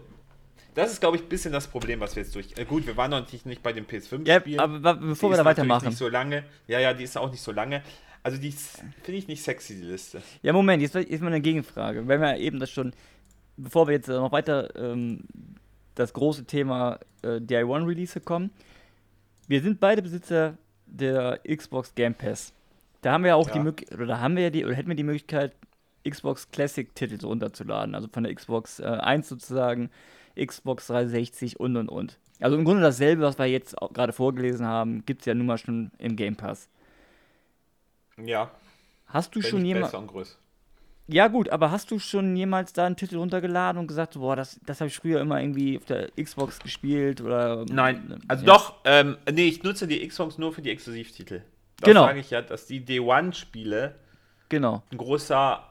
das 0.75 0.91
ist 0.91 0.99
glaube 0.99 1.17
ich 1.17 1.23
ein 1.23 1.29
bisschen 1.29 1.51
das 1.51 1.67
Problem, 1.67 1.99
was 1.99 2.15
wir 2.15 2.21
jetzt 2.21 2.35
durch. 2.35 2.55
Äh, 2.55 2.65
gut, 2.65 2.85
wir 2.85 2.95
waren 2.95 3.09
noch 3.09 3.31
nicht, 3.31 3.45
nicht 3.47 3.63
bei 3.63 3.73
dem 3.73 3.85
PS5 3.85 4.27
ja 4.27 4.39
aber 4.59 4.93
bevor 4.95 5.29
Die 5.29 5.33
wir 5.33 5.37
da 5.37 5.43
natürlich 5.43 5.45
weitermachen. 5.45 5.87
Nicht 5.87 5.97
so 5.97 6.09
lange. 6.09 6.43
Ja, 6.67 6.79
ja, 6.79 6.93
die 6.93 7.05
ist 7.05 7.17
auch 7.17 7.31
nicht 7.31 7.41
so 7.41 7.51
lange. 7.51 7.81
Also 8.21 8.37
die 8.37 8.51
finde 8.51 9.17
ich 9.17 9.27
nicht 9.27 9.41
sexy 9.41 9.77
die 9.77 9.87
Liste. 9.87 10.21
Ja, 10.43 10.53
Moment, 10.53 10.83
jetzt 10.83 10.95
ist 10.95 11.21
mal 11.21 11.27
eine 11.27 11.41
Gegenfrage. 11.41 12.07
Wenn 12.07 12.21
wir 12.21 12.37
eben 12.37 12.59
das 12.59 12.69
schon, 12.69 12.93
bevor 13.57 13.87
wir 13.87 13.93
jetzt 13.93 14.09
äh, 14.09 14.13
noch 14.13 14.31
weiter 14.31 14.75
ähm, 14.75 15.23
das 15.95 16.13
große 16.13 16.45
Thema 16.45 16.99
äh, 17.21 17.37
DI1-Release 17.37 18.19
kommen, 18.21 18.51
wir 19.47 19.61
sind 19.61 19.79
beide 19.79 20.01
Besitzer 20.01 20.57
der 20.85 21.39
Xbox 21.47 21.93
Game 21.95 22.13
Pass. 22.15 22.53
Da 23.01 23.13
haben 23.13 23.23
wir 23.23 23.35
auch 23.35 23.49
die 23.49 23.57
Ja. 23.57 23.63
Möglichkeit, 23.63 23.99
oder 23.99 24.19
haben 24.21 24.35
wir 24.35 24.43
ja 24.43 24.49
die, 24.49 24.65
oder 24.65 24.75
hätten 24.75 24.89
wir 24.89 24.95
die 24.95 25.03
Möglichkeit, 25.03 25.55
Xbox 26.07 26.49
Classic-Titel 26.51 27.19
so 27.19 27.27
runterzuladen. 27.27 27.93
Also 27.95 28.07
von 28.11 28.23
der 28.23 28.33
Xbox 28.33 28.79
äh, 28.79 28.85
1 28.85 29.27
sozusagen, 29.27 29.89
Xbox 30.39 30.87
360 30.87 31.59
und 31.59 31.75
und 31.77 31.89
und. 31.89 32.17
Also 32.39 32.57
im 32.57 32.65
Grunde 32.65 32.81
dasselbe, 32.81 33.21
was 33.23 33.37
wir 33.37 33.45
jetzt 33.45 33.75
gerade 33.93 34.13
vorgelesen 34.13 34.65
haben, 34.65 35.05
gibt 35.05 35.21
es 35.21 35.25
ja 35.25 35.33
nun 35.35 35.45
mal 35.45 35.57
schon 35.57 35.91
im 35.99 36.15
Game 36.15 36.35
Pass. 36.35 36.69
Ja, 38.23 38.51
Hast 39.07 39.35
du 39.35 39.41
wenn 39.43 39.49
schon 39.49 39.59
nicht 39.61 39.67
jemand. 39.69 39.85
besser 39.87 39.99
und 39.99 40.07
größer. 40.07 40.37
Ja, 41.11 41.27
gut, 41.27 41.49
aber 41.49 41.71
hast 41.71 41.91
du 41.91 41.99
schon 41.99 42.35
jemals 42.35 42.73
da 42.73 42.85
einen 42.85 42.95
Titel 42.95 43.17
runtergeladen 43.17 43.79
und 43.79 43.87
gesagt, 43.87 44.13
boah, 44.13 44.35
das, 44.35 44.59
das 44.65 44.79
habe 44.79 44.87
ich 44.87 44.95
früher 44.95 45.19
immer 45.19 45.41
irgendwie 45.41 45.77
auf 45.77 45.85
der 45.85 46.09
Xbox 46.11 46.59
gespielt 46.59 47.19
oder. 47.21 47.65
Nein, 47.69 48.19
also 48.27 48.45
ja. 48.45 48.53
doch, 48.53 48.75
ähm, 48.85 49.17
nee, 49.31 49.47
ich 49.47 49.61
nutze 49.63 49.87
die 49.87 50.07
Xbox 50.07 50.37
nur 50.37 50.53
für 50.53 50.61
die 50.61 50.69
Exklusivtitel. 50.71 51.41
Das 51.79 51.87
Genau. 51.87 52.05
sage 52.05 52.19
ich 52.19 52.29
ja, 52.29 52.41
dass 52.41 52.65
die 52.67 52.83
Day-One-Spiele 52.85 53.95
Genau, 54.49 54.83
ein 54.91 54.97
großer 54.97 55.63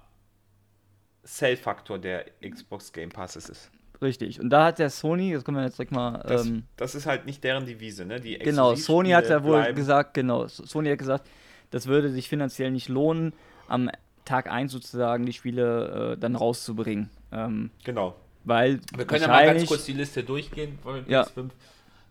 Sell-Faktor 1.22 1.98
der 1.98 2.26
Xbox 2.48 2.92
Game 2.92 3.10
Passes 3.10 3.48
ist. 3.48 3.70
richtig. 4.02 4.40
Und 4.40 4.50
da 4.50 4.64
hat 4.66 4.78
der 4.78 4.88
Sony, 4.90 5.32
das 5.34 5.44
können 5.44 5.58
wir 5.58 5.64
jetzt 5.64 5.78
direkt 5.78 5.92
mal. 5.92 6.22
Das, 6.26 6.46
ähm, 6.46 6.64
das 6.76 6.94
ist 6.94 7.06
halt 7.06 7.26
nicht 7.26 7.44
deren 7.44 7.66
Devise, 7.66 8.04
ne? 8.06 8.18
Die 8.20 8.38
genau, 8.38 8.74
Sony 8.74 9.10
hat 9.10 9.28
ja 9.28 9.44
wohl 9.44 9.58
bleiben- 9.60 9.76
gesagt, 9.76 10.14
genau, 10.14 10.48
Sony 10.48 10.88
hat 10.90 10.98
gesagt, 10.98 11.28
das 11.70 11.86
würde 11.86 12.08
sich 12.10 12.28
finanziell 12.28 12.70
nicht 12.70 12.88
lohnen, 12.88 13.32
am 13.68 13.90
Tag 14.30 14.50
1 14.50 14.70
sozusagen 14.72 15.26
die 15.26 15.32
Spiele 15.32 16.12
äh, 16.12 16.16
dann 16.20 16.36
rauszubringen. 16.36 17.10
Ähm, 17.32 17.70
Genau. 17.84 18.14
weil 18.44 18.80
Wir 18.96 19.04
können 19.06 19.22
ja 19.22 19.28
mal 19.28 19.44
ganz 19.44 19.66
kurz 19.66 19.84
die 19.84 19.92
Liste 19.92 20.22
durchgehen 20.24 20.78
von 20.82 21.04
Ja. 21.08 21.22
PS5, 21.22 21.50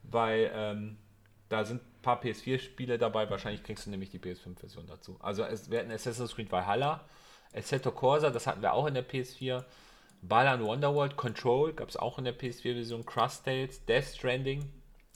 weil 0.03 0.51
ähm, 0.53 0.97
da 1.49 1.63
sind 1.65 1.81
ein 1.81 2.01
paar 2.01 2.21
PS4-Spiele 2.21 2.97
dabei. 2.97 3.29
Wahrscheinlich 3.29 3.63
kriegst 3.63 3.85
du 3.85 3.89
nämlich 3.89 4.09
die 4.11 4.19
PS5-Version 4.19 4.85
dazu. 4.87 5.17
Also 5.21 5.43
es, 5.43 5.69
wir 5.71 5.79
hatten 5.79 5.91
Assassin's 5.91 6.35
Creed 6.35 6.51
Valhalla, 6.51 7.01
Assetto 7.55 7.91
Corsa, 7.91 8.29
das 8.29 8.45
hatten 8.47 8.61
wir 8.61 8.73
auch 8.73 8.85
in 8.87 8.93
der 8.93 9.07
PS4. 9.07 9.63
Balan 10.21 10.61
Wonderworld, 10.63 11.15
Control 11.15 11.71
gab 11.73 11.87
es 11.89 11.95
auch 11.97 12.17
in 12.19 12.25
der 12.25 12.37
PS4-Version. 12.37 13.05
Crust 13.05 13.45
Tales, 13.45 13.83
Death 13.85 14.03
Stranding 14.15 14.65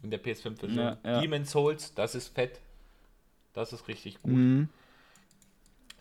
in 0.01 0.09
der 0.09 0.21
PS5-Version. 0.23 0.77
Ja, 0.77 0.97
ja. 1.03 1.21
Demon's 1.21 1.51
Souls, 1.51 1.93
das 1.93 2.15
ist 2.15 2.29
fett. 2.29 2.59
Das 3.53 3.71
ist 3.73 3.87
richtig 3.87 4.21
gut. 4.23 4.31
Mhm. 4.33 4.69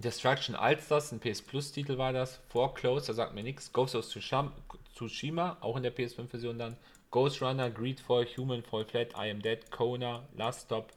Destruction 0.03 0.55
Allstars, 0.55 1.13
ein 1.13 1.21
PS 1.21 1.43
Plus-Titel 1.43 1.97
war 1.97 2.13
das. 2.13 2.41
Foreclosed, 2.49 3.09
da 3.09 3.15
sagt 3.15 3.35
mir 3.35 3.43
nichts. 3.43 3.73
Ghost 3.73 3.95
of 3.95 4.05
Tsushima, 4.05 4.53
Tsushima, 4.95 5.57
auch 5.61 5.77
in 5.77 5.83
der 5.83 5.95
PS5-Version 5.95 6.59
dann. 6.59 6.77
Ghost 7.11 7.41
Runner, 7.41 7.71
Greedfall, 7.71 8.27
Human 8.37 8.63
Fall 8.63 8.85
Flat, 8.85 9.13
I 9.15 9.31
Am 9.31 9.41
Dead, 9.41 9.71
Kona, 9.71 10.23
Last 10.35 10.67
Stop, 10.67 10.93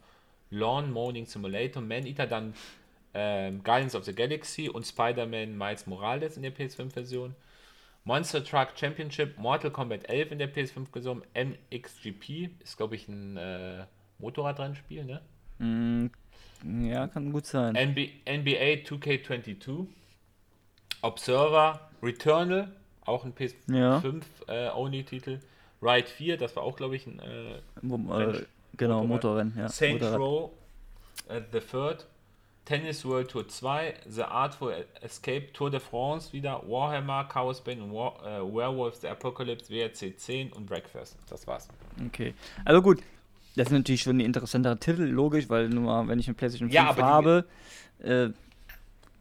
Lawn 0.50 0.92
Moaning 0.92 1.26
Simulator, 1.26 1.82
Man 1.82 2.06
Eater, 2.06 2.26
dann 2.26 2.54
ähm, 3.14 3.62
Guardians 3.62 3.94
of 3.94 4.04
the 4.04 4.14
Galaxy 4.14 4.68
und 4.68 4.86
Spider-Man 4.86 5.56
Miles 5.56 5.86
Morales 5.86 6.36
in 6.36 6.42
der 6.42 6.54
PS5-Version. 6.54 7.34
Monster 8.04 8.44
Truck 8.44 8.68
Championship, 8.76 9.36
Mortal 9.38 9.70
Kombat 9.70 10.08
11 10.08 10.32
in 10.32 10.38
der 10.38 10.52
PS5-Version, 10.52 11.22
MXGP, 11.34 12.50
ist 12.60 12.76
glaube 12.76 12.94
ich 12.94 13.08
ein 13.08 13.36
äh, 13.36 13.84
Motorradrennspiel, 14.18 15.04
ne? 15.04 15.22
Mm, 15.58 16.06
Ja, 16.82 17.06
kann 17.06 17.32
gut 17.32 17.46
sein. 17.46 17.74
NB 17.74 18.10
NBA 18.26 18.84
2K22, 18.86 19.86
Observer, 21.02 21.80
Returnal, 22.02 22.72
auch 23.04 23.24
ein 23.24 23.34
Ja. 23.68 23.98
PS5-Only-Titel, 23.98 25.40
Ride 25.82 26.08
4, 26.08 26.36
das 26.38 26.56
war 26.56 26.62
auch, 26.62 26.76
glaube 26.76 26.96
ich, 26.96 27.06
ein 27.06 27.20
äh, 27.20 27.56
äh, 27.56 28.44
genau. 28.76 29.04
Motorrennen, 29.04 29.54
ja. 29.56 29.68
Saints. 29.68 30.04
Row, 30.04 30.50
äh, 31.28 31.40
The 31.52 31.60
Third, 31.60 32.06
Tennis 32.64 33.04
World 33.04 33.30
Tour 33.30 33.46
2, 33.46 33.94
The 34.08 34.22
Artful 34.22 34.74
Escape, 35.00 35.52
Tour 35.52 35.70
de 35.70 35.78
France 35.78 36.32
wieder, 36.32 36.62
Warhammer, 36.66 37.24
Chaos 37.24 37.60
Bane 37.60 37.82
und 37.82 37.92
War, 37.92 38.16
äh, 38.24 38.40
Werewolves, 38.40 39.00
The 39.02 39.08
Apocalypse, 39.08 39.70
WRC 39.72 40.16
10 40.16 40.52
und 40.52 40.66
Breakfast. 40.66 41.16
Das 41.28 41.46
war's. 41.46 41.68
Okay. 42.06 42.34
Also 42.64 42.82
gut. 42.82 43.00
Das 43.56 43.68
ist 43.68 43.72
natürlich 43.72 44.02
schon 44.02 44.16
ein 44.18 44.20
interessanter 44.20 44.78
Titel, 44.78 45.02
logisch, 45.04 45.48
weil 45.48 45.68
nur 45.68 45.82
mal, 45.84 46.08
wenn 46.08 46.18
ich 46.18 46.26
eine 46.28 46.34
PlayStation 46.34 46.68
5 46.68 46.74
Ja, 46.74 46.88
aber 46.90 46.96
die- 46.96 47.02
habe, 47.02 47.44
äh, 48.04 48.28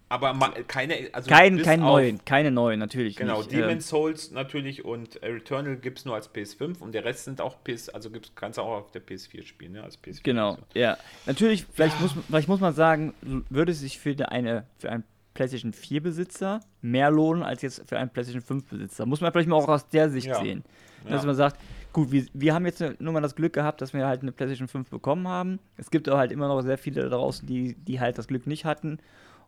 Aber 0.07 0.33
ma- 0.33 0.49
keine, 0.67 1.09
also 1.13 1.29
kein, 1.29 1.61
kein 1.63 1.81
auf- 1.81 1.93
neuen, 1.93 2.23
keine 2.25 2.51
neuen, 2.51 2.79
natürlich 2.79 3.15
Genau, 3.15 3.39
nicht. 3.39 3.51
Demon's 3.51 3.87
Souls 3.87 4.31
natürlich 4.31 4.85
und 4.85 5.21
äh, 5.23 5.27
Returnal 5.27 5.77
gibt 5.77 5.99
es 5.99 6.05
nur 6.05 6.13
als 6.15 6.29
PS5 6.31 6.79
und 6.81 6.91
der 6.93 7.03
Rest 7.05 7.25
sind 7.25 7.41
auch 7.41 7.55
PS, 7.63 7.89
also 7.89 8.11
gibt's, 8.11 8.31
kannst 8.35 8.57
du 8.59 8.61
auch 8.61 8.77
auf 8.81 8.91
der 8.91 9.01
PS4 9.01 9.43
spielen, 9.45 9.71
ne? 9.71 9.83
Als 9.83 9.97
PS4. 9.97 10.21
Genau, 10.23 10.51
Version. 10.55 10.67
ja. 10.75 10.97
Natürlich, 11.25 11.65
vielleicht, 11.73 11.99
Muss, 12.01 12.13
vielleicht 12.27 12.47
muss 12.47 12.59
man 12.59 12.73
sagen, 12.73 13.13
würde 13.49 13.71
es 13.71 13.79
sich 13.79 13.97
für 13.97 14.15
eine 14.29 14.65
für 14.77 14.91
einen 14.91 15.03
PlayStation 15.33 15.73
4 15.73 16.03
Besitzer 16.03 16.59
mehr 16.81 17.09
lohnen 17.09 17.41
als 17.43 17.61
jetzt 17.63 17.81
für 17.89 17.97
einen 17.97 18.09
PlayStation 18.09 18.41
5 18.43 18.65
Besitzer. 18.69 19.05
Muss 19.05 19.21
man 19.21 19.31
vielleicht 19.31 19.49
mal 19.49 19.55
auch 19.55 19.67
aus 19.67 19.87
der 19.89 20.09
Sicht 20.09 20.27
Ja. 20.27 20.39
sehen. 20.39 20.63
Ja. 21.05 21.11
Dass 21.11 21.25
man 21.25 21.35
sagt, 21.35 21.57
gut, 21.95 22.11
wir, 22.11 22.25
wir 22.33 22.53
haben 22.53 22.65
jetzt 22.65 22.83
nur 22.99 23.13
mal 23.13 23.21
das 23.21 23.35
Glück 23.35 23.53
gehabt, 23.53 23.79
dass 23.79 23.93
wir 23.93 24.05
halt 24.05 24.21
eine 24.21 24.33
PlayStation 24.33 24.67
5 24.67 24.89
bekommen 24.89 25.29
haben. 25.29 25.59
Es 25.77 25.89
gibt 25.89 26.09
aber 26.09 26.17
halt 26.17 26.33
immer 26.33 26.49
noch 26.49 26.61
sehr 26.61 26.77
viele 26.77 27.03
da 27.03 27.07
draußen, 27.07 27.47
die, 27.47 27.75
die 27.75 28.01
halt 28.01 28.17
das 28.17 28.27
Glück 28.27 28.47
nicht 28.47 28.65
hatten 28.65 28.99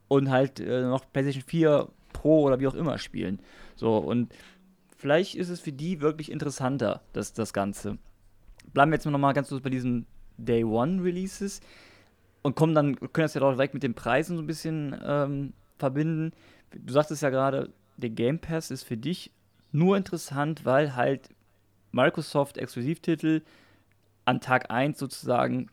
und 0.07 0.29
halt 0.29 0.61
äh, 0.61 0.83
noch 0.83 1.03
PlayStation 1.11 1.43
4 1.45 1.89
Pro 2.13 2.43
oder 2.43 2.61
wie 2.61 2.67
auch 2.67 2.73
immer 2.73 2.99
spielen. 2.99 3.41
So, 3.75 3.97
und 3.97 4.33
vielleicht 4.95 5.35
ist 5.35 5.49
es 5.49 5.59
für 5.59 5.73
die 5.73 5.99
wirklich 5.99 6.31
interessanter, 6.31 7.01
das, 7.11 7.33
das 7.33 7.51
Ganze. 7.51 7.97
Bleiben 8.73 8.91
wir 8.91 8.95
jetzt 8.95 9.05
mal 9.05 9.33
ganz 9.33 9.49
kurz 9.49 9.61
bei 9.61 9.69
diesen 9.69 10.05
Day 10.37 10.63
One 10.63 11.03
Releases 11.03 11.59
und 12.43 12.55
kommen 12.55 12.73
dann, 12.73 12.95
können 12.95 13.25
das 13.25 13.33
ja 13.33 13.41
auch 13.41 13.51
direkt 13.51 13.73
mit 13.73 13.83
den 13.83 13.93
Preisen 13.93 14.37
so 14.37 14.41
ein 14.41 14.47
bisschen 14.47 14.95
ähm, 15.05 15.51
verbinden. 15.77 16.31
Du 16.71 16.93
sagtest 16.93 17.21
ja 17.21 17.29
gerade, 17.29 17.73
der 17.97 18.09
Game 18.09 18.39
Pass 18.39 18.71
ist 18.71 18.83
für 18.83 18.95
dich 18.95 19.31
nur 19.73 19.97
interessant, 19.97 20.63
weil 20.63 20.95
halt 20.95 21.29
Microsoft 21.97 22.57
Exklusivtitel 22.57 23.41
an 24.25 24.39
Tag 24.41 24.69
1 24.71 24.99
sozusagen 24.99 25.69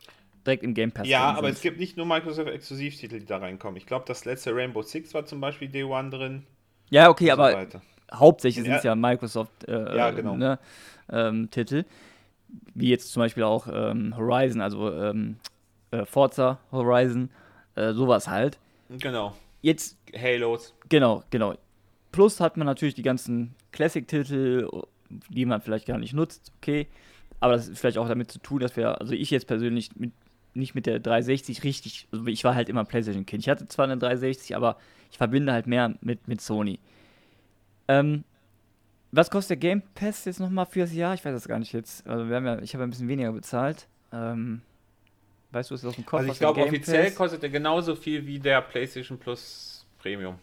direkt 0.46 0.62
im 0.62 0.74
Game 0.74 0.92
Pass 0.92 1.06
Ja, 1.08 1.30
aber 1.32 1.48
sind. 1.48 1.56
es 1.56 1.60
gibt 1.62 1.78
nicht 1.78 1.96
nur 1.96 2.06
Microsoft-Exklusivtitel, 2.06 3.18
die 3.20 3.26
da 3.26 3.38
reinkommen. 3.38 3.76
Ich 3.76 3.86
glaube, 3.86 4.04
das 4.06 4.24
letzte 4.24 4.54
Rainbow 4.54 4.82
Six 4.82 5.12
war 5.14 5.24
zum 5.26 5.40
Beispiel 5.40 5.68
Day 5.68 5.84
One 5.84 6.10
drin. 6.10 6.46
Ja, 6.90 7.08
okay, 7.08 7.26
so 7.26 7.32
aber 7.32 7.52
weiter. 7.54 7.82
hauptsächlich 8.12 8.64
sind 8.64 8.74
es 8.74 8.82
ja 8.84 8.94
Microsoft 8.94 9.64
äh, 9.68 9.96
Ja, 9.96 10.10
genau. 10.10 10.36
ne, 10.36 10.58
ähm, 11.10 11.50
Titel. 11.50 11.84
Wie 12.74 12.88
jetzt 12.88 13.12
zum 13.12 13.20
Beispiel 13.22 13.42
auch 13.42 13.66
ähm, 13.72 14.16
Horizon, 14.16 14.60
also 14.60 14.92
ähm, 14.92 15.36
äh, 15.90 16.04
Forza 16.04 16.58
Horizon, 16.70 17.30
äh, 17.74 17.92
sowas 17.92 18.28
halt. 18.28 18.58
Genau. 18.90 19.34
Jetzt, 19.62 19.96
Halos. 20.16 20.74
genau, 20.88 21.24
genau. 21.30 21.54
Plus 22.12 22.38
hat 22.38 22.56
man 22.56 22.66
natürlich 22.66 22.94
die 22.94 23.02
ganzen 23.02 23.54
Classic-Titel, 23.72 24.68
die 25.28 25.44
man 25.46 25.60
vielleicht 25.60 25.86
gar 25.86 25.98
nicht 25.98 26.12
nutzt, 26.14 26.52
okay. 26.58 26.86
Aber 27.40 27.54
das 27.54 27.68
ist 27.68 27.78
vielleicht 27.78 27.98
auch 27.98 28.08
damit 28.08 28.30
zu 28.30 28.38
tun, 28.38 28.60
dass 28.60 28.76
wir, 28.76 29.00
also 29.00 29.12
ich 29.12 29.30
jetzt 29.30 29.46
persönlich 29.46 29.94
mit, 29.96 30.12
nicht 30.54 30.74
mit 30.74 30.86
der 30.86 31.00
360 31.00 31.64
richtig, 31.64 32.06
also 32.12 32.26
ich 32.26 32.44
war 32.44 32.54
halt 32.54 32.68
immer 32.68 32.84
PlayStation-Kind. 32.84 33.42
Ich 33.42 33.48
hatte 33.48 33.66
zwar 33.66 33.84
eine 33.84 33.98
360, 33.98 34.56
aber 34.56 34.76
ich 35.10 35.18
verbinde 35.18 35.52
halt 35.52 35.66
mehr 35.66 35.94
mit, 36.00 36.26
mit 36.28 36.40
Sony. 36.40 36.78
Ähm, 37.88 38.24
was 39.12 39.30
kostet 39.30 39.50
der 39.50 39.56
Game 39.70 39.82
Pass 39.94 40.24
jetzt 40.24 40.40
nochmal 40.40 40.66
fürs 40.66 40.92
Jahr? 40.94 41.14
Ich 41.14 41.24
weiß 41.24 41.32
das 41.34 41.46
gar 41.48 41.58
nicht 41.58 41.72
jetzt. 41.72 42.06
Also 42.06 42.28
wir 42.28 42.36
haben 42.36 42.46
ja, 42.46 42.58
ich 42.60 42.74
habe 42.74 42.84
ein 42.84 42.90
bisschen 42.90 43.08
weniger 43.08 43.32
bezahlt. 43.32 43.86
Ähm, 44.12 44.62
weißt 45.52 45.70
du, 45.70 45.74
ist 45.74 45.84
das 45.84 45.90
aus 45.90 45.94
dem 45.96 46.06
Kopf? 46.06 46.18
Also 46.20 46.28
was 46.30 46.36
ich 46.36 46.40
glaube, 46.40 46.62
offiziell 46.62 47.04
Pass- 47.04 47.14
kostet 47.16 47.42
er 47.42 47.50
genauso 47.50 47.94
viel 47.94 48.26
wie 48.26 48.38
der 48.38 48.60
PlayStation 48.62 49.18
Plus 49.18 49.84
Premium. 49.98 50.36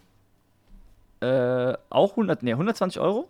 Äh, 1.20 1.74
auch 1.90 2.10
100, 2.12 2.42
nee, 2.42 2.52
120 2.52 3.00
Euro? 3.00 3.28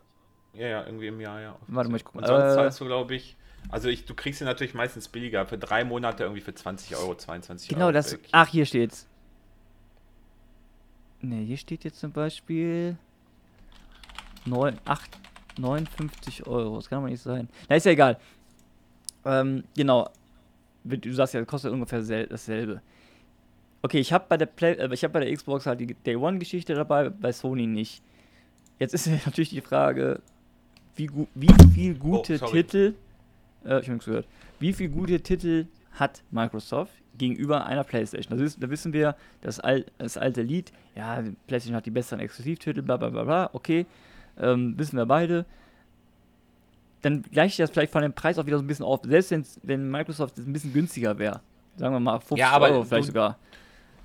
Ja, 0.54 0.66
ja, 0.66 0.84
irgendwie 0.86 1.06
im 1.06 1.20
Jahr, 1.20 1.40
ja. 1.40 1.56
Warte 1.68 1.90
mal, 1.90 1.96
ich 1.96 2.04
guck 2.04 2.16
Und 2.16 2.22
mal. 2.22 2.26
sonst 2.28 2.52
Äh, 2.52 2.54
zahlst 2.56 2.80
du, 2.80 2.84
glaube 2.86 3.14
ich, 3.14 3.36
also 3.70 3.88
ich, 3.88 4.04
du 4.04 4.14
kriegst 4.14 4.40
ihn 4.40 4.46
natürlich 4.46 4.74
meistens 4.74 5.08
billiger. 5.08 5.46
Für 5.46 5.56
drei 5.58 5.84
Monate 5.84 6.24
irgendwie 6.24 6.42
für 6.42 6.54
20 6.54 6.96
Euro, 6.96 7.14
22 7.14 7.68
Genau 7.68 7.84
Euro. 7.86 7.92
das. 7.92 8.18
Ach, 8.32 8.48
hier 8.48 8.66
steht's. 8.66 9.08
Ne, 11.20 11.36
hier 11.44 11.56
steht 11.56 11.84
jetzt 11.84 12.00
zum 12.00 12.10
Beispiel 12.12 12.96
9, 14.44 14.78
8, 14.84 15.10
59 15.58 16.46
Euro. 16.46 16.76
Das 16.76 16.88
kann 16.88 16.98
aber 16.98 17.08
nicht 17.08 17.22
sein. 17.22 17.48
Na, 17.68 17.76
ist 17.76 17.86
ja 17.86 17.92
egal. 17.92 18.18
Ähm, 19.24 19.64
genau. 19.76 20.10
Du 20.84 21.12
sagst 21.12 21.34
ja, 21.34 21.44
kostet 21.44 21.72
ungefähr 21.72 22.02
sel 22.02 22.26
dasselbe. 22.26 22.82
Okay, 23.82 24.00
ich 24.00 24.12
habe 24.12 24.24
bei 24.28 24.36
der 24.36 24.46
Play 24.46 24.72
äh, 24.74 24.92
ich 24.92 25.04
habe 25.04 25.12
bei 25.12 25.20
der 25.24 25.32
Xbox 25.34 25.66
halt 25.66 25.78
die 25.80 25.94
Day 25.94 26.16
One 26.16 26.38
Geschichte 26.40 26.74
dabei, 26.74 27.08
bei 27.08 27.30
Sony 27.32 27.68
nicht. 27.68 28.02
Jetzt 28.80 28.92
ist 28.94 29.06
natürlich 29.26 29.50
die 29.50 29.60
Frage, 29.60 30.20
wie, 30.96 31.10
wie 31.34 31.52
viel 31.74 31.94
gute 31.94 32.38
sorry. 32.38 32.62
Titel, 32.62 32.94
äh, 33.64 33.80
ich 33.80 33.84
habe 33.86 33.92
nichts 33.92 34.04
gehört, 34.06 34.26
wie 34.60 34.72
viel 34.72 34.88
gute 34.88 35.20
Titel 35.20 35.66
hat 35.92 36.22
Microsoft 36.30 36.92
gegenüber 37.18 37.66
einer 37.66 37.84
PlayStation? 37.84 38.36
Das 38.38 38.46
ist, 38.46 38.62
da 38.62 38.68
wissen 38.70 38.92
wir, 38.92 39.16
das, 39.40 39.60
al 39.60 39.84
das 39.98 40.16
alte 40.16 40.42
Lied, 40.42 40.72
ja, 40.94 41.22
PlayStation 41.46 41.76
hat 41.76 41.86
die 41.86 41.90
besseren 41.90 42.20
Exklusivtitel, 42.20 42.82
bla 42.82 42.96
bla 42.96 43.08
bla 43.10 43.24
bla, 43.24 43.50
okay, 43.52 43.86
ähm, 44.38 44.74
wissen 44.78 44.96
wir 44.96 45.06
beide. 45.06 45.44
Dann 47.02 47.22
gleiche 47.22 47.48
ich 47.48 47.56
das 47.56 47.70
vielleicht 47.70 47.92
von 47.92 48.02
dem 48.02 48.12
Preis 48.12 48.38
auch 48.38 48.46
wieder 48.46 48.58
so 48.58 48.62
ein 48.62 48.66
bisschen 48.68 48.84
auf, 48.84 49.00
selbst 49.04 49.58
wenn 49.64 49.90
Microsoft 49.90 50.38
ein 50.38 50.52
bisschen 50.52 50.72
günstiger 50.72 51.18
wäre. 51.18 51.40
Sagen 51.76 51.94
wir 51.94 52.00
mal 52.00 52.18
50 52.20 52.38
Ja, 52.38 52.50
aber 52.50 52.70
Euro 52.70 52.84
vielleicht 52.84 53.04
du- 53.04 53.06
sogar. 53.08 53.38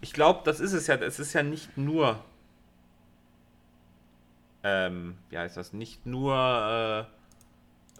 Ich 0.01 0.13
glaube, 0.13 0.41
das 0.45 0.59
ist 0.59 0.73
es 0.73 0.87
ja. 0.87 0.95
Es 0.95 1.19
ist 1.19 1.33
ja 1.33 1.43
nicht 1.43 1.75
nur. 1.77 2.19
Ähm, 4.69 5.15
wie 5.29 5.37
heißt 5.37 5.55
das? 5.55 5.71
Nicht 5.73 6.05
nur 6.05 6.35
äh, 6.35 7.03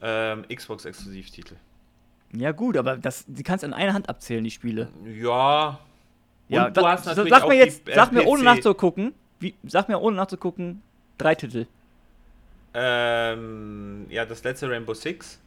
ähm, 0.01 0.45
Xbox-Exklusivtitel. 0.53 1.55
Ja 2.34 2.51
gut, 2.51 2.76
aber 2.78 2.97
das, 2.97 3.24
die 3.28 3.43
kannst 3.43 3.63
du 3.63 3.68
an 3.68 3.74
einer 3.74 3.93
Hand 3.93 4.09
abzählen, 4.09 4.43
die 4.43 4.51
Spiele. 4.51 4.89
Ja. 5.05 5.80
Und 6.49 6.55
ja, 6.55 6.70
du 6.70 6.82
da- 6.82 6.91
hast 6.91 7.05
natürlich 7.05 7.32
sag 7.34 7.47
mir 7.47 7.55
jetzt, 7.55 7.84
sag 7.93 8.11
mir 8.11 8.26
ohne 8.26 8.43
nachzugucken, 8.43 9.13
wie, 9.39 9.53
sag 9.63 9.88
mir 9.88 9.99
ohne 9.99 10.18
nachzugucken, 10.18 10.82
drei 11.18 11.36
Titel. 11.36 11.68
Ähm, 12.74 14.05
ja, 14.09 14.26
das 14.26 14.43
letzte 14.43 14.70
Rainbow 14.70 14.93
Six. 14.93 15.39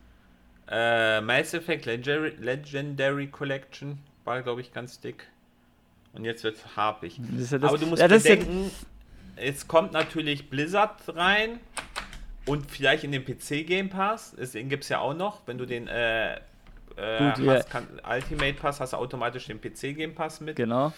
Äh, 0.68 1.20
Mass 1.20 1.52
Effect 1.54 1.86
Legendary, 1.86 2.30
Legendary 2.38 3.26
Collection 3.28 3.98
war, 4.24 4.40
glaube 4.42 4.60
ich, 4.60 4.72
ganz 4.72 5.00
dick. 5.00 5.26
Und 6.12 6.24
jetzt 6.24 6.42
wird. 6.44 6.56
Das 6.56 7.12
ist 7.40 7.52
ja 7.52 7.58
das- 7.58 7.68
Aber 7.70 7.78
du 7.78 7.86
musst 7.86 8.02
das 8.02 8.24
ja- 8.24 8.34
bedenken, 8.36 8.70
es 9.40 9.66
kommt 9.68 9.92
natürlich 9.92 10.50
Blizzard 10.50 11.00
rein 11.16 11.60
und 12.46 12.70
vielleicht 12.70 13.04
in 13.04 13.12
den 13.12 13.24
PC 13.24 13.64
Game 13.66 13.88
Pass. 13.88 14.34
Es- 14.34 14.52
Den 14.52 14.68
gibt 14.68 14.84
es 14.84 14.88
ja 14.88 14.98
auch 15.00 15.14
noch. 15.14 15.46
Wenn 15.46 15.58
du 15.58 15.66
den 15.66 15.88
äh, 15.88 16.34
äh, 16.34 16.38
Gut, 17.34 17.46
hast, 17.48 17.70
kann, 17.70 17.86
Ultimate 18.08 18.54
Pass 18.54 18.80
hast 18.80 18.92
du 18.92 18.96
automatisch 18.98 19.46
den 19.46 19.60
PC 19.60 19.94
Game 19.96 20.14
Pass 20.14 20.40
mit. 20.40 20.56
Genau. 20.56 20.92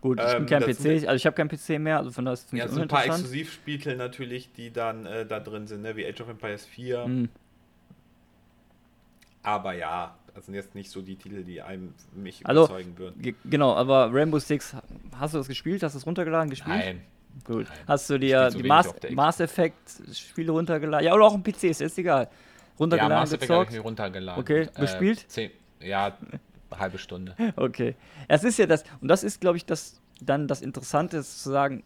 Gut, 0.00 0.20
ich 0.20 0.26
Ähm, 0.26 0.44
bin 0.44 0.60
kein 0.60 0.62
PC, 0.62 1.06
also 1.08 1.14
ich 1.14 1.24
habe 1.26 1.34
kein 1.34 1.48
PC 1.48 1.78
mehr, 1.80 1.96
also 1.98 2.10
von 2.10 2.24
daher 2.26 2.34
ist 2.34 2.52
es 2.52 2.58
Ja, 2.58 2.68
so 2.68 2.80
ein 2.80 2.88
paar. 2.88 3.06
Exklusivspiele 3.06 3.96
natürlich, 3.96 4.52
die 4.52 4.70
dann 4.70 5.06
äh, 5.06 5.24
da 5.24 5.40
drin 5.40 5.66
sind, 5.66 5.80
ne? 5.82 5.96
wie 5.96 6.06
Age 6.06 6.20
of 6.20 6.28
Empires 6.28 6.66
4. 6.66 7.04
Hm. 7.04 7.28
Aber 9.42 9.74
ja, 9.74 10.16
das 10.34 10.46
sind 10.46 10.54
jetzt 10.54 10.74
nicht 10.74 10.90
so 10.90 11.02
die 11.02 11.16
Titel, 11.16 11.42
die 11.44 11.60
einem 11.62 11.94
mich 12.14 12.46
Also, 12.46 12.64
überzeugen 12.64 12.98
würden. 12.98 13.20
Ge- 13.22 13.34
Genau, 13.44 13.74
aber 13.74 14.10
Rainbow 14.12 14.38
Six, 14.38 14.74
hast 15.18 15.34
du 15.34 15.38
das 15.38 15.48
gespielt? 15.48 15.82
Hast 15.82 15.94
du 15.94 15.98
es 15.98 16.06
runtergeladen, 16.06 16.50
gespielt? 16.50 16.76
Gut. 17.44 17.66
Hast 17.86 18.08
du 18.10 18.18
dir 18.18 18.50
die 18.50 18.62
Mass. 18.62 18.94
Mass 19.10 19.40
Effect 19.40 19.76
Spiele 20.12 20.52
runtergeladen? 20.52 21.06
Ja, 21.06 21.14
oder 21.14 21.24
auch 21.24 21.34
ein 21.34 21.42
PC, 21.42 21.64
ist 21.64 21.80
jetzt 21.80 21.98
egal. 21.98 22.24
Ja, 22.24 22.30
Runtergeladen, 22.78 23.16
Mass 23.18 23.32
Effect 23.32 23.50
habe 23.50 23.62
ich 23.62 23.68
gezockt? 23.68 23.72
mir 23.72 23.80
runtergeladen. 23.88 24.40
Okay, 24.40 24.68
gespielt? 24.78 25.24
Zehn, 25.28 25.50
ja, 25.80 26.16
halbe 26.76 26.98
Stunde. 26.98 27.34
Okay. 27.56 27.94
Es 28.28 28.44
ist 28.44 28.58
ja 28.58 28.66
das, 28.66 28.84
und 29.00 29.08
das 29.08 29.22
ist, 29.24 29.40
glaube 29.40 29.56
ich, 29.56 29.64
das 29.66 30.00
dann 30.20 30.48
das 30.48 30.62
Interessante, 30.62 31.18
ist 31.18 31.42
zu 31.42 31.50
sagen, 31.50 31.82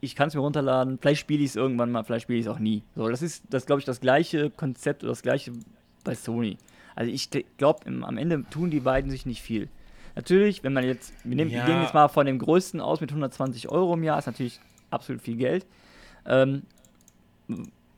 ich 0.00 0.14
kann 0.14 0.28
es 0.28 0.34
mir 0.34 0.40
runterladen, 0.40 0.98
vielleicht 0.98 1.20
spiele 1.20 1.42
ich 1.42 1.50
es 1.50 1.56
irgendwann 1.56 1.90
mal, 1.90 2.04
vielleicht 2.04 2.24
spiele 2.24 2.38
ich 2.38 2.46
es 2.46 2.50
auch 2.52 2.58
nie. 2.58 2.82
So, 2.94 3.08
das 3.08 3.22
ist, 3.22 3.44
das 3.50 3.66
glaube 3.66 3.80
ich, 3.80 3.84
das 3.84 4.00
gleiche 4.00 4.50
Konzept 4.50 5.02
oder 5.02 5.12
das 5.12 5.22
gleiche 5.22 5.52
bei 6.04 6.14
Sony. 6.14 6.58
Also 6.94 7.10
ich 7.10 7.30
glaube, 7.56 7.86
am 7.86 8.16
Ende 8.18 8.44
tun 8.50 8.70
die 8.70 8.80
beiden 8.80 9.10
sich 9.10 9.26
nicht 9.26 9.42
viel. 9.42 9.68
Natürlich, 10.14 10.62
wenn 10.62 10.72
man 10.72 10.84
jetzt, 10.84 11.12
wir, 11.24 11.34
nehmen, 11.36 11.50
wir 11.50 11.58
Ja. 11.58 11.66
gehen 11.66 11.80
jetzt 11.82 11.94
mal 11.94 12.08
von 12.08 12.26
dem 12.26 12.38
größten 12.38 12.80
aus 12.80 13.00
mit 13.00 13.10
120 13.10 13.68
Euro 13.70 13.94
im 13.94 14.04
Jahr, 14.04 14.18
ist 14.18 14.26
natürlich 14.26 14.60
absolut 14.94 15.20
viel 15.22 15.36
Geld. 15.36 15.66
Ähm, 16.26 16.62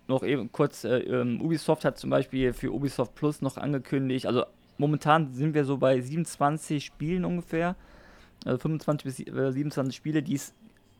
noch 0.09 0.23
eben 0.23 0.51
kurz, 0.53 0.85
äh, 0.85 0.99
ähm, 0.99 1.41
Ubisoft 1.41 1.85
hat 1.85 1.99
zum 1.99 2.11
Beispiel 2.11 2.53
für 2.53 2.73
Ubisoft 2.73 3.15
Plus 3.15 3.43
noch 3.43 3.57
angekündigt, 3.57 4.27
also 4.27 4.45
momentan 4.79 5.33
sind 5.33 5.55
wir 5.55 5.65
so 5.65 5.79
bei 5.79 6.01
27 6.01 6.85
Spielen 6.85 7.25
ungefähr, 7.25 7.77
also 8.45 8.59
25 8.59 9.05
bis 9.05 9.17
sie- 9.17 9.27
äh, 9.27 9.53
27 9.53 9.95
Spiele, 9.97 10.23
die 10.23 10.35
es 10.35 10.53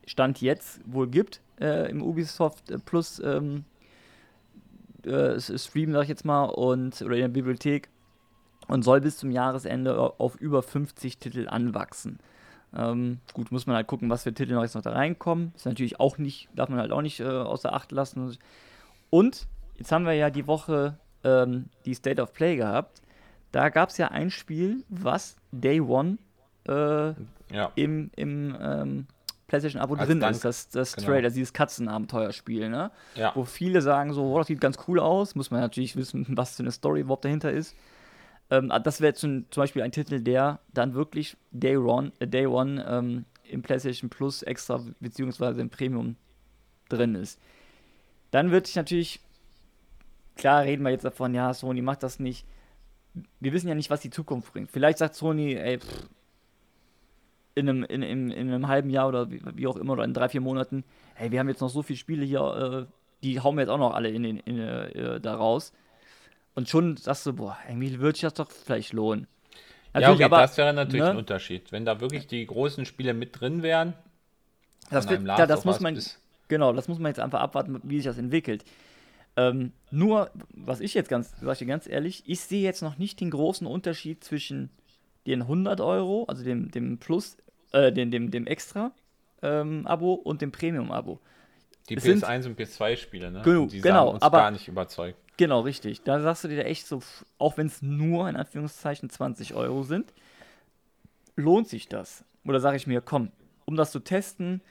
Stand 0.07 0.41
jetzt 0.41 0.81
wohl 0.87 1.09
gibt 1.09 1.41
äh, 1.61 1.91
im 1.91 2.01
Ubisoft 2.03 2.71
äh, 2.71 2.79
Plus 2.79 3.21
ähm, 3.25 3.65
äh, 5.05 5.39
Stream, 5.41 5.93
sag 5.93 6.03
ich 6.05 6.09
jetzt 6.09 6.25
mal, 6.25 6.45
und 6.45 7.01
oder 7.03 7.15
in 7.17 7.23
der 7.23 7.29
Bibliothek 7.29 7.89
und 8.69 8.83
soll 8.83 9.01
bis 9.01 9.19
zum 9.19 9.31
Jahresende 9.31 9.99
au- 9.99 10.15
auf 10.19 10.37
über 10.41 10.63
50 10.63 11.19
Titel 11.19 11.49
anwachsen. 11.49 12.19
Ähm, 12.77 13.21
gut, 13.33 13.51
muss 13.51 13.67
man 13.67 13.77
halt 13.77 13.87
gucken, 13.87 14.11
was 14.11 14.23
für 14.25 14.35
Titel 14.35 14.55
noch 14.55 14.63
jetzt 14.63 14.75
noch 14.75 14.83
da 14.83 14.93
reinkommen. 14.93 15.53
Ist 15.57 15.67
natürlich 15.67 15.99
auch 15.99 16.19
nicht, 16.19 16.49
darf 16.55 16.69
man 16.69 16.79
halt 16.79 16.93
auch 16.93 17.03
nicht 17.03 17.21
äh, 17.21 17.25
außer 17.25 17.73
Acht 17.73 17.93
lassen. 17.93 18.37
Und 19.11 19.47
jetzt 19.77 19.93
haben 19.93 20.05
wir 20.05 20.13
ja 20.13 20.31
die 20.31 20.47
Woche 20.47 20.99
ähm, 21.25 21.67
die 21.85 21.95
State 21.95 22.21
of 22.21 22.33
Play 22.33 22.57
gehabt. 22.57 23.03
Da 23.53 23.69
gab 23.71 23.89
es 23.89 23.99
ja 23.99 24.09
ein 24.09 24.31
Spiel, 24.31 24.85
was 24.89 25.37
Day 25.53 25.81
One 25.81 26.19
äh, 26.69 27.15
Ja. 27.55 27.73
im, 27.77 28.11
im 28.17 28.57
ähm, 28.61 29.07
PlayStation-Abo 29.47 29.95
Als 29.95 30.09
drin 30.09 30.21
Dank, 30.21 30.35
ist. 30.35 30.45
Das, 30.45 30.69
das 30.69 30.97
genau. 30.97 31.09
Trailer, 31.09 31.25
also 31.27 31.37
dieses 31.37 31.53
Katzenabenteuerspiel, 31.53 32.69
ne? 32.69 32.91
Ja. 33.15 33.33
Wo 33.35 33.45
viele 33.45 33.81
sagen 33.81 34.13
so, 34.13 34.25
oh, 34.25 34.39
das 34.39 34.49
sieht 34.49 34.61
ganz 34.61 34.77
cool 34.89 34.99
aus. 34.99 35.35
Muss 35.35 35.51
man 35.51 35.61
natürlich 35.61 35.97
wissen, 35.97 36.27
was 36.37 36.57
für 36.57 36.63
eine 36.63 36.73
Story 36.73 37.01
überhaupt 37.01 37.25
dahinter 37.25 37.53
ist. 37.53 37.75
Ähm, 38.51 38.71
ah, 38.71 38.79
das 38.79 39.01
wäre 39.01 39.15
zum, 39.15 39.51
zum 39.51 39.63
Beispiel 39.63 39.83
ein 39.83 39.93
Titel, 39.93 40.21
der 40.21 40.61
dann 40.73 40.95
wirklich 40.95 41.37
Day 41.51 41.77
One, 41.77 42.13
äh, 42.21 42.29
Day 42.29 42.47
One 42.47 42.85
ähm, 42.89 43.25
im 43.45 43.63
PlayStation 43.63 44.11
Plus 44.11 44.43
extra 44.43 44.83
beziehungsweise 45.01 45.61
im 45.61 45.71
Premium 45.71 46.17
drin 46.89 47.15
ist. 47.15 47.41
Dann 48.31 48.51
wird 48.51 48.67
sich 48.67 48.77
natürlich, 48.77 49.21
klar 50.37 50.63
reden 50.63 50.83
wir 50.85 50.91
jetzt 50.91 51.05
davon, 51.05 51.35
ja, 51.35 51.53
Sony 51.55 51.83
macht 51.83 52.03
das 52.03 52.21
nicht. 52.21 52.47
Wir 53.41 53.53
wissen 53.53 53.69
ja 53.69 53.75
nicht, 53.75 53.91
was 53.91 54.01
die 54.01 54.11
Zukunft 54.11 54.53
bringt. 54.53 54.71
Vielleicht 54.71 54.99
sagt 54.99 55.15
Sony, 55.15 55.55
ey, 55.55 55.79
pff, 55.79 56.09
in 57.57 57.69
einem, 57.69 57.85
in, 57.85 58.03
in, 58.03 58.31
in 58.31 58.53
einem 58.53 58.69
halben 58.69 58.91
Jahr 58.91 59.09
oder 59.09 59.31
wie, 59.31 59.41
wie 59.55 59.67
auch 59.67 59.77
immer, 59.77 59.95
oder 59.95 60.05
in 60.05 60.13
drei, 60.13 60.29
vier 60.29 60.43
Monaten, 60.43 60.85
hey, 61.15 61.33
wir 61.33 61.41
haben 61.41 61.49
jetzt 61.49 61.63
noch 61.63 61.71
so 61.71 61.83
viele 61.83 61.97
Spiele 61.97 62.25
hier, 62.25 62.87
äh, 62.89 62.93
die 63.23 63.41
hauen 63.41 63.57
wir 63.57 63.63
jetzt 63.63 63.71
auch 63.71 63.79
noch 63.79 63.95
alle 63.95 64.11
in 64.11 64.23
den, 64.23 64.39
in, 64.41 64.59
äh, 64.59 65.21
da 65.21 65.35
raus. 65.35 65.73
Und 66.57 66.71
schon 66.71 66.97
sagst 66.97 67.27
du, 67.27 67.35
boah, 67.35 67.57
irgendwie 67.69 67.99
würde 68.01 68.17
sich 68.17 68.23
das 68.23 68.35
doch 68.35 68.51
vielleicht 68.51 68.95
lohnen. 68.95 69.29
Ja, 69.95 70.11
okay, 70.11 70.25
aber, 70.25 70.39
das 70.39 70.57
wäre 70.57 70.73
natürlich 70.73 71.05
ne? 71.05 71.11
ein 71.11 71.17
Unterschied. 71.17 71.71
Wenn 71.71 71.85
da 71.85 72.01
wirklich 72.01 72.27
die 72.27 72.45
großen 72.45 72.85
Spiele 72.87 73.15
mit 73.15 73.39
drin 73.39 73.63
wären, 73.63 73.95
das, 74.91 75.09
wird, 75.09 75.23
Last 75.23 75.49
das 75.51 75.65
muss 75.65 75.77
Us 75.77 75.81
man, 75.83 76.01
genau, 76.49 76.73
das 76.73 76.89
muss 76.89 76.99
man 76.99 77.11
jetzt 77.11 77.21
einfach 77.21 77.41
abwarten, 77.41 77.81
wie 77.83 77.97
sich 77.97 78.07
das 78.07 78.19
entwickelt. 78.19 78.65
Ähm, 79.37 79.73
nur, 79.91 80.31
was 80.55 80.81
ich 80.81 80.95
jetzt 80.95 81.11
ganz, 81.11 81.35
sag 81.41 81.53
ich 81.53 81.59
dir 81.59 81.67
ganz 81.67 81.87
ehrlich, 81.87 82.23
ich 82.27 82.41
sehe 82.41 82.63
jetzt 82.63 82.83
noch 82.83 82.97
nicht 82.97 83.21
den 83.21 83.31
großen 83.31 83.67
Unterschied 83.67 84.25
zwischen 84.25 84.71
den 85.27 85.43
100 85.43 85.81
Euro, 85.83 86.25
also 86.25 86.43
dem, 86.43 86.71
dem 86.71 86.99
Plus, 86.99 87.37
äh, 87.73 87.93
dem, 87.93 88.11
dem, 88.11 88.31
dem 88.31 88.47
Extra-Abo 88.47 90.15
und 90.15 90.41
dem 90.41 90.53
Premium-Abo. 90.53 91.21
die 91.91 91.97
Es 91.97 92.05
sind- 92.05 92.25
PS1 92.25 92.47
und 92.47 92.59
PS2-Spiele, 92.59 93.31
ne? 93.31 93.43
Genau, 93.45 93.67
die 93.67 93.81
genau, 93.81 94.17
aber- 94.21 94.39
gar 94.39 94.51
nicht 94.51 94.69
überzeugt. 94.69 95.19
Genau, 95.37 95.61
richtig. 95.61 96.03
Da 96.03 96.21
sagst 96.21 96.45
du 96.45 96.49
dir 96.49 96.65
echt 96.65 96.87
so, 96.87 97.03
auch 97.39 97.59
wenn 97.59 97.67
es 97.67 97.83
nur 97.83 98.29
in 98.29 98.37
Anführungszeichen 98.37 99.11
20 99.11 99.55
Euro 99.55 99.83
sind, 99.83 100.13
lohnt 101.37 101.69
sich 101.69 101.89
das? 101.89 102.25
Oder 102.45 102.61
sage 102.61 102.77
ich 102.77 102.87
mir, 102.87 103.03
komm, 103.03 103.31
um 103.67 103.77
das 103.77 103.91
zu 103.93 104.01
testen, 104.01 104.63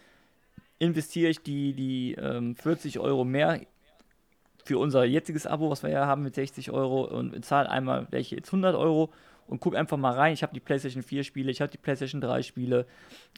investiere 0.80 1.30
ich 1.30 1.43
die, 1.43 1.74
die 1.74 2.16
ähm, 2.16 2.55
40 2.55 2.99
Euro 2.99 3.26
mehr 3.26 3.61
für 4.63 4.80
unser 4.80 5.05
jetziges 5.05 5.45
Abo, 5.45 5.70
was 5.70 5.84
wir 5.84 5.91
ja 5.91 6.07
haben 6.07 6.24
mit 6.24 6.34
60 6.34 6.72
Euro 6.72 7.03
und 7.03 7.45
zahle 7.45 7.70
einmal 7.70 8.07
welche 8.09 8.36
jetzt 8.36 8.49
100 8.49 8.76
Euro 8.76 9.13
und 9.45 9.59
guck 9.59 9.76
einfach 9.76 9.97
mal 9.97 10.13
rein. 10.13 10.34
Ich 10.34 10.41
habe 10.41 10.53
die 10.53 10.59
PlayStation 10.59 11.03
4 11.03 11.24
Spiele, 11.24 11.51
ich 11.51 11.61
habe 11.61 11.72
die 11.72 11.78
PlayStation 11.78 12.22
3 12.22 12.41
Spiele, 12.41 12.88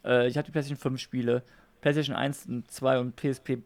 äh, 0.05 0.27
ich 0.29 0.37
habe 0.37 0.45
die 0.45 0.51
PlayStation 0.51 0.79
5 0.79 1.01
Spiele, 1.01 1.43
PlayStation 1.81 2.15
1 2.15 2.45
und 2.45 2.71
2 2.71 2.99
und 2.99 3.17
PSP 3.17 3.57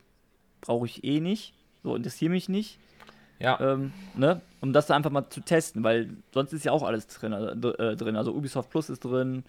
brauche 0.62 0.88
ich 0.88 1.03
eh 1.03 1.20
nicht. 1.20 1.53
So 1.84 1.95
interessiere 1.95 2.32
mich 2.32 2.49
nicht 2.49 2.80
Ja, 3.42 3.60
ähm, 3.60 3.92
ne? 4.16 4.42
um 4.62 4.74
das 4.74 4.92
einfach 4.92 5.10
mal 5.10 5.30
zu 5.30 5.42
testen, 5.42 5.84
weil 5.84 6.12
sonst 6.34 6.54
ist 6.54 6.66
ja 6.66 6.72
auch 6.72 6.84
alles 6.84 7.08
drin. 7.08 7.34
Also, 7.34 7.74
äh, 7.76 7.96
drin. 7.96 8.16
also 8.16 8.32
Ubisoft 8.34 8.70
Plus 8.70 8.89
ist 8.89 9.04
drin. 9.04 9.44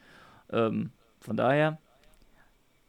Ähm, 0.51 0.91
von 1.21 1.37
daher. 1.37 1.79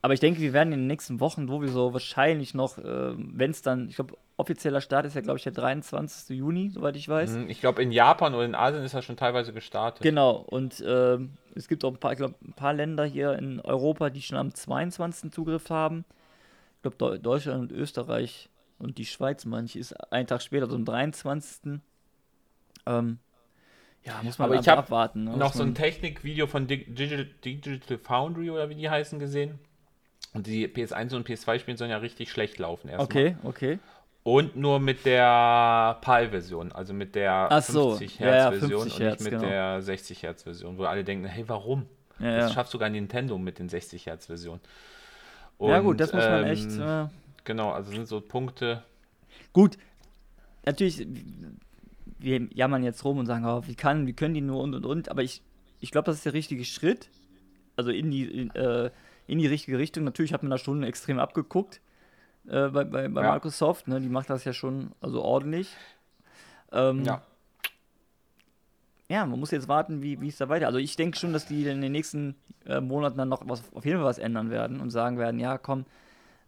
Aber 0.01 0.13
ich 0.13 0.19
denke, 0.19 0.41
wir 0.41 0.51
werden 0.53 0.73
in 0.73 0.81
den 0.81 0.87
nächsten 0.87 1.19
Wochen 1.19 1.47
sowieso 1.47 1.93
wahrscheinlich 1.93 2.53
noch, 2.53 2.77
ähm, 2.77 3.31
wenn 3.35 3.51
es 3.51 3.61
dann, 3.61 3.87
ich 3.87 3.95
glaube, 3.95 4.15
offizieller 4.35 4.81
Start 4.81 5.05
ist 5.05 5.13
ja, 5.13 5.21
glaube 5.21 5.37
ich, 5.37 5.43
der 5.43 5.53
23. 5.53 6.37
Juni, 6.37 6.69
soweit 6.69 6.95
ich 6.95 7.07
weiß. 7.07 7.31
Mhm, 7.31 7.49
ich 7.49 7.61
glaube, 7.61 7.81
in 7.81 7.91
Japan 7.91 8.33
oder 8.33 8.43
in 8.43 8.55
Asien 8.55 8.83
ist 8.83 8.93
das 8.93 9.05
schon 9.05 9.15
teilweise 9.15 9.53
gestartet. 9.53 10.01
Genau, 10.01 10.37
und 10.37 10.83
ähm, 10.85 11.31
es 11.55 11.67
gibt 11.67 11.85
auch 11.85 11.91
ein 11.91 11.97
paar, 11.97 12.11
ich 12.11 12.17
glaub, 12.17 12.33
ein 12.41 12.53
paar 12.53 12.73
Länder 12.73 13.05
hier 13.05 13.33
in 13.33 13.59
Europa, 13.61 14.09
die 14.09 14.21
schon 14.21 14.37
am 14.37 14.53
22. 14.53 15.31
Zugriff 15.31 15.69
haben. 15.69 16.03
Ich 16.77 16.81
glaube, 16.81 16.97
Deu 16.97 17.17
Deutschland 17.17 17.71
und 17.71 17.77
Österreich 17.77 18.49
und 18.79 18.97
die 18.97 19.05
Schweiz, 19.05 19.45
manche, 19.45 19.79
ist 19.79 19.93
einen 20.11 20.27
Tag 20.27 20.41
später, 20.41 20.63
also 20.65 20.75
am 20.75 20.85
23. 20.85 21.79
Ähm, 22.85 23.19
ja, 24.03 24.21
muss 24.23 24.37
man 24.37 24.51
Aber 24.51 24.59
ich 24.59 24.69
abwarten. 24.69 25.23
Ne, 25.25 25.37
noch 25.37 25.53
so 25.53 25.63
ein 25.63 25.75
Technikvideo 25.75 26.47
von 26.47 26.67
Dig- 26.67 26.93
Digital, 26.95 27.25
Digital 27.45 27.97
Foundry 27.97 28.49
oder 28.49 28.69
wie 28.69 28.75
die 28.75 28.89
heißen 28.89 29.17
gesehen. 29.19 29.59
Und 30.33 30.47
die 30.47 30.67
PS1 30.67 31.15
und 31.15 31.27
PS2-Spiele 31.27 31.77
sollen 31.77 31.91
ja 31.91 31.97
richtig 31.97 32.31
schlecht 32.31 32.57
laufen 32.59 32.89
erstmal. 32.89 33.05
Okay, 33.05 33.37
okay. 33.43 33.79
Und 34.23 34.55
nur 34.55 34.79
mit 34.79 35.05
der 35.05 35.97
PAL-Version, 36.01 36.71
also 36.71 36.93
mit 36.93 37.13
der 37.13 37.47
Ach 37.49 37.61
so, 37.61 37.89
50 37.91 38.19
ja, 38.19 38.25
ja, 38.25 38.33
Hertz-Version 38.51 38.81
50 38.83 38.99
und 39.01 39.05
nicht 39.09 39.21
mit 39.21 39.31
genau. 39.31 39.45
der 39.45 39.81
60 39.81 40.23
Hertz-Version, 40.23 40.77
wo 40.77 40.85
alle 40.85 41.03
denken, 41.03 41.25
hey, 41.25 41.43
warum? 41.47 41.85
Ja, 42.19 42.37
Das 42.37 42.53
schafft 42.53 42.71
sogar 42.71 42.89
Nintendo 42.89 43.37
mit 43.37 43.59
den 43.59 43.67
60 43.69 44.05
Hertz-Versionen. 44.05 44.61
ja 45.59 45.79
gut, 45.79 45.99
das 45.99 46.13
muss 46.13 46.23
man 46.23 46.43
ähm, 46.45 46.51
echt. 46.51 46.71
Äh, 46.71 47.07
Genau, 47.43 47.71
also 47.71 47.91
sind 47.91 48.07
so 48.07 48.21
Punkte. 48.21 48.83
Gut, 49.51 49.77
natürlich, 50.65 51.05
wir 52.19 52.47
jammern 52.53 52.83
jetzt 52.83 53.03
rum 53.03 53.17
und 53.17 53.25
sagen, 53.25 53.45
oh, 53.45 53.63
wie 53.65 53.75
kann, 53.75 54.07
wie 54.07 54.13
können 54.13 54.33
die 54.33 54.41
nur 54.41 54.61
und 54.61 54.73
und 54.75 54.85
und, 54.85 55.09
aber 55.09 55.23
ich, 55.23 55.41
ich 55.79 55.91
glaube, 55.91 56.05
das 56.05 56.17
ist 56.17 56.25
der 56.25 56.33
richtige 56.33 56.63
Schritt. 56.65 57.09
Also 57.75 57.89
in 57.89 58.11
die, 58.11 58.25
in, 58.25 58.55
äh, 58.55 58.91
in 59.27 59.39
die 59.39 59.47
richtige 59.47 59.77
Richtung. 59.79 60.03
Natürlich 60.03 60.31
hat 60.33 60.43
man 60.43 60.51
da 60.51 60.57
schon 60.57 60.83
extrem 60.83 61.17
abgeguckt 61.19 61.81
äh, 62.47 62.69
bei, 62.69 62.83
bei, 62.83 63.07
bei 63.07 63.23
Ja. 63.23 63.33
Microsoft, 63.33 63.87
ne? 63.87 63.99
Die 63.99 64.09
macht 64.09 64.29
das 64.29 64.45
ja 64.45 64.53
schon 64.53 64.91
also 65.01 65.23
ordentlich. 65.23 65.75
Ähm, 66.71 67.03
Ja. 67.03 67.23
ja, 69.09 69.25
man 69.25 69.39
muss 69.39 69.51
jetzt 69.51 69.67
warten, 69.67 70.01
wie, 70.01 70.21
wie 70.21 70.27
es 70.27 70.37
da 70.37 70.49
weiter. 70.49 70.67
Also 70.67 70.77
ich 70.77 70.95
denke 70.95 71.17
schon, 71.17 71.33
dass 71.33 71.47
die 71.47 71.65
in 71.65 71.81
den 71.81 71.91
nächsten 71.91 72.35
äh, 72.65 72.79
Monaten 72.79 73.17
dann 73.17 73.29
noch 73.29 73.41
was, 73.49 73.63
auf 73.73 73.85
jeden 73.85 73.97
Fall 73.97 74.05
was 74.05 74.19
ändern 74.19 74.49
werden 74.51 74.79
und 74.79 74.91
sagen 74.91 75.17
werden, 75.17 75.39
ja, 75.39 75.57
komm, 75.57 75.85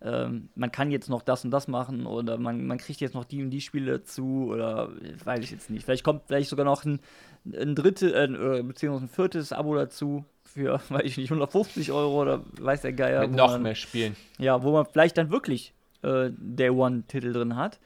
ähm, 0.02 0.50
man 0.56 0.72
kann 0.72 0.92
jetzt 0.92 1.10
noch 1.10 1.22
das 1.22 1.46
und 1.46 1.52
das 1.52 1.68
machen 1.68 2.06
oder 2.06 2.38
man, 2.38 2.66
man 2.66 2.78
kriegt 2.78 3.02
jetzt 3.02 3.16
noch 3.16 3.26
die 3.26 3.42
und 3.42 3.50
die 3.50 3.62
Spiele 3.62 4.00
dazu 4.00 4.50
oder 4.52 4.90
weiß 5.24 5.44
ich 5.44 5.52
jetzt 5.52 5.70
nicht. 5.70 5.86
Vielleicht 5.86 6.04
kommt 6.04 6.24
vielleicht 6.28 6.50
sogar 6.50 6.66
noch 6.66 6.84
ein, 6.86 7.00
ein 7.46 7.76
drittes, 7.76 8.12
äh, 8.12 8.26
äh, 8.26 8.62
beziehungsweise 8.64 9.06
ein 9.06 9.10
viertes 9.10 9.54
Abo 9.54 9.76
dazu 9.76 10.26
für, 10.44 10.82
weiß 10.90 11.04
ich 11.04 11.18
nicht, 11.18 11.32
150 11.32 11.92
Euro 11.92 12.22
oder 12.22 12.42
weiß 12.60 12.82
der 12.82 12.94
Geier. 12.94 13.22
mit 13.22 13.32
noch 13.32 13.52
man, 13.52 13.64
mehr 13.64 13.76
Spielen. 13.76 14.16
Ja, 14.38 14.64
wo 14.64 14.72
man 14.72 14.86
vielleicht 14.86 15.18
dann 15.18 15.32
wirklich 15.32 15.74
äh, 16.02 16.30
Day 16.38 16.70
One-Titel 16.70 17.34
drin 17.34 17.56
hat. 17.56 17.80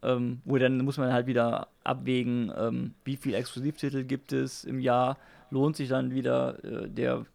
Ähm, 0.00 0.42
wo 0.44 0.58
dann 0.58 0.78
muss 0.84 0.96
man 0.96 1.12
halt 1.12 1.26
wieder 1.26 1.66
abwägen, 1.82 2.52
ähm, 2.56 2.94
wie 3.04 3.16
viel 3.16 3.34
Exklusivtitel 3.34 4.04
gibt 4.04 4.32
es 4.32 4.62
im 4.62 4.78
Jahr, 4.78 5.18
lohnt 5.50 5.74
sich 5.74 5.88
dann 5.88 6.14
wieder 6.14 6.62
äh, 6.62 6.88
der 6.88 7.26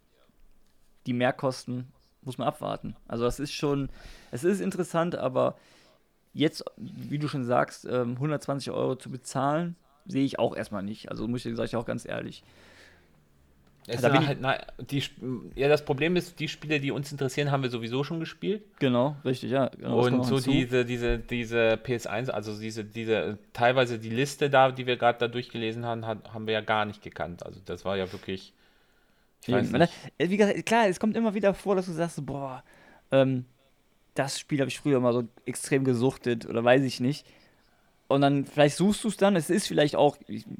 die 1.06 1.14
Mehrkosten, 1.14 1.88
muss 2.26 2.38
man 2.38 2.48
abwarten. 2.48 2.96
Also 3.08 3.24
das 3.24 3.40
ist 3.40 3.54
schon, 3.54 3.90
es 4.32 4.44
ist 4.44 4.62
interessant, 4.62 5.16
aber 5.16 5.56
jetzt, 6.34 6.64
wie 6.78 7.20
du 7.20 7.28
schon 7.28 7.46
sagst, 7.46 7.86
ähm, 7.86 8.14
120 8.14 8.72
Euro 8.72 8.96
zu 8.96 9.10
bezahlen, 9.10 9.76
sehe 10.06 10.26
ich 10.26 10.40
auch 10.40 10.56
erstmal 10.56 10.84
nicht. 10.84 11.10
Also 11.10 11.28
muss 11.28 11.46
ich, 11.46 11.56
sage 11.56 11.68
ich 11.68 11.76
auch 11.76 11.86
ganz 11.86 12.06
ehrlich. 12.06 12.44
Es 13.86 14.02
Da 14.02 14.26
halt, 14.26 14.40
na, 14.40 14.58
die, 14.80 15.04
ja, 15.56 15.68
das 15.68 15.84
Problem 15.84 16.16
ist, 16.16 16.40
die 16.40 16.48
Spiele, 16.48 16.80
die 16.80 16.92
uns 16.92 17.12
interessieren, 17.12 17.52
haben 17.52 17.64
wir 17.64 17.70
sowieso 17.70 18.06
schon 18.06 18.20
gespielt. 18.22 18.64
Genau, 18.80 19.18
richtig, 19.26 19.52
ja. 19.52 19.68
Genau, 19.68 20.06
und 20.06 20.24
so 20.24 20.36
hinzu. 20.36 20.52
diese, 20.52 20.86
diese, 20.86 21.20
diese 21.20 21.74
PS1, 21.84 22.30
also 22.30 22.58
diese, 22.58 22.86
diese, 22.86 23.40
teilweise 23.52 24.00
die 24.00 24.10
Liste 24.10 24.50
da, 24.50 24.72
die 24.72 24.88
wir 24.88 24.96
gerade 24.96 25.20
da 25.20 25.28
durchgelesen 25.28 25.86
haben, 25.86 26.06
hat, 26.06 26.34
haben 26.34 26.48
wir 26.48 26.54
ja 26.54 26.62
gar 26.62 26.86
nicht 26.86 27.02
gekannt. 27.02 27.46
Also 27.46 27.60
das 27.66 27.84
war 27.84 27.98
ja 27.98 28.12
wirklich. 28.12 28.54
Ich 29.46 29.54
weiß 29.54 29.72
nicht. 29.72 29.92
Äh, 30.18 30.30
Wie 30.30 30.38
gesagt, 30.38 30.66
klar, 30.66 30.88
es 30.88 31.00
kommt 31.00 31.16
immer 31.18 31.34
wieder 31.34 31.54
vor, 31.54 31.76
dass 31.76 31.86
du 31.86 31.92
sagst, 31.92 32.26
boah, 32.26 32.64
ähm, 33.12 33.46
das 34.16 34.40
Spiel 34.40 34.60
habe 34.60 34.70
ich 34.70 34.80
früher 34.80 35.00
mal 35.00 35.14
so 35.14 35.24
extrem 35.46 35.84
gesuchtet 35.84 36.46
oder 36.46 36.64
weiß 36.64 36.84
ich 36.84 37.00
nicht. 37.00 37.26
Und 38.08 38.22
dann, 38.22 38.46
vielleicht 38.46 38.76
suchst 38.76 39.04
du 39.04 39.08
es 39.08 39.18
dann, 39.18 39.36
es 39.36 39.50
ist 39.50 39.68
vielleicht 39.68 39.96
auch 39.96 40.18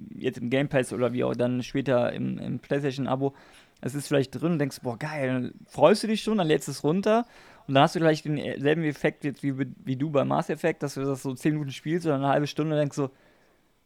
jetzt 0.10 0.40
im 0.40 0.50
Game 0.50 0.70
Pass 0.70 0.92
oder 0.92 1.14
wie 1.14 1.24
auch 1.24 1.36
dann 1.36 1.62
später 1.62 2.12
im, 2.12 2.40
im 2.40 2.60
PlayStation-Abo, 2.60 3.34
es 3.82 3.96
ist 3.96 4.08
vielleicht 4.08 4.32
drin 4.32 4.54
und 4.54 4.60
denkst, 4.60 4.80
boah, 4.82 4.98
geil, 4.98 5.28
dann 5.28 5.54
freust 5.68 6.04
du 6.04 6.08
dich 6.08 6.24
schon, 6.24 6.38
dann 6.38 6.48
lädst 6.48 6.68
du 6.68 6.72
es 6.72 6.84
runter 6.84 7.26
und 7.68 7.76
dann 7.76 7.84
hast 7.84 7.96
du 7.96 8.00
vielleicht 8.00 8.26
denselben 8.26 8.84
Effekt 8.84 9.24
jetzt 9.24 9.44
wie, 9.44 9.54
wie 9.58 9.96
du 9.98 10.10
bei 10.10 10.24
Mass 10.24 10.50
Effect, 10.50 10.84
dass 10.84 10.96
du 10.96 11.04
das 11.04 11.22
so 11.22 11.34
10 11.34 11.54
Minuten 11.54 11.72
spielst 11.72 12.06
oder 12.06 12.16
eine 12.16 12.28
halbe 12.28 12.48
Stunde 12.48 12.74
und 12.74 12.80
denkst 12.80 12.96
so, 12.96 13.10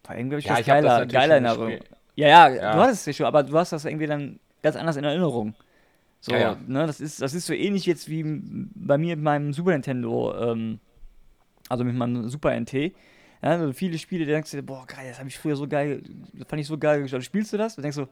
boah, 0.04 0.16
irgendwie 0.16 0.36
habe 0.36 0.40
ich 0.40 0.46
Ja, 0.46 0.52
das 0.52 0.60
ich 0.62 0.70
hab 0.70 0.82
das 0.82 0.94
geiler, 0.94 1.06
geiler 1.08 1.38
in 1.38 1.46
Erinnerung. 1.46 1.80
Ja, 2.16 2.28
ja, 2.28 2.50
Ja. 2.50 2.74
du 2.74 2.80
hattest 2.80 3.02
es 3.02 3.06
ja 3.08 3.14
schon, 3.14 3.26
aber 3.26 3.44
du 3.44 3.58
hast 3.58 3.72
das 3.72 3.86
irgendwie 3.86 4.08
dann 4.08 4.40
ganz 4.64 4.76
anders 4.76 4.96
in 4.98 5.04
Erinnerung. 5.04 5.56
So, 6.20 6.32
Ja, 6.34 6.40
ja. 6.40 6.58
ne, 6.68 6.88
das 6.88 7.00
ist, 7.00 7.22
das 7.22 7.34
ist 7.34 7.46
so 7.46 7.54
ähnlich 7.54 7.86
jetzt 7.86 8.10
wie 8.10 8.24
bei 8.26 8.98
mir 8.98 9.16
mit 9.16 9.24
meinem 9.24 9.54
Super 9.54 9.72
Nintendo, 9.72 10.34
ähm, 10.52 10.80
also 11.70 11.84
mit 11.84 11.96
meinem 11.96 12.28
Super 12.30 12.54
NT. 12.60 12.74
Ja, 12.74 12.92
also 13.42 13.72
viele 13.72 13.98
Spiele, 14.00 14.26
da 14.26 14.32
denkst 14.34 14.52
du 14.52 14.58
dir, 14.58 14.64
boah, 14.64 14.86
geil, 14.88 15.06
das 15.10 15.20
habe 15.20 15.30
ich 15.30 15.38
früher 15.38 15.56
so 15.56 15.68
geil, 15.68 16.02
das 16.34 16.48
fand 16.48 16.60
ich 16.60 16.68
so 16.68 16.78
geil 16.78 17.02
gespielt. 17.02 17.24
Spielst 17.24 17.54
du 17.54 17.58
das? 17.58 17.78
Und 17.78 17.84
denkst 17.84 17.98
du, 17.98 18.08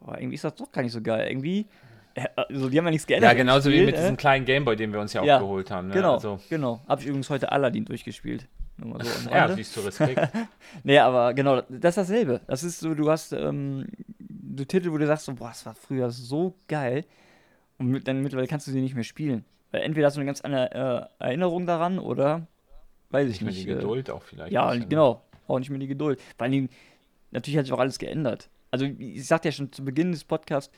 boah, 0.00 0.16
irgendwie 0.16 0.36
ist 0.36 0.44
das 0.44 0.54
doch 0.54 0.70
gar 0.70 0.82
nicht 0.82 0.92
so 0.92 1.00
geil. 1.02 1.28
Irgendwie, 1.28 1.66
äh, 2.14 2.26
also 2.36 2.68
die 2.68 2.78
haben 2.78 2.84
ja 2.84 2.90
nichts 2.92 3.06
geändert. 3.06 3.32
Ja, 3.32 3.36
genauso 3.36 3.70
wie 3.70 3.74
Spiel, 3.74 3.86
mit 3.86 3.96
äh. 3.96 4.00
diesem 4.02 4.16
kleinen 4.16 4.44
Gameboy, 4.44 4.76
den 4.76 4.92
wir 4.92 5.00
uns 5.00 5.12
ja 5.12 5.20
auch 5.22 5.26
Ja, 5.26 5.38
geholt 5.40 5.70
haben. 5.72 5.88
Ne? 5.88 5.94
Genau, 5.94 6.14
Also, 6.14 6.38
genau. 6.48 6.80
Habe 6.86 7.00
ich 7.00 7.08
übrigens 7.08 7.28
heute 7.28 7.50
Aladdin 7.50 7.84
durchgespielt. 7.84 8.46
Nur 8.76 9.02
so 9.04 9.30
Ja, 9.30 9.52
siehst 9.52 9.76
du 9.76 9.80
Respekt. 9.80 10.20
Nee, 10.84 10.98
aber 10.98 11.34
genau, 11.34 11.60
das 11.62 11.90
ist 11.90 11.98
dasselbe. 11.98 12.40
Das 12.46 12.62
ist 12.62 12.78
so, 12.80 12.94
du 12.94 13.10
hast 13.10 13.32
ähm, 13.32 13.86
so 14.56 14.64
Titel, 14.64 14.92
wo 14.92 14.98
du 14.98 15.06
sagst, 15.06 15.24
so, 15.24 15.34
boah, 15.34 15.48
das 15.48 15.64
war 15.66 15.74
früher 15.74 16.10
so 16.10 16.56
geil. 16.68 17.04
Und 17.78 17.88
mit, 17.88 18.08
dann 18.08 18.22
mittlerweile 18.22 18.48
kannst 18.48 18.66
du 18.66 18.70
sie 18.70 18.80
nicht 18.80 18.94
mehr 18.94 19.04
spielen. 19.04 19.44
Weil 19.70 19.82
entweder 19.82 20.06
hast 20.06 20.16
du 20.16 20.20
eine 20.20 20.26
ganz 20.26 20.40
andere 20.42 21.10
äh, 21.20 21.24
Erinnerung 21.24 21.66
daran 21.66 21.98
oder 21.98 22.46
weiß 23.10 23.30
ich 23.30 23.40
Nicht 23.40 23.42
mehr 23.42 23.52
nicht. 23.52 23.66
die 23.66 23.70
äh, 23.70 23.74
Geduld 23.74 24.10
auch 24.10 24.22
vielleicht. 24.22 24.52
Ja, 24.52 24.70
bisschen. 24.70 24.88
genau. 24.88 25.22
Auch 25.46 25.58
nicht 25.58 25.70
mehr 25.70 25.78
die 25.78 25.86
Geduld. 25.86 26.20
Vor 26.36 26.48
Dingen, 26.48 26.68
natürlich 27.30 27.58
hat 27.58 27.66
sich 27.66 27.72
auch 27.72 27.78
alles 27.80 27.98
geändert. 27.98 28.50
Also, 28.70 28.86
ich 28.86 29.26
sagte 29.26 29.48
ja 29.48 29.52
schon 29.52 29.72
zu 29.72 29.84
Beginn 29.84 30.12
des 30.12 30.24
Podcasts, 30.24 30.72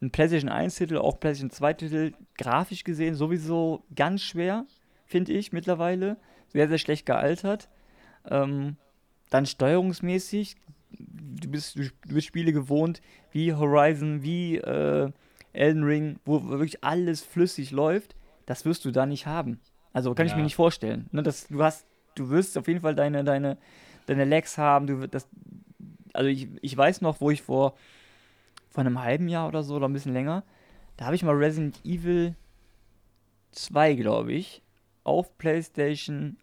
ein 0.00 0.10
PlayStation 0.10 0.50
1-Titel, 0.50 0.96
auch 0.96 1.18
PlayStation 1.18 1.50
2-Titel, 1.50 2.12
grafisch 2.36 2.84
gesehen 2.84 3.14
sowieso 3.14 3.84
ganz 3.94 4.22
schwer, 4.22 4.64
finde 5.06 5.32
ich 5.32 5.52
mittlerweile. 5.52 6.16
Sehr, 6.48 6.68
sehr 6.68 6.78
schlecht 6.78 7.04
gealtert. 7.04 7.68
Ähm, 8.30 8.76
dann 9.28 9.44
steuerungsmäßig, 9.44 10.56
du 10.98 11.48
bist, 11.48 11.76
du, 11.76 11.82
du 11.84 12.14
bist 12.14 12.26
Spiele 12.26 12.52
gewohnt 12.52 13.00
wie 13.30 13.52
Horizon, 13.54 14.22
wie 14.22 14.56
äh, 14.56 15.10
Elden 15.52 15.84
Ring, 15.84 16.18
wo 16.24 16.48
wirklich 16.48 16.82
alles 16.84 17.22
flüssig 17.22 17.70
läuft. 17.70 18.14
Das 18.46 18.64
wirst 18.64 18.84
du 18.84 18.90
da 18.90 19.06
nicht 19.06 19.26
haben. 19.26 19.60
Also 19.92 20.14
kann 20.14 20.26
ich 20.26 20.32
mir 20.32 20.38
Ja. 20.38 20.44
nicht 20.44 20.56
vorstellen. 20.56 21.08
Ne, 21.12 21.22
das, 21.22 21.48
du 21.48 21.62
hast, 21.62 21.86
du 22.14 22.30
wirst 22.30 22.56
auf 22.58 22.68
jeden 22.68 22.80
Fall 22.80 22.94
deine, 22.94 23.24
deine, 23.24 23.58
deine 24.06 24.24
Lags 24.24 24.58
haben. 24.58 24.86
Du 24.86 25.00
wirst 25.00 25.14
das, 25.14 25.28
also 26.12 26.28
ich, 26.28 26.48
ich 26.62 26.76
weiß 26.76 27.00
noch, 27.00 27.20
wo 27.20 27.30
ich 27.30 27.42
vor, 27.42 27.74
vor 28.70 28.80
einem 28.82 29.02
halben 29.02 29.28
Jahr 29.28 29.48
oder 29.48 29.62
so 29.62 29.76
oder 29.76 29.88
ein 29.88 29.92
bisschen 29.92 30.12
länger, 30.12 30.44
da 30.96 31.06
habe 31.06 31.14
ich 31.16 31.22
mal 31.22 31.34
Resident 31.34 31.80
Evil 31.84 32.34
2, 33.52 33.94
glaube 33.94 34.32
ich, 34.32 34.62
auf 35.04 35.36
PlayStation 35.38 36.36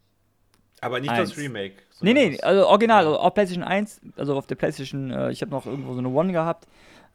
Aber 0.81 0.99
nicht 0.99 1.11
Eins. 1.11 1.29
das 1.29 1.37
Remake. 1.37 1.75
Nee, 2.01 2.09
sondern 2.09 2.23
nee, 2.29 2.31
das- 2.37 2.43
also 2.43 2.67
original, 2.67 3.05
also 3.05 3.19
auf 3.19 3.33
PlayStation 3.33 3.63
1, 3.63 4.01
also 4.17 4.35
auf 4.37 4.47
der 4.47 4.55
PlayStation, 4.55 5.11
äh, 5.11 5.31
ich 5.31 5.41
habe 5.41 5.51
noch 5.51 5.65
irgendwo 5.65 5.93
so 5.93 5.99
eine 5.99 6.09
One 6.09 6.31
gehabt. 6.31 6.67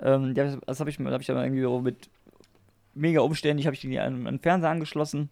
Ähm, 0.02 0.34
die 0.34 0.40
das 0.66 0.80
habe 0.80 0.90
ich, 0.90 0.98
hab 0.98 1.20
ich 1.20 1.26
dann 1.26 1.36
irgendwie 1.42 1.62
so 1.62 1.80
mit 1.80 2.08
mega 2.94 3.20
umständlich, 3.20 3.66
habe 3.66 3.74
ich 3.74 3.80
die 3.80 3.98
an, 3.98 4.26
an 4.26 4.34
den 4.36 4.40
Fernseher 4.40 4.70
angeschlossen 4.70 5.28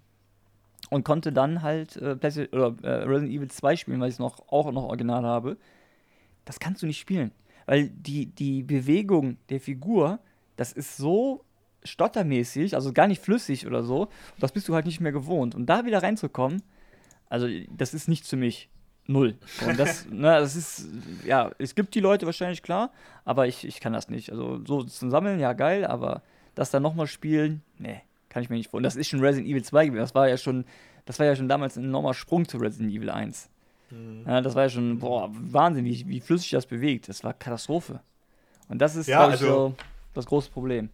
und 0.91 1.05
konnte 1.05 1.33
dann 1.33 1.63
halt 1.63 1.97
äh, 1.97 2.17
oder, 2.53 2.75
äh, 2.83 3.05
Resident 3.05 3.33
Evil 3.33 3.51
2 3.51 3.77
spielen, 3.77 4.01
weil 4.01 4.09
ich 4.09 4.15
es 4.15 4.19
noch, 4.19 4.49
auch 4.49 4.71
noch 4.71 4.85
original 4.85 5.25
habe. 5.25 5.57
Das 6.45 6.61
kannst 6.61 6.83
du 6.83 6.87
nicht 6.87 6.99
spielen, 6.99 7.33
weil 7.67 7.89
die, 7.91 8.27
die 8.27 8.63
Bewegung 8.63 9.37
der 9.51 9.61
Figur, 9.61 10.19
das 10.57 10.73
ist 10.73 10.97
so 10.97 11.45
stottermäßig, 11.85 12.75
also 12.75 12.93
gar 12.93 13.07
nicht 13.07 13.23
flüssig 13.23 13.67
oder 13.67 13.83
so, 13.83 14.09
das 14.39 14.53
bist 14.53 14.69
du 14.69 14.75
halt 14.75 14.87
nicht 14.87 15.01
mehr 15.01 15.13
gewohnt. 15.13 15.55
Und 15.55 15.67
da 15.67 15.85
wieder 15.85 16.03
reinzukommen, 16.03 16.63
also 17.29 17.47
das 17.77 17.95
ist 17.95 18.09
nichts 18.09 18.29
für 18.29 18.37
mich. 18.37 18.69
Null. 19.11 19.37
Und 19.67 19.79
das, 19.79 20.07
ne, 20.11 20.39
das 20.39 20.55
ist, 20.55 20.87
ja, 21.25 21.51
es 21.59 21.75
gibt 21.75 21.95
die 21.95 22.01
Leute 22.01 22.27
wahrscheinlich 22.27 22.63
klar, 22.63 22.93
aber 23.25 23.47
ich, 23.49 23.67
ich 23.67 23.81
kann 23.81 23.93
das 23.95 24.09
nicht. 24.09 24.31
Also 24.31 24.61
so 24.67 24.85
zum 24.85 25.11
Sammeln, 25.11 25.41
ja 25.41 25.55
geil, 25.55 25.85
aber 25.87 26.23
das 26.55 26.71
dann 26.71 26.83
nochmal 26.83 27.07
spielen, 27.07 27.63
nee, 27.79 28.03
kann 28.29 28.43
ich 28.43 28.51
mir 28.51 28.57
nicht 28.57 28.71
vorstellen. 28.71 28.85
Das 28.85 28.97
ist 28.97 29.09
schon 29.09 29.21
Resident 29.21 29.49
Evil 29.51 29.65
2 29.65 29.87
gewesen. 29.87 30.01
Das 30.01 30.15
war 30.15 30.29
ja 30.29 30.37
schon, 30.37 30.65
das 31.07 31.19
war 31.19 31.27
ja 31.27 31.35
schon 31.35 31.49
damals 31.49 31.77
ein 31.77 31.85
enormer 31.85 32.13
Sprung 32.15 32.47
zu 32.47 32.59
Resident 32.59 32.93
Evil 32.93 33.09
1. 33.11 33.49
Mhm. 33.91 34.25
Ja, 34.27 34.43
das 34.43 34.55
war 34.55 34.65
ja 34.65 34.69
schon, 34.69 34.99
boah, 34.99 35.31
Wahnsinn, 35.33 35.87
wie, 35.87 36.07
wie 36.07 36.21
flüssig 36.21 36.51
das 36.51 36.67
bewegt. 36.67 37.09
Das 37.09 37.25
war 37.25 37.33
Katastrophe. 37.33 38.01
Und 38.69 38.79
das 38.81 38.95
ist, 38.95 39.07
Ja, 39.07 39.21
glaub 39.27 39.29
ich, 39.35 39.41
also- 39.41 39.47
so 39.71 39.75
das 40.13 40.27
große 40.27 40.51
Problem. 40.51 40.91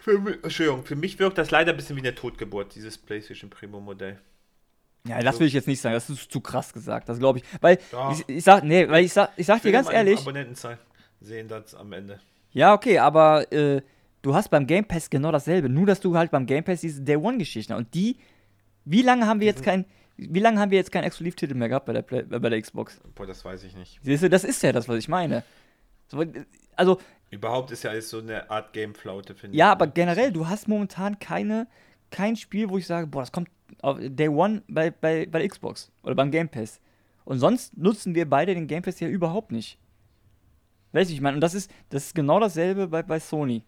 Für 0.00 0.18
mich, 0.18 0.42
Entschuldigung, 0.42 0.82
für 0.84 0.96
mich 0.96 1.20
wirkt 1.20 1.38
das 1.38 1.52
leider 1.52 1.70
ein 1.72 1.76
bisschen 1.76 1.94
wie 1.94 2.00
eine 2.00 2.14
Totgeburt, 2.16 2.74
dieses 2.74 2.98
PlayStation 2.98 3.48
Primo 3.50 3.78
Modell. 3.80 4.18
Ja, 5.08 5.20
das 5.20 5.40
will 5.40 5.48
ich 5.48 5.52
jetzt 5.52 5.66
nicht 5.66 5.80
sagen, 5.80 5.94
das 5.94 6.08
ist 6.08 6.30
zu 6.30 6.40
krass 6.40 6.72
gesagt, 6.72 7.08
das 7.08 7.18
glaube 7.18 7.38
ich. 7.40 7.44
Weil, 7.60 7.78
Ja. 7.90 8.12
ich, 8.12 8.28
ich 8.28 8.44
sag, 8.44 8.62
nee, 8.62 8.88
weil 8.88 9.04
ich 9.04 9.12
sag, 9.12 9.30
ich 9.36 9.46
sag 9.46 9.58
dir 9.58 9.64
will 9.64 9.72
ganz 9.72 9.90
ehrlich, 9.90 10.20
Abonnentenzahl 10.20 10.78
sehen 11.20 11.48
das 11.48 11.74
am 11.74 11.92
Ende. 11.92 12.20
Ja, 12.52 12.72
okay, 12.74 12.98
aber 12.98 13.50
äh, 13.52 13.82
du 14.22 14.34
hast 14.34 14.48
beim 14.50 14.66
Game 14.66 14.84
Pass 14.84 15.10
genau 15.10 15.32
dasselbe. 15.32 15.68
Nur, 15.68 15.86
dass 15.86 16.00
du 16.00 16.16
halt 16.16 16.30
beim 16.30 16.46
Game 16.46 16.62
Pass 16.62 16.82
diese 16.82 17.02
Day 17.02 17.16
One-Geschichten 17.16 17.72
und 17.72 17.92
die, 17.94 18.16
wie 18.84 19.02
lange 19.02 19.26
haben 19.26 19.40
wir 19.40 19.46
jetzt 19.46 19.64
kein, 19.64 19.86
wie 20.16 20.38
lange 20.40 20.60
haben 20.60 20.70
wir 20.70 20.78
jetzt 20.78 20.92
keinen 20.92 21.04
Exklusivtitel 21.04 21.54
mehr 21.54 21.68
gehabt 21.68 21.86
bei 21.86 21.94
der, 21.94 22.02
Play, 22.02 22.20
äh, 22.20 22.38
bei 22.38 22.48
der 22.48 22.60
Xbox? 22.60 23.00
Boah, 23.16 23.26
das 23.26 23.44
weiß 23.44 23.64
ich 23.64 23.74
nicht. 23.74 23.98
Siehst 24.02 24.22
du, 24.22 24.30
das 24.30 24.44
ist 24.44 24.62
ja 24.62 24.70
das, 24.70 24.88
was 24.88 24.98
ich 24.98 25.08
meine. 25.08 25.42
So, 26.06 26.22
also, 26.76 26.98
Überhaupt 27.30 27.70
ist 27.72 27.82
ja 27.82 27.90
alles 27.90 28.10
so 28.10 28.18
eine 28.18 28.50
Art 28.50 28.72
Gameflaute, 28.72 29.34
finde 29.34 29.54
ich. 29.54 29.58
ja, 29.58 29.72
aber 29.72 29.86
ne? 29.86 29.92
generell, 29.94 30.30
du 30.32 30.48
hast 30.48 30.68
momentan 30.68 31.18
keine, 31.18 31.66
kein 32.10 32.36
Spiel, 32.36 32.68
wo 32.68 32.78
ich 32.78 32.86
sage, 32.86 33.06
boah, 33.06 33.20
das 33.20 33.32
kommt 33.32 33.48
auf 33.82 33.98
Day 34.00 34.28
One 34.28 34.62
bei, 34.68 34.90
bei, 34.90 35.26
bei 35.26 35.46
Xbox 35.46 35.92
oder 36.02 36.14
beim 36.14 36.30
Game 36.30 36.48
Pass. 36.48 36.80
Und 37.24 37.38
sonst 37.38 37.76
nutzen 37.76 38.14
wir 38.14 38.28
beide 38.28 38.54
den 38.54 38.66
Game 38.66 38.82
Pass 38.82 39.00
ja 39.00 39.08
überhaupt 39.08 39.52
nicht. 39.52 39.78
Weißt 40.92 41.10
du, 41.10 41.14
ich 41.14 41.20
meine, 41.20 41.36
und 41.36 41.40
das 41.40 41.54
ist, 41.54 41.70
das 41.90 42.06
ist 42.06 42.14
genau 42.14 42.40
dasselbe 42.40 42.88
bei, 42.88 43.02
bei 43.02 43.20
Sony. 43.20 43.64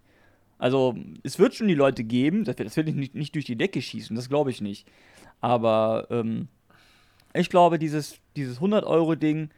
Also, 0.59 0.95
es 1.23 1.39
wird 1.39 1.55
schon 1.55 1.69
die 1.69 1.75
Leute 1.75 2.05
geben, 2.05 2.45
das 2.45 2.57
wird, 2.59 2.69
das 2.69 2.77
wird 2.77 2.95
nicht, 2.95 3.15
nicht 3.15 3.35
durch 3.35 3.45
die 3.45 3.57
Decke 3.57 3.83
schießen, 3.83 4.15
das 4.15 4.29
glaube 4.29 4.51
ich 4.51 4.61
nicht. 4.61 4.87
Aber 5.41 6.07
ähm, 6.11 6.49
ich 7.35 7.51
glaube, 7.51 7.79
dieses, 7.79 8.19
dieses 8.37 8.61
100-Euro-Ding 8.61 9.51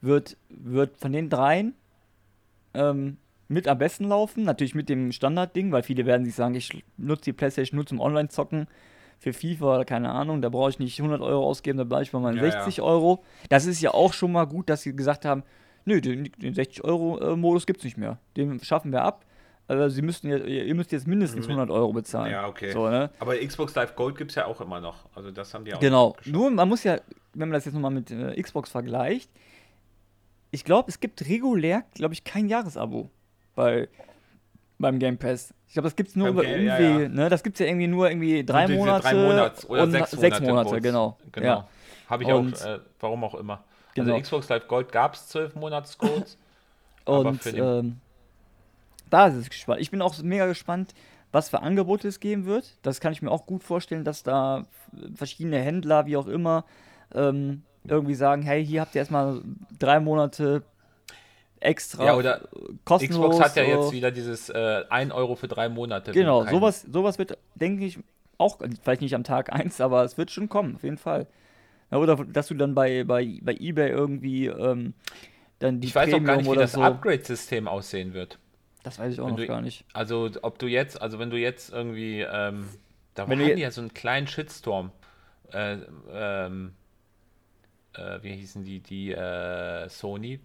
wird, 0.00 0.36
wird 0.48 0.96
von 0.96 1.12
den 1.12 1.28
dreien 1.28 1.74
ähm, 2.74 3.16
mit 3.48 3.66
am 3.68 3.78
besten 3.78 4.04
laufen. 4.04 4.44
Natürlich 4.44 4.74
mit 4.74 4.88
dem 4.88 5.12
Standard-Ding, 5.12 5.72
weil 5.72 5.82
viele 5.82 6.06
werden 6.06 6.24
sich 6.24 6.34
sagen, 6.34 6.54
ich 6.54 6.84
nutze 6.96 7.24
die 7.24 7.32
PlayStation 7.32 7.76
nur 7.76 7.86
zum 7.86 8.00
Online-Zocken 8.00 8.68
für 9.24 9.32
FIFA 9.32 9.76
oder 9.76 9.84
keine 9.84 10.10
Ahnung, 10.10 10.42
da 10.42 10.50
brauche 10.50 10.70
ich 10.70 10.78
nicht 10.78 10.98
100 11.00 11.20
Euro 11.22 11.46
ausgeben, 11.46 11.78
da 11.78 11.84
bleibe 11.84 12.02
ich 12.02 12.12
bei 12.12 12.18
meinen 12.18 12.36
Ja, 12.36 12.50
60 12.50 12.82
Euro. 12.82 13.24
Das 13.48 13.64
ist 13.64 13.80
ja 13.80 13.92
auch 13.92 14.12
schon 14.12 14.32
mal 14.32 14.44
gut, 14.44 14.68
dass 14.68 14.82
sie 14.82 14.94
gesagt 14.94 15.24
haben, 15.24 15.42
nö, 15.86 16.00
den, 16.00 16.30
den 16.36 16.54
60-Euro-Modus 16.54 17.66
gibt 17.66 17.78
es 17.78 17.84
nicht 17.84 17.96
mehr. 17.96 18.18
Den 18.36 18.60
schaffen 18.60 18.92
wir 18.92 19.02
ab. 19.02 19.24
Also 19.66 19.88
sie 19.88 20.02
müssten 20.02 20.28
ja, 20.28 20.36
ihr 20.36 20.74
müsst 20.74 20.92
jetzt 20.92 21.06
mindestens 21.06 21.46
100 21.46 21.70
Euro 21.70 21.94
bezahlen. 21.94 22.32
Ja, 22.32 22.46
okay. 22.46 22.70
So, 22.70 22.86
ne? 22.90 23.10
Aber 23.18 23.34
Xbox 23.34 23.74
Live 23.74 23.96
Gold 23.96 24.18
gibt 24.18 24.30
es 24.30 24.34
ja 24.34 24.44
auch 24.44 24.60
immer 24.60 24.78
noch. 24.78 25.06
Also 25.14 25.30
das 25.30 25.54
haben 25.54 25.64
die 25.64 25.72
auch 25.72 25.80
Genau. 25.80 26.16
Nur, 26.26 26.50
man 26.50 26.68
muss 26.68 26.84
ja, 26.84 26.98
wenn 27.32 27.48
man 27.48 27.52
das 27.52 27.64
jetzt 27.64 27.72
nochmal 27.72 27.90
mit 27.90 28.10
äh, 28.10 28.40
Xbox 28.40 28.70
vergleicht, 28.70 29.30
ich 30.50 30.64
glaube, 30.64 30.90
es 30.90 31.00
gibt 31.00 31.26
regulär, 31.26 31.84
glaube 31.94 32.12
ich, 32.12 32.24
kein 32.24 32.46
Jahresabo 32.46 33.08
bei, 33.54 33.88
beim 34.78 34.98
Game 34.98 35.18
Pass. 35.18 35.54
Ich 35.68 35.74
glaube, 35.74 35.86
das 35.88 35.96
gibt 35.96 36.10
es 36.10 36.16
nur 36.16 36.28
über 36.28 36.42
Game- 36.42 36.64
ja, 36.64 36.78
ja. 36.78 37.08
Ne? 37.08 37.28
Das 37.28 37.42
gibt 37.42 37.56
es 37.56 37.60
ja 37.60 37.66
irgendwie 37.66 37.86
nur 37.86 38.08
irgendwie 38.08 38.44
drei 38.44 38.66
Diese 38.66 38.78
Monate, 38.78 39.02
drei 39.02 39.14
Monats 39.14 39.68
oder 39.68 39.82
und 39.84 39.90
sechs, 39.92 40.10
sechs 40.12 40.40
Monate, 40.40 40.52
Monate, 40.52 40.68
Codes. 40.70 40.82
genau. 40.82 41.18
Genau. 41.32 41.46
Ja. 41.46 41.68
Habe 42.08 42.22
ich 42.22 42.28
Und- 42.32 42.62
auch, 42.62 42.66
äh, 42.66 42.78
warum 43.00 43.24
auch 43.24 43.34
immer. 43.34 43.62
Genau. 43.94 44.12
Also 44.14 44.22
Xbox 44.22 44.48
Live 44.48 44.66
Gold 44.68 44.90
gab 44.92 45.14
es 45.14 45.28
zwölf 45.28 45.54
Monatscodes. 45.54 46.36
Und 47.04 47.46
ähm, 47.46 48.00
da 49.10 49.28
ist 49.28 49.34
es 49.36 49.48
gespannt. 49.50 49.80
Ich 49.80 49.90
bin 49.90 50.02
auch 50.02 50.20
mega 50.22 50.46
gespannt, 50.46 50.94
was 51.32 51.48
für 51.48 51.60
Angebote 51.62 52.08
es 52.08 52.20
geben 52.20 52.46
wird. 52.46 52.76
Das 52.82 53.00
kann 53.00 53.12
ich 53.12 53.22
mir 53.22 53.30
auch 53.30 53.46
gut 53.46 53.62
vorstellen, 53.62 54.04
dass 54.04 54.22
da 54.22 54.64
verschiedene 55.14 55.58
Händler, 55.60 56.06
wie 56.06 56.16
auch 56.16 56.26
immer, 56.26 56.64
ähm, 57.14 57.62
irgendwie 57.86 58.14
sagen, 58.14 58.42
hey, 58.42 58.64
hier 58.64 58.80
habt 58.80 58.94
ihr 58.94 59.00
erstmal 59.00 59.42
drei 59.78 60.00
Monate 60.00 60.62
extra 61.64 62.04
Ja, 62.04 62.16
oder 62.16 62.48
kostenlos. 62.84 63.30
Xbox 63.30 63.40
hat 63.40 63.56
ja 63.56 63.64
jetzt 63.64 63.92
wieder 63.92 64.10
dieses 64.10 64.48
äh, 64.50 64.84
1 64.88 65.12
Euro 65.12 65.34
für 65.34 65.48
drei 65.48 65.68
Monate. 65.68 66.12
Genau, 66.12 66.44
sowas, 66.44 66.82
sowas 66.82 67.18
wird, 67.18 67.36
denke 67.54 67.84
ich, 67.84 67.98
auch, 68.38 68.58
vielleicht 68.82 69.00
nicht 69.00 69.14
am 69.14 69.24
Tag 69.24 69.52
1, 69.52 69.80
aber 69.80 70.04
es 70.04 70.18
wird 70.18 70.30
schon 70.30 70.48
kommen, 70.48 70.76
auf 70.76 70.82
jeden 70.82 70.98
Fall. 70.98 71.26
Ja, 71.90 71.98
oder 71.98 72.16
dass 72.16 72.48
du 72.48 72.54
dann 72.54 72.74
bei, 72.74 73.04
bei, 73.04 73.38
bei 73.42 73.54
Ebay 73.54 73.88
irgendwie 73.90 74.46
ähm, 74.46 74.94
dann 75.58 75.80
die 75.80 75.88
Ich 75.88 75.94
weiß 75.94 76.12
auch 76.14 76.22
gar 76.22 76.36
nicht, 76.36 76.50
wie 76.50 76.56
das 76.56 76.72
so. 76.72 76.82
Upgrade-System 76.82 77.68
aussehen 77.68 78.12
wird. 78.14 78.38
Das 78.82 78.98
weiß 78.98 79.14
ich 79.14 79.20
auch 79.20 79.26
Wenn 79.26 79.34
noch 79.34 79.40
du- 79.40 79.46
gar 79.46 79.60
nicht. 79.62 79.84
Also 79.92 80.30
ob 80.42 80.58
du 80.58 80.66
jetzt, 80.66 81.00
also 81.00 81.18
wenn 81.18 81.30
du 81.30 81.38
jetzt 81.38 81.72
irgendwie, 81.72 82.20
ähm, 82.20 82.68
da 83.14 83.28
Wenn 83.28 83.38
hatten 83.40 83.56
die 83.56 83.62
ja 83.62 83.70
so 83.70 83.80
einen 83.80 83.94
kleinen 83.94 84.26
Shitstorm. 84.26 84.90
Äh, 85.52 85.78
ähm, 86.12 86.72
äh, 87.94 88.18
wie 88.22 88.32
hießen 88.34 88.64
die, 88.64 88.80
die 88.80 89.12
äh, 89.12 89.88
Sony? 89.88 90.40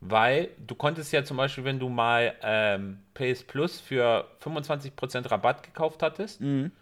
Weil 0.00 0.48
du 0.66 0.74
konntest 0.74 1.12
ja 1.12 1.24
zum 1.24 1.36
Beispiel, 1.36 1.64
wenn 1.64 1.78
du 1.78 1.88
mal 1.90 2.34
ähm, 2.42 3.00
PS 3.14 3.44
Plus 3.44 3.80
für 3.80 4.26
25% 4.42 5.30
Rabatt 5.30 5.62
gekauft 5.62 6.02
hattest, 6.02 6.40
Mhm. 6.40 6.72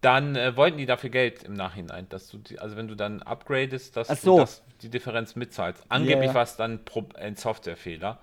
dann 0.00 0.34
äh, 0.36 0.56
wollten 0.56 0.78
die 0.78 0.86
dafür 0.86 1.10
Geld 1.10 1.42
im 1.42 1.54
Nachhinein, 1.54 2.08
dass 2.08 2.28
du, 2.28 2.38
die, 2.38 2.58
also 2.58 2.76
wenn 2.76 2.88
du 2.88 2.94
dann 2.94 3.22
upgradest, 3.22 3.96
dass 3.96 4.08
Ach 4.08 4.14
du 4.16 4.20
so. 4.22 4.38
das, 4.38 4.62
die 4.82 4.88
Differenz 4.88 5.36
mitzahlst. 5.36 5.84
Angeblich 5.88 6.28
ja. 6.28 6.34
war 6.34 6.42
es 6.42 6.56
dann 6.56 6.80
ein 7.16 7.36
Softwarefehler. 7.36 8.18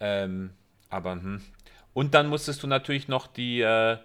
Ähm, 0.00 0.50
aber 0.90 1.12
hm. 1.12 1.42
Und 1.94 2.12
dann 2.14 2.28
musstest 2.28 2.62
du 2.62 2.66
natürlich 2.66 3.08
noch 3.08 3.26
die, 3.26 3.62
äh, 3.62 3.96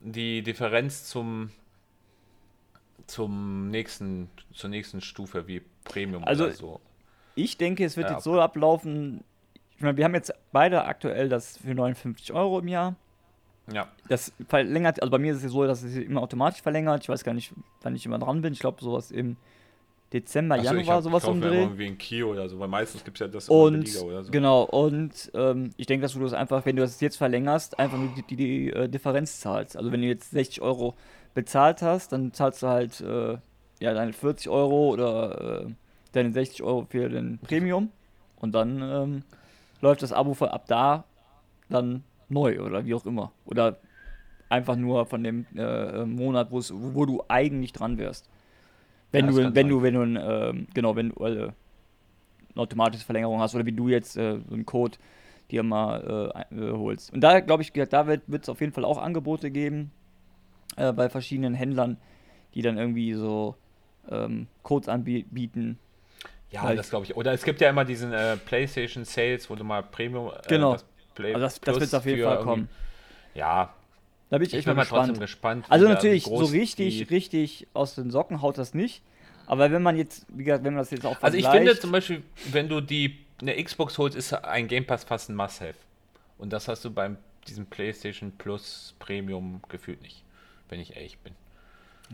die 0.00 0.42
Differenz 0.42 1.04
zum 1.04 1.52
zum 3.06 3.70
nächsten, 3.70 4.30
zur 4.54 4.70
nächsten 4.70 5.00
Stufe 5.00 5.46
wie 5.48 5.62
Premium 5.84 6.24
Also, 6.24 6.44
oder 6.44 6.52
so. 6.54 6.80
Ich 7.42 7.56
denke, 7.56 7.84
es 7.84 7.96
wird 7.96 8.08
Ja, 8.08 8.14
jetzt 8.16 8.24
so 8.24 8.40
ablaufen. 8.40 9.24
Ich 9.76 9.82
meine, 9.82 9.96
wir 9.96 10.04
haben 10.04 10.14
jetzt 10.14 10.32
beide 10.52 10.84
aktuell 10.84 11.28
das 11.28 11.56
für 11.56 11.74
59 11.74 12.32
Euro 12.32 12.58
im 12.58 12.68
Jahr. 12.68 12.94
Ja. 13.72 13.88
Das 14.08 14.32
verlängert, 14.48 15.00
also 15.00 15.10
bei 15.10 15.18
mir 15.18 15.32
ist 15.32 15.38
es 15.38 15.44
ja 15.44 15.48
so, 15.48 15.64
dass 15.66 15.82
es 15.82 15.96
immer 15.96 16.20
automatisch 16.22 16.60
verlängert. 16.60 17.02
Ich 17.02 17.08
weiß 17.08 17.24
gar 17.24 17.34
nicht, 17.34 17.52
wann 17.82 17.94
ich 17.94 18.04
immer 18.04 18.18
dran 18.18 18.42
bin. 18.42 18.52
Ich 18.52 18.58
glaube, 18.58 18.82
sowas 18.82 19.10
im 19.10 19.36
Dezember, 20.12 20.56
ich 20.58 20.64
Januar, 20.64 20.96
hab- 20.96 21.02
sowas 21.04 21.24
um 21.24 21.40
Dreh. 21.40 21.62
irgendwie 21.62 21.86
ein 21.86 21.96
Kio 21.96 22.32
oder 22.32 22.48
so, 22.48 22.58
weil 22.58 22.66
meistens 22.66 23.04
gibt 23.04 23.16
es 23.16 23.20
ja 23.20 23.28
das 23.28 23.48
Und 23.48 23.84
billiger 23.84 24.02
oder 24.04 24.24
so. 24.24 24.32
genau, 24.32 24.64
und 24.64 25.30
ähm, 25.34 25.70
ich 25.76 25.86
denke, 25.86 26.02
dass 26.02 26.14
du 26.14 26.20
das 26.20 26.32
einfach, 26.32 26.66
wenn 26.66 26.74
du 26.74 26.82
das 26.82 27.00
jetzt 27.00 27.16
verlängerst, 27.16 27.78
einfach 27.78 27.96
nur 27.96 28.08
die, 28.08 28.22
die, 28.24 28.36
die 28.36 28.70
äh, 28.72 28.88
Differenz 28.88 29.38
zahlst. 29.38 29.76
Also 29.76 29.92
wenn 29.92 30.00
du 30.02 30.08
jetzt 30.08 30.32
60 30.32 30.62
Euro 30.62 30.94
bezahlt 31.34 31.80
hast, 31.80 32.10
dann 32.10 32.32
zahlst 32.32 32.62
du 32.64 32.66
halt 32.66 33.00
äh, 33.02 33.38
ja 33.78 33.94
deine 33.94 34.12
40 34.12 34.48
Euro 34.48 34.88
oder 34.90 35.62
äh, 35.66 35.66
deine 36.12 36.32
60 36.32 36.62
Euro 36.62 36.86
für 36.88 37.08
den 37.08 37.38
Premium 37.38 37.90
und 38.36 38.54
dann 38.54 38.82
ähm, 38.82 39.22
läuft 39.80 40.02
das 40.02 40.12
Abo 40.12 40.34
von 40.34 40.48
ab 40.48 40.64
da 40.66 41.04
dann 41.68 42.02
neu 42.28 42.60
oder 42.60 42.84
wie 42.84 42.94
auch 42.94 43.06
immer. 43.06 43.32
Oder 43.46 43.78
einfach 44.48 44.76
nur 44.76 45.06
von 45.06 45.22
dem 45.24 45.46
äh, 45.56 46.04
Monat, 46.04 46.50
wo's- 46.50 46.72
wo, 46.74 46.94
wo 46.94 47.06
du 47.06 47.22
eigentlich 47.28 47.72
dran 47.72 47.98
wärst. 47.98 48.28
Wenn 49.12 49.26
Ja, 49.26 49.32
du, 49.32 49.54
wenn 49.54 49.68
du, 49.68 49.82
wenn 49.82 49.94
du, 49.94 50.00
ein, 50.02 50.18
ähm, 50.20 50.66
genau, 50.74 50.96
wenn 50.96 51.10
du 51.10 51.24
äh, 51.24 51.28
eine 51.28 51.54
automatische 52.56 53.04
Verlängerung 53.04 53.40
hast 53.40 53.54
oder 53.54 53.66
wie 53.66 53.72
du 53.72 53.88
jetzt 53.88 54.16
äh, 54.16 54.38
so 54.48 54.54
einen 54.54 54.66
Code 54.66 54.98
dir 55.50 55.62
mal 55.62 56.34
äh, 56.50 56.54
äh, 56.54 56.72
holst. 56.72 57.12
Und 57.12 57.20
da 57.22 57.40
glaube 57.40 57.62
ich, 57.62 57.72
da 57.72 58.06
wird 58.06 58.22
es 58.42 58.48
auf 58.48 58.60
jeden 58.60 58.72
Fall 58.72 58.84
auch 58.84 58.98
Angebote 58.98 59.50
geben 59.50 59.90
äh, 60.76 60.92
bei 60.92 61.08
verschiedenen 61.08 61.54
Händlern, 61.54 61.96
die 62.54 62.62
dann 62.62 62.78
irgendwie 62.78 63.14
so 63.14 63.56
ähm, 64.10 64.46
Codes 64.62 64.88
anbieten. 64.88 65.78
Ja, 66.50 66.64
Weil- 66.64 66.76
das 66.76 66.90
glaube 66.90 67.04
ich. 67.06 67.16
Oder 67.16 67.32
es 67.32 67.44
gibt 67.44 67.60
ja 67.60 67.70
immer 67.70 67.84
diesen 67.84 68.12
äh, 68.12 68.36
PlayStation 68.36 69.04
Sales, 69.04 69.48
wo 69.50 69.54
du 69.54 69.64
mal 69.64 69.82
Premium. 69.82 70.28
Äh, 70.30 70.48
Genau. 70.48 70.76
Play 71.14 71.34
Also 71.34 71.40
das, 71.44 71.60
das 71.60 71.80
wird 71.80 71.94
auf 71.94 72.06
jeden 72.06 72.22
Fall 72.24 72.40
kommen. 72.42 72.68
Ja, 73.34 73.74
Da 74.30 74.38
bin 74.38 74.46
ich, 74.46 74.52
ich 74.52 74.58
echt 74.58 74.66
bin 74.66 74.76
mal 74.76 74.82
gespannt. 74.82 75.18
gespannt. 75.20 75.66
Also 75.68 75.84
wie 75.84 75.88
da- 75.88 75.94
natürlich, 75.94 76.24
so 76.24 76.36
richtig, 76.44 77.10
richtig 77.10 77.66
aus 77.74 77.94
den 77.96 78.10
Socken 78.10 78.42
haut 78.42 78.58
das 78.58 78.74
nicht. 78.74 79.02
Aber 79.46 79.70
wenn 79.72 79.82
man 79.82 79.96
jetzt, 79.96 80.26
wie 80.28 80.44
gesagt, 80.44 80.62
wenn 80.64 80.74
man 80.74 80.82
das 80.82 80.90
jetzt 80.92 81.04
auch 81.04 81.16
Also 81.20 81.36
ich 81.36 81.46
finde 81.48 81.78
zum 81.78 81.90
Beispiel, 81.92 82.22
wenn 82.52 82.68
du 82.68 82.80
die 82.80 83.18
eine 83.40 83.62
Xbox 83.62 83.98
holst, 83.98 84.16
ist 84.16 84.32
ein 84.32 84.68
Game 84.68 84.86
Pass 84.86 85.02
fast 85.04 85.28
ein 85.30 85.34
Must-Have. 85.34 85.74
Und 86.38 86.52
das 86.52 86.68
hast 86.68 86.84
du 86.84 86.90
beim 86.92 87.16
diesem 87.48 87.66
PlayStation 87.66 88.32
Plus 88.38 88.94
Premium 89.00 89.60
gefühlt 89.68 90.02
nicht, 90.02 90.22
wenn 90.68 90.78
ich 90.78 90.94
ehrlich 90.96 91.18
bin. 91.18 91.34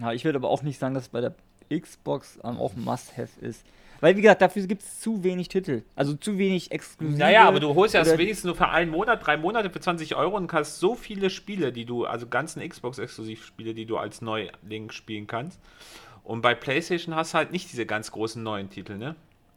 Ja, 0.01 0.13
ich 0.13 0.25
würde 0.25 0.39
aber 0.39 0.49
auch 0.49 0.63
nicht 0.63 0.79
sagen, 0.79 0.95
dass 0.95 1.05
es 1.05 1.09
bei 1.11 1.21
der 1.21 1.35
Xbox 1.71 2.39
ähm, 2.45 2.57
auch 2.59 2.75
ein 2.75 2.85
Must-Have 2.85 3.41
ist. 3.41 3.65
Weil, 4.01 4.17
wie 4.17 4.23
gesagt, 4.23 4.43
dafür 4.43 4.67
gibt 4.67 4.83
es 4.83 5.01
zu 5.01 5.25
wenig 5.25 5.49
Titel. 5.49 5.83
Also 5.95 6.15
zu 6.15 6.39
wenig 6.39 6.71
exklusive. 6.71 7.19
Naja, 7.19 7.47
aber 7.49 7.61
du 7.61 7.75
holst 7.75 7.95
ja 7.95 8.03
das 8.03 8.19
wenigstens 8.19 8.45
nur 8.45 8.55
für 8.55 8.69
einen 8.69 8.91
Monat, 8.91 9.27
drei 9.27 9.37
Monate 9.37 9.71
für 9.71 9.81
20 9.81 10.17
Euro 10.17 10.37
und 10.37 10.53
hast 10.53 10.81
so 10.81 10.95
viele 10.95 11.31
Spiele, 11.31 11.73
die 11.73 11.85
du, 11.85 12.05
also 12.05 12.27
ganzen 12.27 12.67
Xbox-Exklusivspiele, 12.67 13.75
die 13.75 13.87
du 13.87 13.97
als 13.97 14.21
Neuling 14.21 14.91
spielen 14.91 15.27
kannst. 15.27 15.61
Und 16.25 16.43
bei 16.43 16.55
PlayStation 16.55 17.15
hast 17.15 17.35
du 17.35 17.39
halt 17.39 17.53
nicht 17.53 17.71
diese 17.73 17.87
ganz 17.87 18.11
großen 18.11 18.43
neuen 18.43 18.69
Titel, 18.69 18.97
ne? 18.97 19.15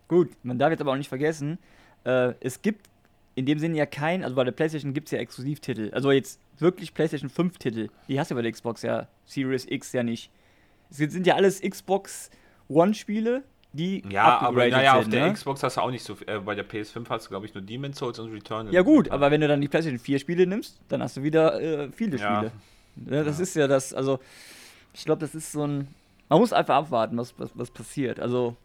Gut, 0.07 0.29
man 0.43 0.57
darf 0.57 0.71
jetzt 0.71 0.81
aber 0.81 0.91
auch 0.91 0.97
nicht 0.97 1.09
vergessen, 1.09 1.59
äh, 2.03 2.33
es 2.39 2.61
gibt 2.61 2.87
in 3.35 3.45
dem 3.45 3.59
Sinne 3.59 3.77
ja 3.77 3.85
kein, 3.85 4.23
also 4.23 4.35
bei 4.35 4.43
der 4.43 4.51
PlayStation 4.51 4.93
gibt 4.93 5.07
es 5.07 5.11
ja 5.11 5.19
Exklusivtitel. 5.19 5.91
Also 5.93 6.11
jetzt 6.11 6.39
wirklich 6.57 6.93
PlayStation 6.93 7.29
5 7.29 7.57
Titel. 7.57 7.89
Die 8.07 8.19
hast 8.19 8.31
du 8.31 8.35
bei 8.35 8.41
der 8.41 8.51
Xbox 8.51 8.81
ja, 8.81 9.07
Series 9.25 9.65
X 9.69 9.93
ja 9.93 10.03
nicht. 10.03 10.29
Es 10.89 10.97
sind 10.97 11.25
ja 11.25 11.35
alles 11.35 11.61
Xbox 11.61 12.29
One-Spiele, 12.67 13.43
die 13.71 14.03
Ja, 14.09 14.39
aber 14.39 14.67
naja, 14.67 14.95
auf 14.95 15.07
der 15.09 15.27
ne? 15.27 15.33
Xbox 15.33 15.61
hast 15.63 15.77
du 15.77 15.81
auch 15.81 15.91
nicht 15.91 16.03
so 16.03 16.15
viel. 16.15 16.27
Äh, 16.27 16.39
bei 16.39 16.55
der 16.55 16.67
PS5 16.67 17.07
hast 17.09 17.25
du, 17.25 17.29
glaube 17.29 17.45
ich, 17.45 17.53
nur 17.53 17.61
Demon's 17.63 17.97
Souls 17.99 18.17
und 18.19 18.31
Returnal. 18.33 18.73
Ja 18.73 18.81
gut, 18.81 19.09
aber 19.11 19.29
wenn 19.31 19.41
du 19.41 19.47
dann 19.47 19.61
die 19.61 19.67
PlayStation 19.67 19.99
4 19.99 20.19
Spiele 20.19 20.47
nimmst, 20.47 20.79
dann 20.89 21.03
hast 21.03 21.17
du 21.17 21.23
wieder 21.23 21.61
äh, 21.61 21.91
viele 21.91 22.17
Ja. 22.17 22.35
Spiele. 22.37 22.51
Ja, 23.15 23.23
das 23.23 23.37
Ja. 23.37 23.43
ist 23.43 23.55
ja 23.55 23.67
das, 23.67 23.93
also 23.93 24.19
ich 24.93 25.05
glaube, 25.05 25.21
das 25.21 25.35
ist 25.35 25.51
so 25.51 25.65
ein, 25.65 25.87
man 26.29 26.39
muss 26.39 26.51
einfach 26.51 26.75
abwarten, 26.75 27.17
was, 27.17 27.37
was, 27.37 27.51
was 27.53 27.69
passiert. 27.71 28.19
Also 28.19 28.55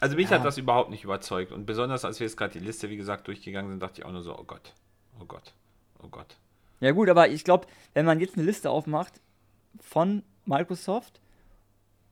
Also 0.00 0.16
mich 0.16 0.30
hat 0.30 0.44
das 0.44 0.58
überhaupt 0.58 0.90
nicht 0.90 1.04
überzeugt. 1.04 1.50
Und 1.52 1.66
besonders 1.66 2.04
als 2.04 2.20
wir 2.20 2.26
jetzt 2.26 2.36
gerade 2.36 2.52
die 2.58 2.64
Liste, 2.64 2.90
wie 2.90 2.96
gesagt, 2.96 3.26
durchgegangen 3.28 3.70
sind, 3.70 3.82
dachte 3.82 4.00
ich 4.00 4.06
auch 4.06 4.12
nur 4.12 4.22
so, 4.22 4.38
oh 4.38 4.44
Gott, 4.44 4.74
oh 5.20 5.24
Gott, 5.24 5.52
oh 6.02 6.08
Gott. 6.08 6.36
Ja 6.80 6.90
gut, 6.90 7.08
aber 7.08 7.28
ich 7.28 7.44
glaube, 7.44 7.66
wenn 7.94 8.04
man 8.04 8.20
jetzt 8.20 8.36
eine 8.36 8.44
Liste 8.44 8.68
aufmacht 8.70 9.14
von 9.80 10.22
Microsoft, 10.44 11.20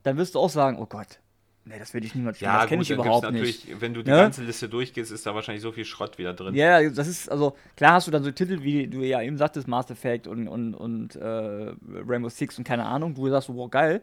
dann 0.03 0.17
wirst 0.17 0.35
du 0.35 0.39
auch 0.41 0.51
sagen, 0.51 0.79
oh 0.81 0.87
Gott, 0.87 1.21
nee, 1.65 1.79
das 1.79 1.95
will 1.95 2.05
ich 2.05 2.15
niemals 2.15 2.39
spielen, 2.39 2.51
Ja, 2.53 2.61
das 2.61 2.69
kenne 2.69 2.83
ich 2.83 2.91
überhaupt 2.91 3.31
nicht. 3.33 3.81
wenn 3.81 3.95
du 3.95 4.03
die 4.03 4.11
Ne? 4.11 4.17
ganze 4.17 4.43
Liste 4.43 4.69
durchgehst, 4.69 5.13
ist 5.13 5.27
da 5.27 5.35
wahrscheinlich 5.35 5.63
so 5.63 5.73
viel 5.73 5.85
Schrott 5.85 6.19
wieder 6.19 6.35
drin. 6.35 6.55
Ja, 6.55 6.89
das 6.91 7.07
ist, 7.09 7.31
also, 7.31 7.55
klar 7.77 7.93
hast 7.95 8.07
du 8.07 8.11
dann 8.11 8.25
so 8.25 8.31
Titel, 8.31 8.63
wie 8.63 8.87
du 8.89 8.99
ja 9.01 9.23
eben 9.23 9.37
sagtest, 9.39 9.69
Mass 9.69 9.91
Effect 9.91 10.27
und, 10.27 10.49
und, 10.49 10.75
und 10.75 11.17
äh, 11.17 11.73
Rainbow 12.07 12.29
Six 12.29 12.59
und 12.59 12.65
keine 12.65 12.85
Ahnung, 12.87 13.15
du 13.15 13.29
sagst, 13.29 13.49
wow, 13.49 13.71
geil, 13.71 14.03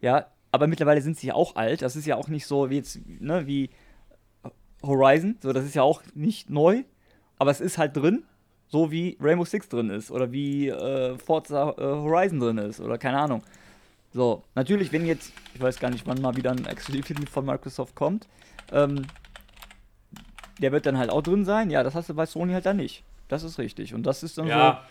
ja, 0.00 0.26
aber 0.52 0.66
mittlerweile 0.66 1.00
sind 1.02 1.16
sie 1.16 1.28
ja 1.28 1.34
auch 1.34 1.56
alt, 1.56 1.82
das 1.82 1.96
ist 1.96 2.06
ja 2.06 2.16
auch 2.16 2.28
nicht 2.28 2.46
so 2.46 2.70
wie 2.70 2.76
jetzt, 2.76 3.00
ne, 3.06 3.46
wie 3.46 3.70
Horizon, 4.82 5.36
so, 5.42 5.52
das 5.52 5.64
ist 5.64 5.74
ja 5.74 5.82
auch 5.82 6.02
nicht 6.14 6.48
neu, 6.50 6.84
aber 7.38 7.50
es 7.50 7.60
ist 7.60 7.76
halt 7.76 7.96
drin, 7.96 8.24
so 8.68 8.90
wie 8.90 9.18
Rainbow 9.20 9.44
Six 9.44 9.68
drin 9.68 9.90
ist 9.90 10.10
oder 10.10 10.32
wie 10.32 10.68
äh, 10.68 11.18
Forza 11.18 11.70
äh, 11.76 11.82
Horizon 11.82 12.40
drin 12.40 12.58
ist 12.58 12.80
oder 12.80 12.98
keine 12.98 13.18
Ahnung. 13.18 13.42
So, 14.12 14.42
natürlich, 14.54 14.92
wenn 14.92 15.06
jetzt, 15.06 15.32
ich 15.54 15.60
weiß 15.60 15.78
gar 15.78 15.90
nicht, 15.90 16.06
wann 16.06 16.20
mal 16.20 16.36
wieder 16.36 16.50
ein 16.50 16.66
Exklusivtitel 16.66 17.26
von 17.26 17.44
Microsoft 17.46 17.94
kommt, 17.94 18.26
ähm, 18.72 19.06
der 20.58 20.72
wird 20.72 20.86
dann 20.86 20.98
halt 20.98 21.10
auch 21.10 21.22
drin 21.22 21.44
sein. 21.44 21.70
Ja, 21.70 21.82
das 21.82 21.94
hast 21.94 22.08
du 22.08 22.14
bei 22.14 22.26
Sony 22.26 22.52
halt 22.52 22.66
dann 22.66 22.76
nicht. 22.76 23.04
Das 23.28 23.42
ist 23.44 23.58
richtig. 23.58 23.94
Und 23.94 24.02
das 24.04 24.22
ist 24.22 24.36
dann 24.36 24.46
Ja, 24.48 24.84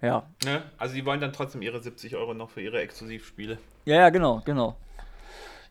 so. 0.00 0.06
Ja. 0.06 0.26
ne? 0.44 0.62
also 0.78 0.94
die 0.94 1.04
wollen 1.06 1.20
dann 1.20 1.32
trotzdem 1.32 1.62
ihre 1.62 1.80
70 1.80 2.14
Euro 2.16 2.34
noch 2.34 2.50
für 2.50 2.60
ihre 2.60 2.80
Exklusivspiele. 2.80 3.58
Ja, 3.86 3.96
ja, 3.96 4.10
genau, 4.10 4.42
genau. 4.44 4.76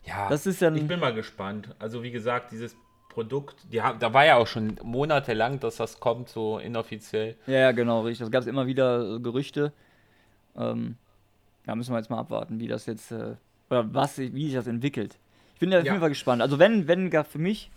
Ja, 0.04 0.28
Das 0.28 0.46
ist 0.46 0.60
dann. 0.60 0.74
ich 0.76 0.86
bin 0.86 0.98
mal 0.98 1.14
gespannt. 1.14 1.68
Also 1.78 2.02
wie 2.02 2.10
gesagt, 2.10 2.50
dieses 2.50 2.74
Produkt, 3.08 3.56
die 3.70 3.82
haben, 3.82 3.98
da 4.00 4.12
war 4.12 4.24
ja 4.24 4.36
auch 4.36 4.46
schon 4.46 4.78
monatelang, 4.82 5.60
dass 5.60 5.76
das 5.76 6.00
kommt, 6.00 6.28
so 6.28 6.58
inoffiziell. 6.58 7.36
ja, 7.46 7.54
ja, 7.58 7.72
genau, 7.72 8.00
richtig. 8.02 8.26
Da 8.26 8.30
gab 8.30 8.40
es 8.40 8.46
immer 8.48 8.66
wieder 8.66 9.16
äh, 9.16 9.20
Gerüchte. 9.20 9.72
Ähm, 10.56 10.96
da 11.66 11.74
müssen 11.74 11.92
wir 11.92 11.98
jetzt 11.98 12.10
mal 12.10 12.18
abwarten, 12.18 12.58
wie 12.60 12.68
das 12.68 12.86
jetzt, 12.86 13.12
äh, 13.12 13.36
oder 13.70 13.92
was, 13.94 14.16
sich- 14.16 14.34
wie 14.34 14.46
sich 14.46 14.54
das 14.54 14.66
entwickelt. 14.66 15.18
Ich 15.54 15.60
bin 15.60 15.70
da 15.70 15.78
auf 15.78 15.84
Ja. 15.84 15.92
jeden 15.92 16.00
Fall 16.00 16.08
gespannt. 16.10 16.42
Also 16.42 16.58
wenn, 16.58 16.88
wenn 16.88 17.10
gar 17.10 17.24
für 17.24 17.38
mich 17.38 17.70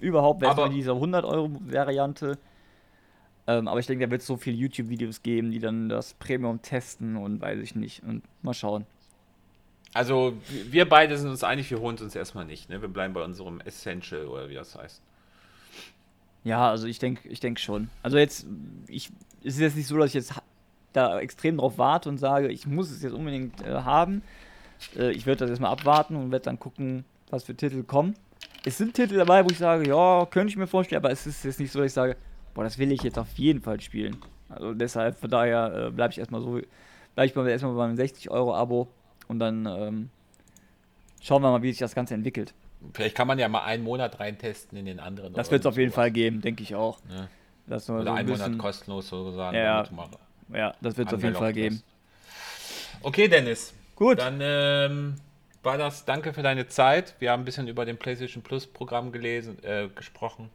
überhaupt 0.00 0.40
wäre 0.42 0.66
es 0.68 0.70
diese 0.74 0.90
100-Euro-Variante. 0.92 2.38
Ähm, 3.46 3.68
aber 3.68 3.78
ich 3.80 3.86
denke, 3.86 4.06
da 4.06 4.10
wird 4.10 4.22
es 4.22 4.26
so 4.26 4.36
viele 4.36 4.56
YouTube-Videos 4.56 5.22
geben, 5.22 5.50
die 5.50 5.58
dann 5.58 5.88
das 5.88 6.14
Premium 6.14 6.62
testen 6.62 7.16
und 7.16 7.40
weiß 7.40 7.60
ich 7.60 7.74
nicht. 7.74 8.02
Und 8.02 8.22
mal 8.42 8.54
schauen. 8.54 8.86
Also 9.92 10.34
wir 10.70 10.88
beide 10.88 11.16
sind 11.18 11.28
uns 11.30 11.44
einig, 11.44 11.70
wir 11.70 11.78
holen 11.78 11.94
es 11.96 12.02
uns 12.02 12.14
erstmal 12.16 12.44
nicht. 12.46 12.68
Ne? 12.68 12.80
Wir 12.82 12.88
bleiben 12.88 13.14
bei 13.14 13.22
unserem 13.22 13.60
Essential 13.60 14.26
oder 14.26 14.48
wie 14.48 14.54
das 14.54 14.74
heißt. 14.76 15.00
Ja, 16.42 16.68
also 16.70 16.86
ich 16.86 16.98
denke 16.98 17.28
ich 17.28 17.40
denk 17.40 17.58
schon. 17.60 17.88
Also 18.02 18.18
jetzt, 18.18 18.46
ich, 18.88 19.10
es 19.44 19.54
ist 19.54 19.60
jetzt 19.60 19.76
nicht 19.76 19.86
so, 19.86 19.96
dass 19.96 20.08
ich 20.08 20.14
jetzt 20.14 20.34
da 20.94 21.20
extrem 21.20 21.58
drauf 21.58 21.76
warte 21.78 22.08
und 22.08 22.18
sage, 22.18 22.48
ich 22.48 22.66
muss 22.66 22.90
es 22.90 23.02
jetzt 23.02 23.12
unbedingt 23.12 23.60
äh, 23.66 23.72
haben. 23.82 24.22
Äh, 24.96 25.10
ich 25.12 25.26
werde 25.26 25.40
das 25.40 25.50
erstmal 25.50 25.72
abwarten 25.72 26.16
und 26.16 26.30
werde 26.32 26.44
dann 26.46 26.58
gucken, 26.58 27.04
was 27.30 27.44
für 27.44 27.54
Titel 27.54 27.82
kommen. 27.82 28.14
Es 28.64 28.78
sind 28.78 28.94
Titel 28.94 29.16
dabei, 29.16 29.44
wo 29.44 29.48
ich 29.50 29.58
sage, 29.58 29.86
ja, 29.88 30.26
könnte 30.26 30.50
ich 30.50 30.56
mir 30.56 30.66
vorstellen, 30.66 31.02
aber 31.02 31.10
es 31.10 31.26
ist 31.26 31.44
jetzt 31.44 31.60
nicht 31.60 31.70
so, 31.72 31.78
dass 31.80 31.86
ich 31.88 31.92
sage, 31.92 32.16
boah, 32.54 32.64
das 32.64 32.78
will 32.78 32.90
ich 32.92 33.02
jetzt 33.02 33.18
auf 33.18 33.28
jeden 33.36 33.60
Fall 33.60 33.80
spielen. 33.80 34.16
Also 34.48 34.72
deshalb, 34.74 35.18
von 35.18 35.30
daher 35.30 35.86
äh, 35.88 35.90
bleibe 35.90 36.12
ich 36.12 36.18
erstmal 36.18 36.40
so, 36.40 36.60
bleibe 37.14 37.26
ich 37.26 37.34
mal 37.34 37.48
erstmal 37.48 37.74
beim 37.74 37.94
60-Euro-Abo 37.96 38.88
und 39.28 39.38
dann 39.38 39.66
ähm, 39.66 40.10
schauen 41.22 41.42
wir 41.42 41.50
mal, 41.50 41.62
wie 41.62 41.70
sich 41.70 41.78
das 41.80 41.94
Ganze 41.94 42.14
entwickelt. 42.14 42.54
Vielleicht 42.92 43.16
kann 43.16 43.26
man 43.26 43.38
ja 43.38 43.48
mal 43.48 43.64
einen 43.64 43.82
Monat 43.82 44.20
reintesten 44.20 44.76
in 44.78 44.84
den 44.86 45.00
anderen. 45.00 45.32
Das 45.32 45.50
wird 45.50 45.62
es 45.62 45.66
auf 45.66 45.76
jeden 45.78 45.90
sowas. 45.90 46.02
Fall 46.04 46.10
geben, 46.10 46.40
denke 46.42 46.62
ich 46.62 46.74
auch. 46.74 46.98
Ne? 47.08 47.28
Das 47.66 47.88
nur 47.88 47.98
Oder 47.98 48.04
so 48.06 48.10
ein 48.12 48.18
einen 48.18 48.28
Monat 48.28 48.38
bisschen- 48.46 48.58
kostenlos 48.58 49.08
sozusagen. 49.08 49.56
Ja, 49.56 49.84
Ja, 50.52 50.74
das 50.80 50.96
wird 50.96 51.08
es 51.08 51.14
auf 51.14 51.22
jeden 51.22 51.36
Fall 51.36 51.52
geben. 51.52 51.82
Okay, 53.02 53.28
Dennis. 53.28 53.72
Gut. 53.96 54.18
Dann 54.18 54.38
ähm, 54.40 55.14
war 55.62 55.78
das. 55.78 56.04
Danke 56.04 56.32
für 56.32 56.42
deine 56.42 56.66
Zeit. 56.68 57.14
Wir 57.18 57.30
haben 57.30 57.42
ein 57.42 57.44
bisschen 57.44 57.68
über 57.68 57.84
den 57.84 57.96
PlayStation 57.96 58.42
Plus 58.42 58.66
Programm 58.66 59.12
gelesen, 59.12 59.62
äh, 59.64 59.88
gesprochen. 59.94 60.50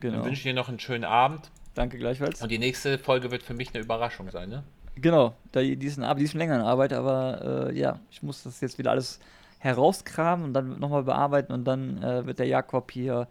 Dann 0.00 0.12
Genau. 0.12 0.24
wünsche 0.24 0.38
ich 0.38 0.42
dir 0.42 0.54
noch 0.54 0.68
einen 0.68 0.80
schönen 0.80 1.04
Abend. 1.04 1.50
Danke 1.74 1.98
gleichfalls. 1.98 2.40
Und 2.42 2.50
die 2.50 2.58
nächste 2.58 2.98
Folge 2.98 3.30
wird 3.30 3.42
für 3.42 3.54
mich 3.54 3.74
eine 3.74 3.82
Überraschung 3.82 4.30
sein, 4.30 4.48
ne? 4.48 4.62
Genau, 4.96 5.34
da, 5.50 5.60
die, 5.60 5.74
ist 5.74 5.98
eine, 5.98 6.06
Ar- 6.08 6.14
die 6.14 6.22
ist 6.24 6.34
länger 6.34 6.54
in 6.54 6.60
Arbeit, 6.60 6.92
aber 6.92 7.70
äh, 7.70 7.76
ja, 7.78 7.98
ich 8.12 8.22
muss 8.22 8.44
das 8.44 8.60
jetzt 8.60 8.78
wieder 8.78 8.92
alles 8.92 9.18
herauskramen 9.58 10.44
und 10.46 10.54
dann 10.54 10.78
nochmal 10.78 11.02
bearbeiten 11.02 11.52
und 11.52 11.64
dann 11.64 12.00
äh, 12.02 12.24
wird 12.26 12.38
der 12.38 12.46
Jakob 12.46 12.92
hier. 12.92 13.26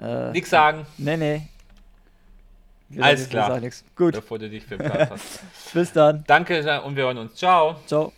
Äh, 0.00 0.32
Nix 0.32 0.50
sagen, 0.50 0.84
Nee, 0.98 1.16
nee. 1.16 1.42
Wir 2.92 3.04
Alles 3.04 3.28
klar. 3.28 3.60
Gut, 3.96 4.14
bevor 4.14 4.38
du 4.38 4.48
dich 4.48 4.64
für 4.64 4.76
Platz 4.76 5.10
hast. 5.10 5.40
bis 5.72 5.92
dann. 5.92 6.24
Danke 6.26 6.82
und 6.84 6.96
wir 6.96 7.04
hören 7.04 7.18
uns. 7.18 7.34
Ciao. 7.34 7.76
Ciao. 7.86 8.12